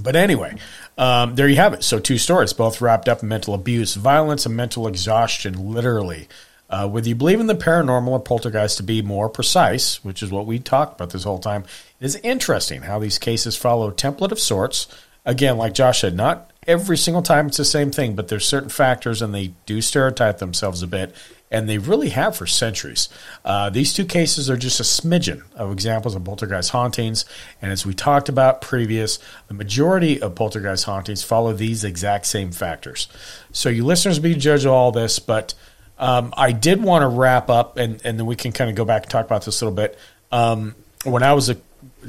[0.00, 0.56] but anyway,
[0.96, 1.82] um, there you have it.
[1.84, 6.28] So two stories, both wrapped up in mental abuse, violence, and mental exhaustion, literally.
[6.68, 10.30] Uh, whether you believe in the paranormal or poltergeist to be more precise, which is
[10.30, 11.64] what we talked about this whole time,
[12.00, 14.88] it is interesting how these cases follow a template of sorts.
[15.24, 18.68] Again, like Josh said, not every single time it's the same thing, but there's certain
[18.68, 21.14] factors and they do stereotype themselves a bit,
[21.50, 23.08] and they really have for centuries.
[23.44, 27.24] Uh, these two cases are just a smidgen of examples of poltergeist hauntings,
[27.62, 32.50] and as we talked about previous, the majority of poltergeist hauntings follow these exact same
[32.50, 33.06] factors.
[33.52, 35.54] So you listeners be judge of all this, but
[35.98, 38.84] um, I did want to wrap up, and, and then we can kind of go
[38.84, 39.98] back and talk about this a little bit.
[40.30, 40.74] Um,
[41.04, 41.56] when I was a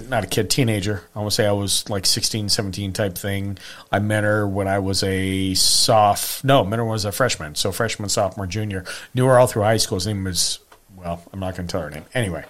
[0.10, 1.04] not a kid, teenager.
[1.16, 3.58] I want to say I was like 16, 17 type thing.
[3.92, 7.12] I met her when I was a soft, no, met her when I was a
[7.12, 7.56] freshman.
[7.56, 8.86] So freshman, sophomore, junior.
[9.14, 9.98] Knew her all through high school.
[9.98, 10.60] His name was,
[10.96, 12.06] well, I'm not going to tell her name.
[12.14, 12.46] Anyway,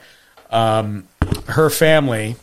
[0.52, 1.08] um,
[1.48, 2.36] her family,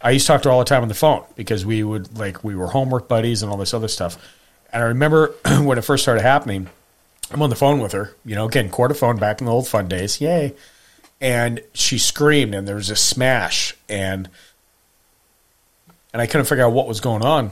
[0.00, 2.16] I used to talk to her all the time on the phone because we would,
[2.18, 4.18] like, we were homework buddies and all this other stuff.
[4.72, 6.68] And I remember when it first started happening,
[7.30, 9.68] I'm on the phone with her, you know, again, quarter phone back in the old
[9.68, 10.20] fun days.
[10.20, 10.54] Yay
[11.20, 14.28] and she screamed and there was a smash and
[16.12, 17.50] and I couldn't figure out what was going on.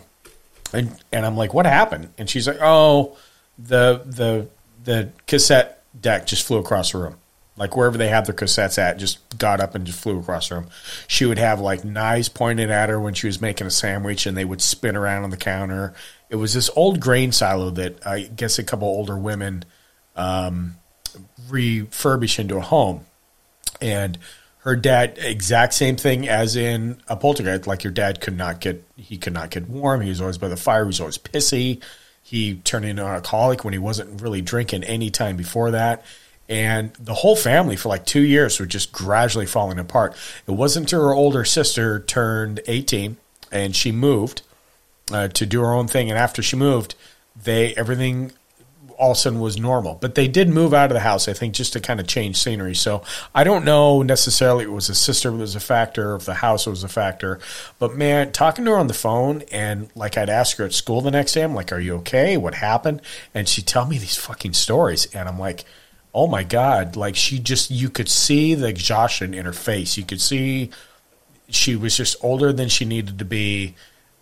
[0.73, 2.13] And and I'm like, what happened?
[2.17, 3.17] And she's like, oh,
[3.59, 4.49] the the
[4.85, 7.17] the cassette deck just flew across the room.
[7.57, 10.57] Like wherever they had their cassettes at, just got up and just flew across the
[10.57, 10.69] room.
[11.07, 14.37] She would have like knives pointed at her when she was making a sandwich, and
[14.37, 15.95] they would spin around on the counter.
[16.29, 19.65] It was this old grain silo that I guess a couple older women
[20.17, 20.77] um,
[21.49, 23.07] refurbish into a home.
[23.81, 24.19] And
[24.67, 27.69] her dad exact same thing as in a poltergeist.
[27.69, 30.01] Like your dad could not get he could not get warm.
[30.01, 30.83] He was always by the fire.
[30.83, 31.81] He was always pissy.
[32.23, 36.05] He turned into an alcoholic when he wasn't really drinking any time before that.
[36.49, 40.17] And the whole family for like two years were just gradually falling apart.
[40.47, 43.17] It wasn't until her older sister turned 18
[43.53, 44.43] and she moved
[45.11, 46.95] uh, to do her own thing and after she moved
[47.45, 48.33] they everything
[48.99, 49.95] all of a sudden was normal.
[49.95, 52.37] But they did move out of the house, I think, just to kind of change
[52.37, 52.75] scenery.
[52.75, 53.03] So
[53.35, 56.85] I don't know necessarily it was a sister was a factor, if the house was
[56.85, 57.39] a factor.
[57.79, 61.01] But man, talking to her on the phone and like I'd ask her at school
[61.01, 62.37] the next day, I'm like, Are you okay?
[62.37, 63.03] What happened?
[63.35, 65.07] And she'd tell me these fucking stories.
[65.15, 65.65] And I'm like,
[66.15, 66.97] Oh my God.
[66.97, 69.97] Like she just you could see the exhaustion in her face.
[69.97, 70.71] You could see
[71.49, 73.75] she was just older than she needed to be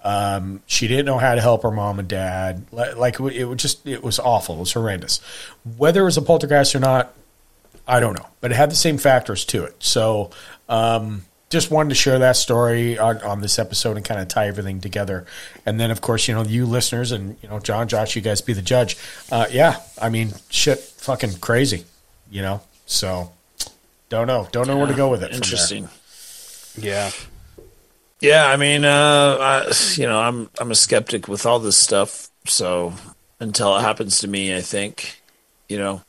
[0.05, 2.67] um, she didn't know how to help her mom and dad.
[2.71, 4.57] Like it was just, it was awful.
[4.57, 5.21] It was horrendous.
[5.77, 7.13] Whether it was a poltergeist or not,
[7.89, 9.83] I don't know, but it had the same factors to it.
[9.83, 10.31] So,
[10.69, 14.49] um, just wanted to share that story on, on this episode and kind of tie
[14.49, 15.25] everything together.
[15.65, 18.41] And then, of course, you know, you listeners and, you know, John, Josh, you guys
[18.41, 18.97] be the judge.
[19.31, 21.85] Uh, yeah, I mean, shit, fucking crazy,
[22.31, 22.61] you know?
[22.87, 23.33] So,
[24.09, 24.49] don't know.
[24.51, 25.33] Don't know yeah, where to go with it.
[25.33, 25.89] Interesting.
[26.77, 27.11] Yeah.
[28.25, 32.31] Yeah, I mean, uh, I, you know, I'm I'm a skeptic with all this stuff.
[32.47, 32.95] So
[33.39, 35.21] until it happens to me, I think,
[35.69, 36.01] you know,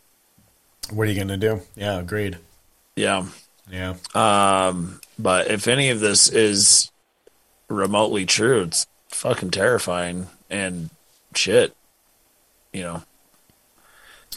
[0.91, 1.59] what are you gonna do?
[1.75, 2.37] Yeah, agreed.
[2.95, 3.25] Yeah,
[3.69, 3.95] yeah.
[4.13, 6.89] Um, but if any of this is
[7.67, 10.91] remotely true, it's fucking terrifying and
[11.35, 11.75] shit.
[12.71, 13.03] You know,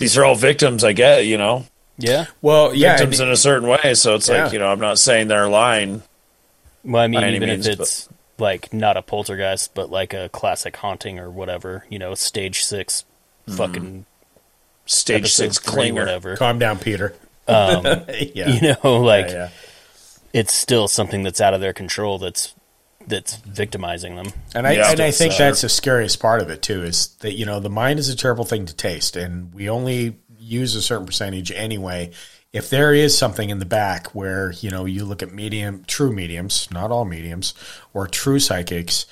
[0.00, 0.82] these are all victims.
[0.82, 1.26] I get.
[1.26, 1.66] You know.
[1.96, 2.26] Yeah.
[2.42, 3.94] Well, yeah, victims in a certain way.
[3.94, 4.44] So it's yeah.
[4.44, 6.02] like you know, I'm not saying they're lying
[6.84, 8.42] well, I mean, even means, if it's but...
[8.42, 13.04] like not a poltergeist, but like a classic haunting or whatever, you know, stage six,
[13.46, 13.56] mm.
[13.56, 14.06] fucking
[14.86, 16.36] stage six clean whatever.
[16.36, 17.14] Calm down, Peter.
[17.46, 17.84] Um,
[18.34, 18.48] yeah.
[18.48, 19.50] You know, like yeah, yeah.
[20.32, 22.18] it's still something that's out of their control.
[22.18, 22.54] That's
[23.06, 24.32] that's victimizing them.
[24.54, 24.90] And I yeah.
[24.90, 25.38] and I think so.
[25.38, 26.82] that's the scariest part of it too.
[26.82, 30.18] Is that you know the mind is a terrible thing to taste, and we only
[30.38, 32.12] use a certain percentage anyway
[32.52, 36.12] if there is something in the back where you know you look at medium true
[36.12, 37.54] mediums not all mediums
[37.92, 39.06] or true psychics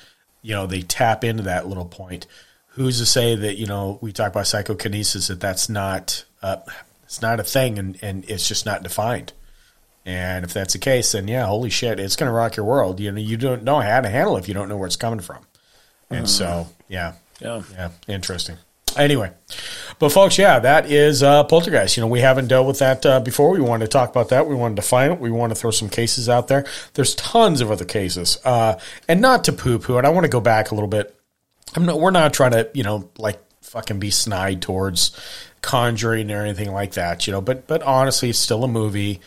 [0.47, 2.25] you know they tap into that little point.
[2.69, 6.57] Who's to say that you know we talk about psychokinesis that that's not uh,
[7.03, 9.33] it's not a thing and, and it's just not defined.
[10.05, 13.01] And if that's the case then yeah holy shit it's going to rock your world.
[13.01, 14.95] You know you don't know how to handle it if you don't know where it's
[14.95, 15.43] coming from.
[16.09, 16.29] And mm.
[16.29, 17.15] so yeah.
[17.41, 17.63] Yeah.
[17.73, 18.57] Yeah interesting
[18.97, 19.31] Anyway,
[19.99, 21.97] But folks, yeah, that is uh, Poltergeist.
[21.97, 23.51] You know, we haven't dealt with that uh, before.
[23.51, 24.47] We wanted to talk about that.
[24.47, 25.19] We wanted to find it.
[25.19, 26.65] We want to throw some cases out there.
[26.93, 29.97] There's tons of other cases, uh, and not to poo poo.
[29.97, 31.15] And I want to go back a little bit.
[31.75, 35.11] I'm not, we're not trying to, you know, like fucking be snide towards
[35.61, 37.41] Conjuring or anything like that, you know.
[37.41, 39.21] But but honestly, it's still a movie.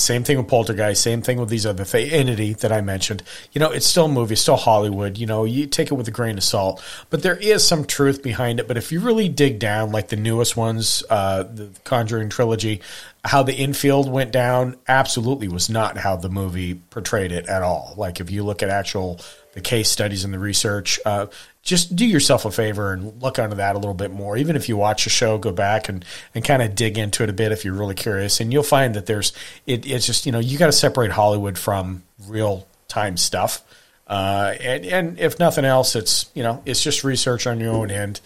[0.00, 1.02] Same thing with Poltergeist.
[1.02, 3.22] Same thing with these other th- entity that I mentioned.
[3.52, 5.18] You know, it's still a movie, still Hollywood.
[5.18, 8.22] You know, you take it with a grain of salt, but there is some truth
[8.22, 8.68] behind it.
[8.68, 12.80] But if you really dig down, like the newest ones, uh, the Conjuring trilogy,
[13.24, 17.94] how the Enfield went down, absolutely was not how the movie portrayed it at all.
[17.96, 19.20] Like if you look at actual
[19.52, 21.26] the case studies and the research, uh,
[21.62, 24.36] just do yourself a favor and look onto that a little bit more.
[24.36, 27.28] Even if you watch a show, go back and, and kind of dig into it
[27.28, 28.40] a bit if you're really curious.
[28.40, 29.32] And you'll find that there's,
[29.66, 33.62] it, it's just, you know, you got to separate Hollywood from real time stuff.
[34.06, 37.90] Uh, and, and if nothing else, it's, you know, it's just research on your own
[37.90, 38.20] end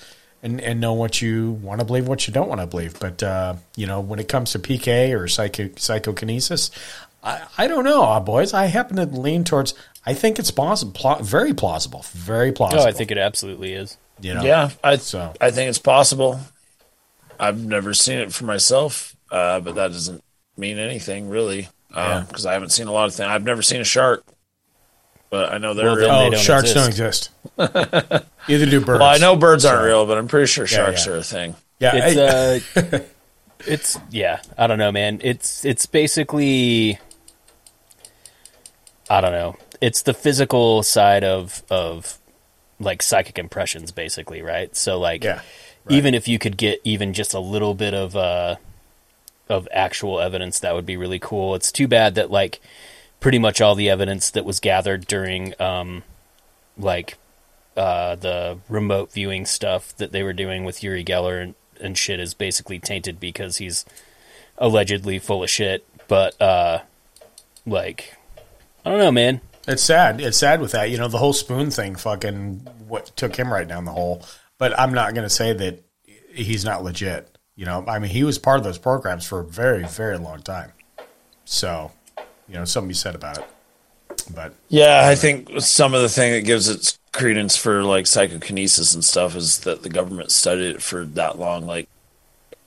[0.44, 3.00] and, and know what you want to believe, what you don't want to believe.
[3.00, 6.70] But, uh, you know, when it comes to PK or psycho, psychokinesis,
[7.22, 8.52] I, I don't know, uh, boys.
[8.54, 9.74] I happen to lean towards,
[10.06, 12.82] I think it's possible, pl- very plausible, very plausible.
[12.82, 13.96] Oh, I think it absolutely is.
[14.20, 14.44] You know?
[14.44, 16.38] Yeah, I So- I think it's possible.
[17.40, 20.22] I've never seen it for myself, uh, but that doesn't
[20.56, 23.28] mean anything really, because I haven't seen a lot of things.
[23.28, 24.24] I've never seen a shark,
[25.34, 26.06] but I know they're Well, real.
[26.08, 27.30] then Oh, they don't sharks don't exist.
[27.58, 28.24] exist.
[28.48, 29.00] Either do birds.
[29.00, 31.12] well, I know birds aren't real, but I'm pretty sure sharks yeah.
[31.12, 31.56] are a thing.
[31.80, 32.98] Yeah, It's I- uh,
[33.66, 34.40] it's yeah.
[34.56, 35.20] I don't know, man.
[35.24, 37.00] It's it's basically,
[39.10, 39.56] I don't know.
[39.80, 42.18] It's the physical side of of
[42.78, 44.74] like psychic impressions, basically, right?
[44.76, 45.40] So like, yeah.
[45.88, 48.56] even if you could get even just a little bit of uh
[49.48, 51.54] of actual evidence, that would be really cool.
[51.54, 52.60] It's too bad that like
[53.24, 56.02] pretty much all the evidence that was gathered during um
[56.76, 57.16] like
[57.74, 62.20] uh the remote viewing stuff that they were doing with Uri Geller and, and shit
[62.20, 63.86] is basically tainted because he's
[64.58, 65.86] allegedly full of shit.
[66.06, 66.80] But uh
[67.64, 68.14] like
[68.84, 69.40] I don't know, man.
[69.66, 70.20] It's sad.
[70.20, 70.90] It's sad with that.
[70.90, 74.22] You know, the whole spoon thing fucking what took him right down the hole.
[74.58, 75.82] But I'm not going to say that
[76.34, 77.38] he's not legit.
[77.56, 80.42] You know, I mean, he was part of those programs for a very, very long
[80.42, 80.72] time.
[81.46, 81.90] So,
[82.48, 83.44] you know, something be said about it.
[84.34, 88.94] But Yeah, I think some of the thing that gives it credence for like psychokinesis
[88.94, 91.66] and stuff is that the government studied it for that long.
[91.66, 91.88] Like,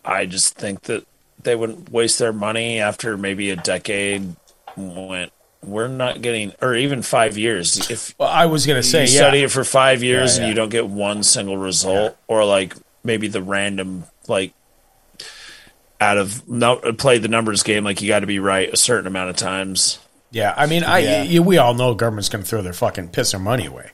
[0.06, 1.06] I just think that
[1.42, 4.36] they wouldn't waste their money after maybe a decade.
[4.76, 5.32] Went,
[5.64, 7.90] we're not getting, or even five years.
[7.90, 10.44] If well, I was going to say, you yeah, study it for five years Yeah,
[10.44, 10.50] and yeah.
[10.50, 14.54] you don't get one single result, or like maybe the random like
[16.00, 19.08] out of no, play the numbers game, like you got to be right a certain
[19.08, 20.00] amount of times.
[20.32, 20.54] yeah.
[20.56, 21.24] I mean, I Yeah.
[21.24, 23.90] you, we all know government's going to throw their fucking piss their money away,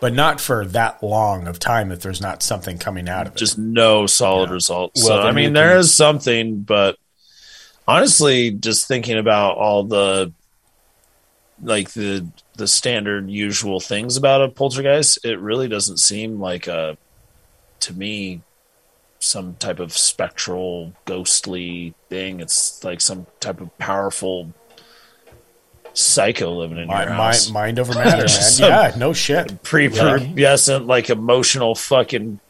[0.00, 3.38] but not for that long of time if there's not something coming out of it.
[3.38, 5.04] just no solid results.
[5.06, 6.96] Well, so I mean, you there can- is something, but
[7.86, 10.32] honestly, just thinking about all the
[11.62, 12.26] like the
[12.56, 16.96] the standard usual things about a poltergeist, it really doesn't seem like a
[17.80, 18.40] to me
[19.24, 22.40] some type of spectral ghostly thing.
[22.40, 24.52] It's like some type of powerful
[25.92, 27.50] psycho living in Mi- your mi- house.
[27.50, 28.52] mind over matter, man.
[28.58, 29.62] Yeah, no shit.
[29.62, 32.40] Prepubescent, like emotional fucking.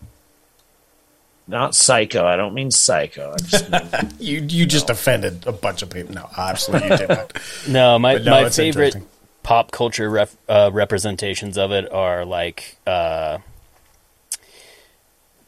[1.47, 2.25] Not psycho.
[2.25, 3.33] I don't mean psycho.
[3.33, 6.15] I just mean You you just offended a bunch of people.
[6.15, 7.33] No, absolutely you didn't.
[7.69, 8.97] No, my no, my favorite
[9.43, 13.39] pop culture ref, uh, representations of it are like uh,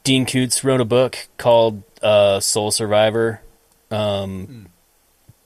[0.06, 3.40] Dean Koontz wrote a book called uh, Sole Survivor.
[3.90, 4.68] Um,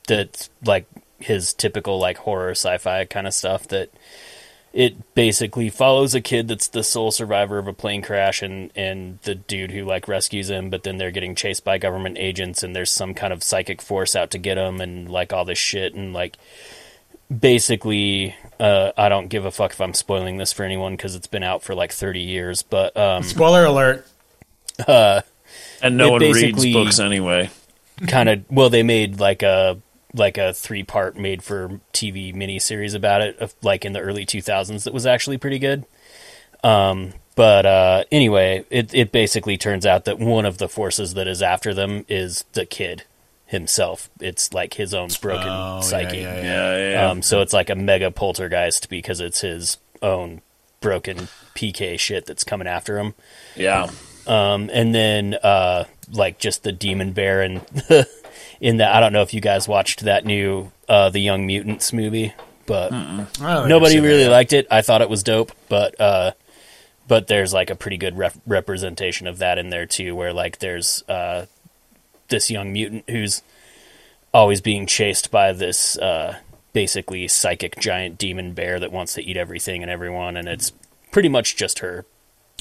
[0.07, 0.87] That's like
[1.19, 3.67] his typical like horror sci-fi kind of stuff.
[3.69, 3.89] That
[4.75, 9.19] it basically follows a kid that's the sole survivor of a plane crash and and
[9.23, 12.77] the dude who like rescues him but then they're getting chased by government agents and
[12.77, 15.93] there's some kind of psychic force out to get him and like all this shit
[15.95, 16.37] and like
[17.37, 21.27] basically uh, I don't give a fuck if I'm spoiling this for anyone because it's
[21.27, 24.07] been out for like 30 years but um Spoiler alert.
[24.89, 27.51] And no one reads books anyway.
[28.07, 29.79] kind of well they made like a
[30.15, 34.27] like a three part made for TV miniseries about it of, like in the early
[34.27, 35.85] 2000s that was actually pretty good
[36.65, 41.29] um but uh anyway it it basically turns out that one of the forces that
[41.29, 43.05] is after them is the kid
[43.47, 46.77] himself it's like his own broken Oh, psyche yeah, yeah, yeah.
[46.77, 47.11] Yeah, yeah.
[47.11, 50.41] um so it's like a mega poltergeist because it's his own
[50.81, 53.15] broken PK shit that's coming after him
[53.55, 53.91] yeah.
[54.27, 57.65] Um, and then uh, like just the demon bear and
[58.61, 61.93] in the I don't know if you guys watched that new uh, the Young Mutants
[61.93, 62.35] movie,
[62.67, 64.67] but I don't think I've nobody seen that really liked it.
[64.71, 66.33] I thought it was dope, but uh,
[67.09, 70.59] but there's like a pretty good rep- representation of that in there too, where like
[70.59, 71.47] there's uh,
[72.29, 73.43] this young mutant who's
[74.33, 76.39] always being chased by this uh,
[76.73, 80.73] basically psychic giant demon bear that wants to eat everything and everyone, and it's
[81.11, 82.05] pretty much just her.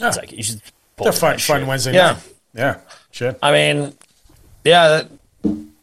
[0.02, 0.44] It's like you
[1.03, 1.67] should pull It's a fun, that fun shit.
[1.67, 2.11] Wednesday Yeah.
[2.13, 2.23] night.
[2.53, 2.77] Yeah,
[3.11, 3.39] shit.
[3.43, 3.93] I mean,
[4.65, 5.07] yeah, that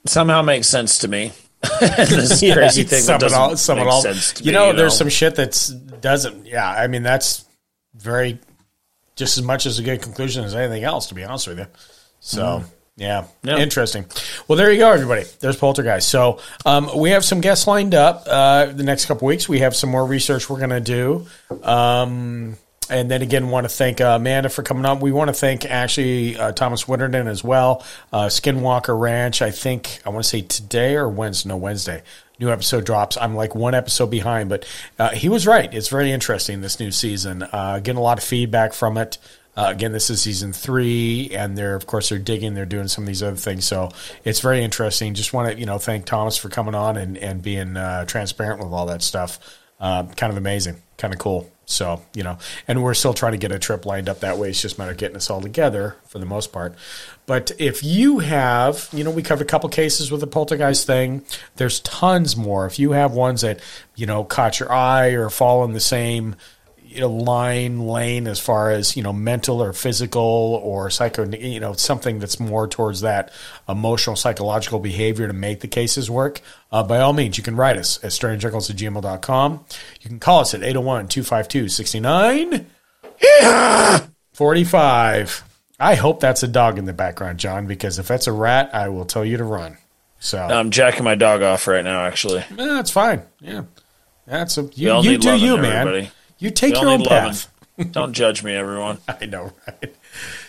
[0.06, 1.32] somehow makes sense to me.
[1.80, 4.02] this Yeah, crazy thing Sum that it all, doesn't it make all.
[4.02, 6.46] sense to you me, know, there's some shit that's doesn't.
[6.46, 7.44] Yeah, I mean that's
[7.94, 8.38] very
[9.16, 11.06] just as much as a good conclusion as anything else.
[11.08, 11.66] To be honest with you,
[12.20, 12.64] so.
[12.98, 13.26] Yeah.
[13.42, 13.58] Yeah.
[13.58, 14.06] interesting.
[14.48, 15.24] Well, there you go, everybody.
[15.40, 16.08] There's Poltergeist.
[16.08, 19.46] So um, we have some guests lined up uh, the next couple weeks.
[19.46, 21.26] We have some more research we're going to do.
[21.62, 22.56] Um,
[22.90, 25.00] and then again, want to thank uh, Amanda for coming on.
[25.00, 27.84] We want to thank actually uh, Thomas Winterton as well.
[28.12, 29.42] Uh, Skinwalker Ranch.
[29.42, 31.48] I think I want to say today or Wednesday.
[31.48, 32.02] No, Wednesday.
[32.38, 33.16] New episode drops.
[33.16, 34.66] I'm like one episode behind, but
[34.98, 35.72] uh, he was right.
[35.72, 37.42] It's very interesting this new season.
[37.42, 39.16] Uh, getting a lot of feedback from it.
[39.56, 42.52] Uh, again, this is season three, and they're of course they're digging.
[42.52, 43.90] They're doing some of these other things, so
[44.22, 45.14] it's very interesting.
[45.14, 47.74] Just want to you know thank Thomas for coming on and and being
[48.06, 49.38] transparent with all that stuff.
[49.80, 51.50] Kind of amazing, kind of cool.
[51.66, 54.50] So you know, and we're still trying to get a trip lined up that way.
[54.50, 56.74] It's just a matter of getting us all together for the most part.
[57.26, 61.24] But if you have, you know, we covered a couple cases with the poltergeist thing.
[61.56, 62.66] There's tons more.
[62.66, 63.60] If you have ones that
[63.96, 66.36] you know caught your eye or fall in the same
[66.96, 70.22] you know, line lane as far as you know mental or physical
[70.64, 73.30] or psycho you know something that's more towards that
[73.68, 76.40] emotional psychological behavior to make the cases work
[76.72, 79.64] uh, by all means you can write us at strangeuncles at gmail.com
[80.00, 82.64] you can call us at 801-252-69
[84.32, 85.44] 45
[85.78, 88.88] i hope that's a dog in the background john because if that's a rat i
[88.88, 89.76] will tell you to run.
[90.18, 92.06] So I'm jacking my dog off right now.
[92.06, 93.22] Actually, Eh, that's fine.
[93.40, 93.64] Yeah.
[94.26, 95.86] That's a you, you do you man.
[95.86, 96.10] everybody.
[96.38, 97.48] You take We your own path
[97.90, 98.98] Don't judge me, everyone.
[99.08, 99.94] I know, right?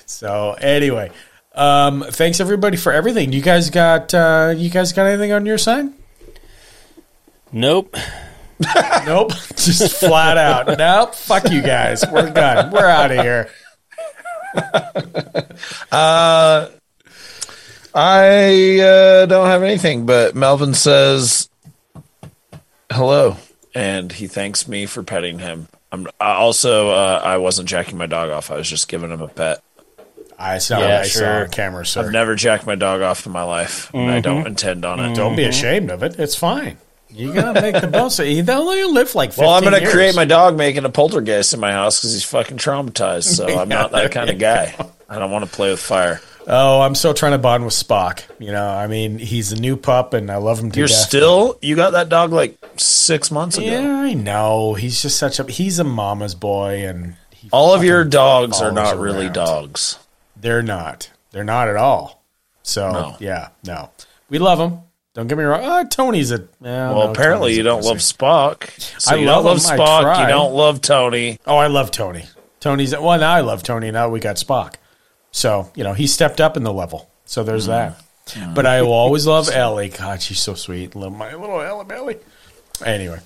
[0.06, 1.12] So anyway,
[1.54, 3.34] um, thanks everybody for everything.
[3.34, 5.88] You guys got uh, you guys got anything on your side?
[7.52, 7.96] Nope.
[9.06, 10.80] Nope, just flat out.
[10.80, 11.14] Nope.
[11.14, 12.04] Fuck you guys.
[12.12, 12.72] We're done.
[12.72, 13.50] We're out of here.
[15.92, 16.70] Uh,
[17.94, 21.50] I uh, don't have anything, but Melvin says
[22.92, 23.38] hello,
[23.76, 25.68] and he thanks me for petting him.
[25.92, 28.52] I'm I also uh, I wasn't jacking my dog off.
[28.52, 29.62] I was just giving him a pet.
[30.40, 30.80] I saw.
[30.80, 31.44] Yeah, I saw sure.
[31.44, 32.06] on camera, sir.
[32.06, 34.48] I've never jacked my dog off in my life, and I don't mm-hmm.
[34.48, 35.04] intend on it.
[35.04, 35.14] Mm-hmm.
[35.14, 35.50] Don't be mm-hmm.
[35.50, 36.20] ashamed of it.
[36.20, 36.78] It's fine.
[37.10, 38.20] You gotta make the most.
[38.20, 38.46] of it.
[38.46, 39.30] They'll only live like.
[39.30, 39.94] 15 Well, I'm going to years.
[39.94, 43.24] create my dog making a poltergeist in my house because he's fucking traumatized.
[43.24, 44.76] So I'm not that kind of guy.
[45.10, 46.22] I don't want to play with fire.
[46.50, 48.22] Oh, I'm still trying to bond with Spock.
[48.40, 50.96] You know, I mean, he's a new pup, and I love him to You're death.
[50.98, 53.68] still you got that dog like six months ago.
[53.68, 54.74] Yeah, I know.
[54.74, 55.44] He's just such a.
[55.44, 57.16] He's a mama's boy, and
[57.52, 59.00] All of your dogs are not around.
[59.02, 60.00] really dogs.
[60.38, 61.12] They're not.
[61.32, 62.24] They're not at all.
[62.64, 63.16] So No.
[63.20, 63.90] yeah, no.
[64.30, 64.82] We love them.
[65.16, 65.66] Don't get me wrong.
[65.66, 66.48] Uh, Tony's a.
[66.62, 68.70] well, Well, apparently you don't love Spock.
[69.02, 69.64] So I love love him.
[69.80, 70.22] Spock.
[70.22, 71.40] You don't love Tony.
[71.46, 72.24] Oh, I love Tony.
[72.62, 73.34] Tony's well now.
[73.34, 73.92] I love Tony.
[73.92, 74.76] Now we got Spock.
[75.38, 77.12] So you know he stepped up in the level.
[77.26, 78.02] So there's that.
[78.56, 79.90] But I will always love Ellie.
[79.90, 80.96] God, she's so sweet.
[80.96, 82.18] Love my little Ellie Belly.
[82.84, 83.20] Anyway,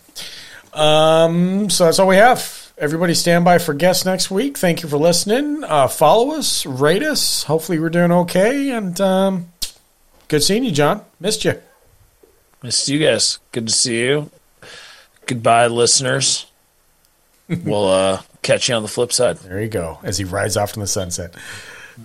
[0.73, 2.73] um, so that's all we have.
[2.77, 4.57] Everybody stand by for guests next week.
[4.57, 5.63] Thank you for listening.
[5.63, 7.43] Uh, follow us, rate us.
[7.43, 8.71] Hopefully we're doing okay.
[8.71, 9.53] And um,
[10.27, 11.05] good seeing you, John.
[11.21, 11.61] Missed you.
[12.61, 13.39] Missed you guys.
[13.53, 14.29] Good to see you.
[15.27, 16.45] Goodbye, listeners.
[17.47, 19.37] we'll uh, catch you on the flip side.
[19.37, 19.99] There you go.
[20.03, 21.35] As he rides off in the sunset.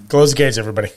[0.08, 0.90] Close the gates, everybody.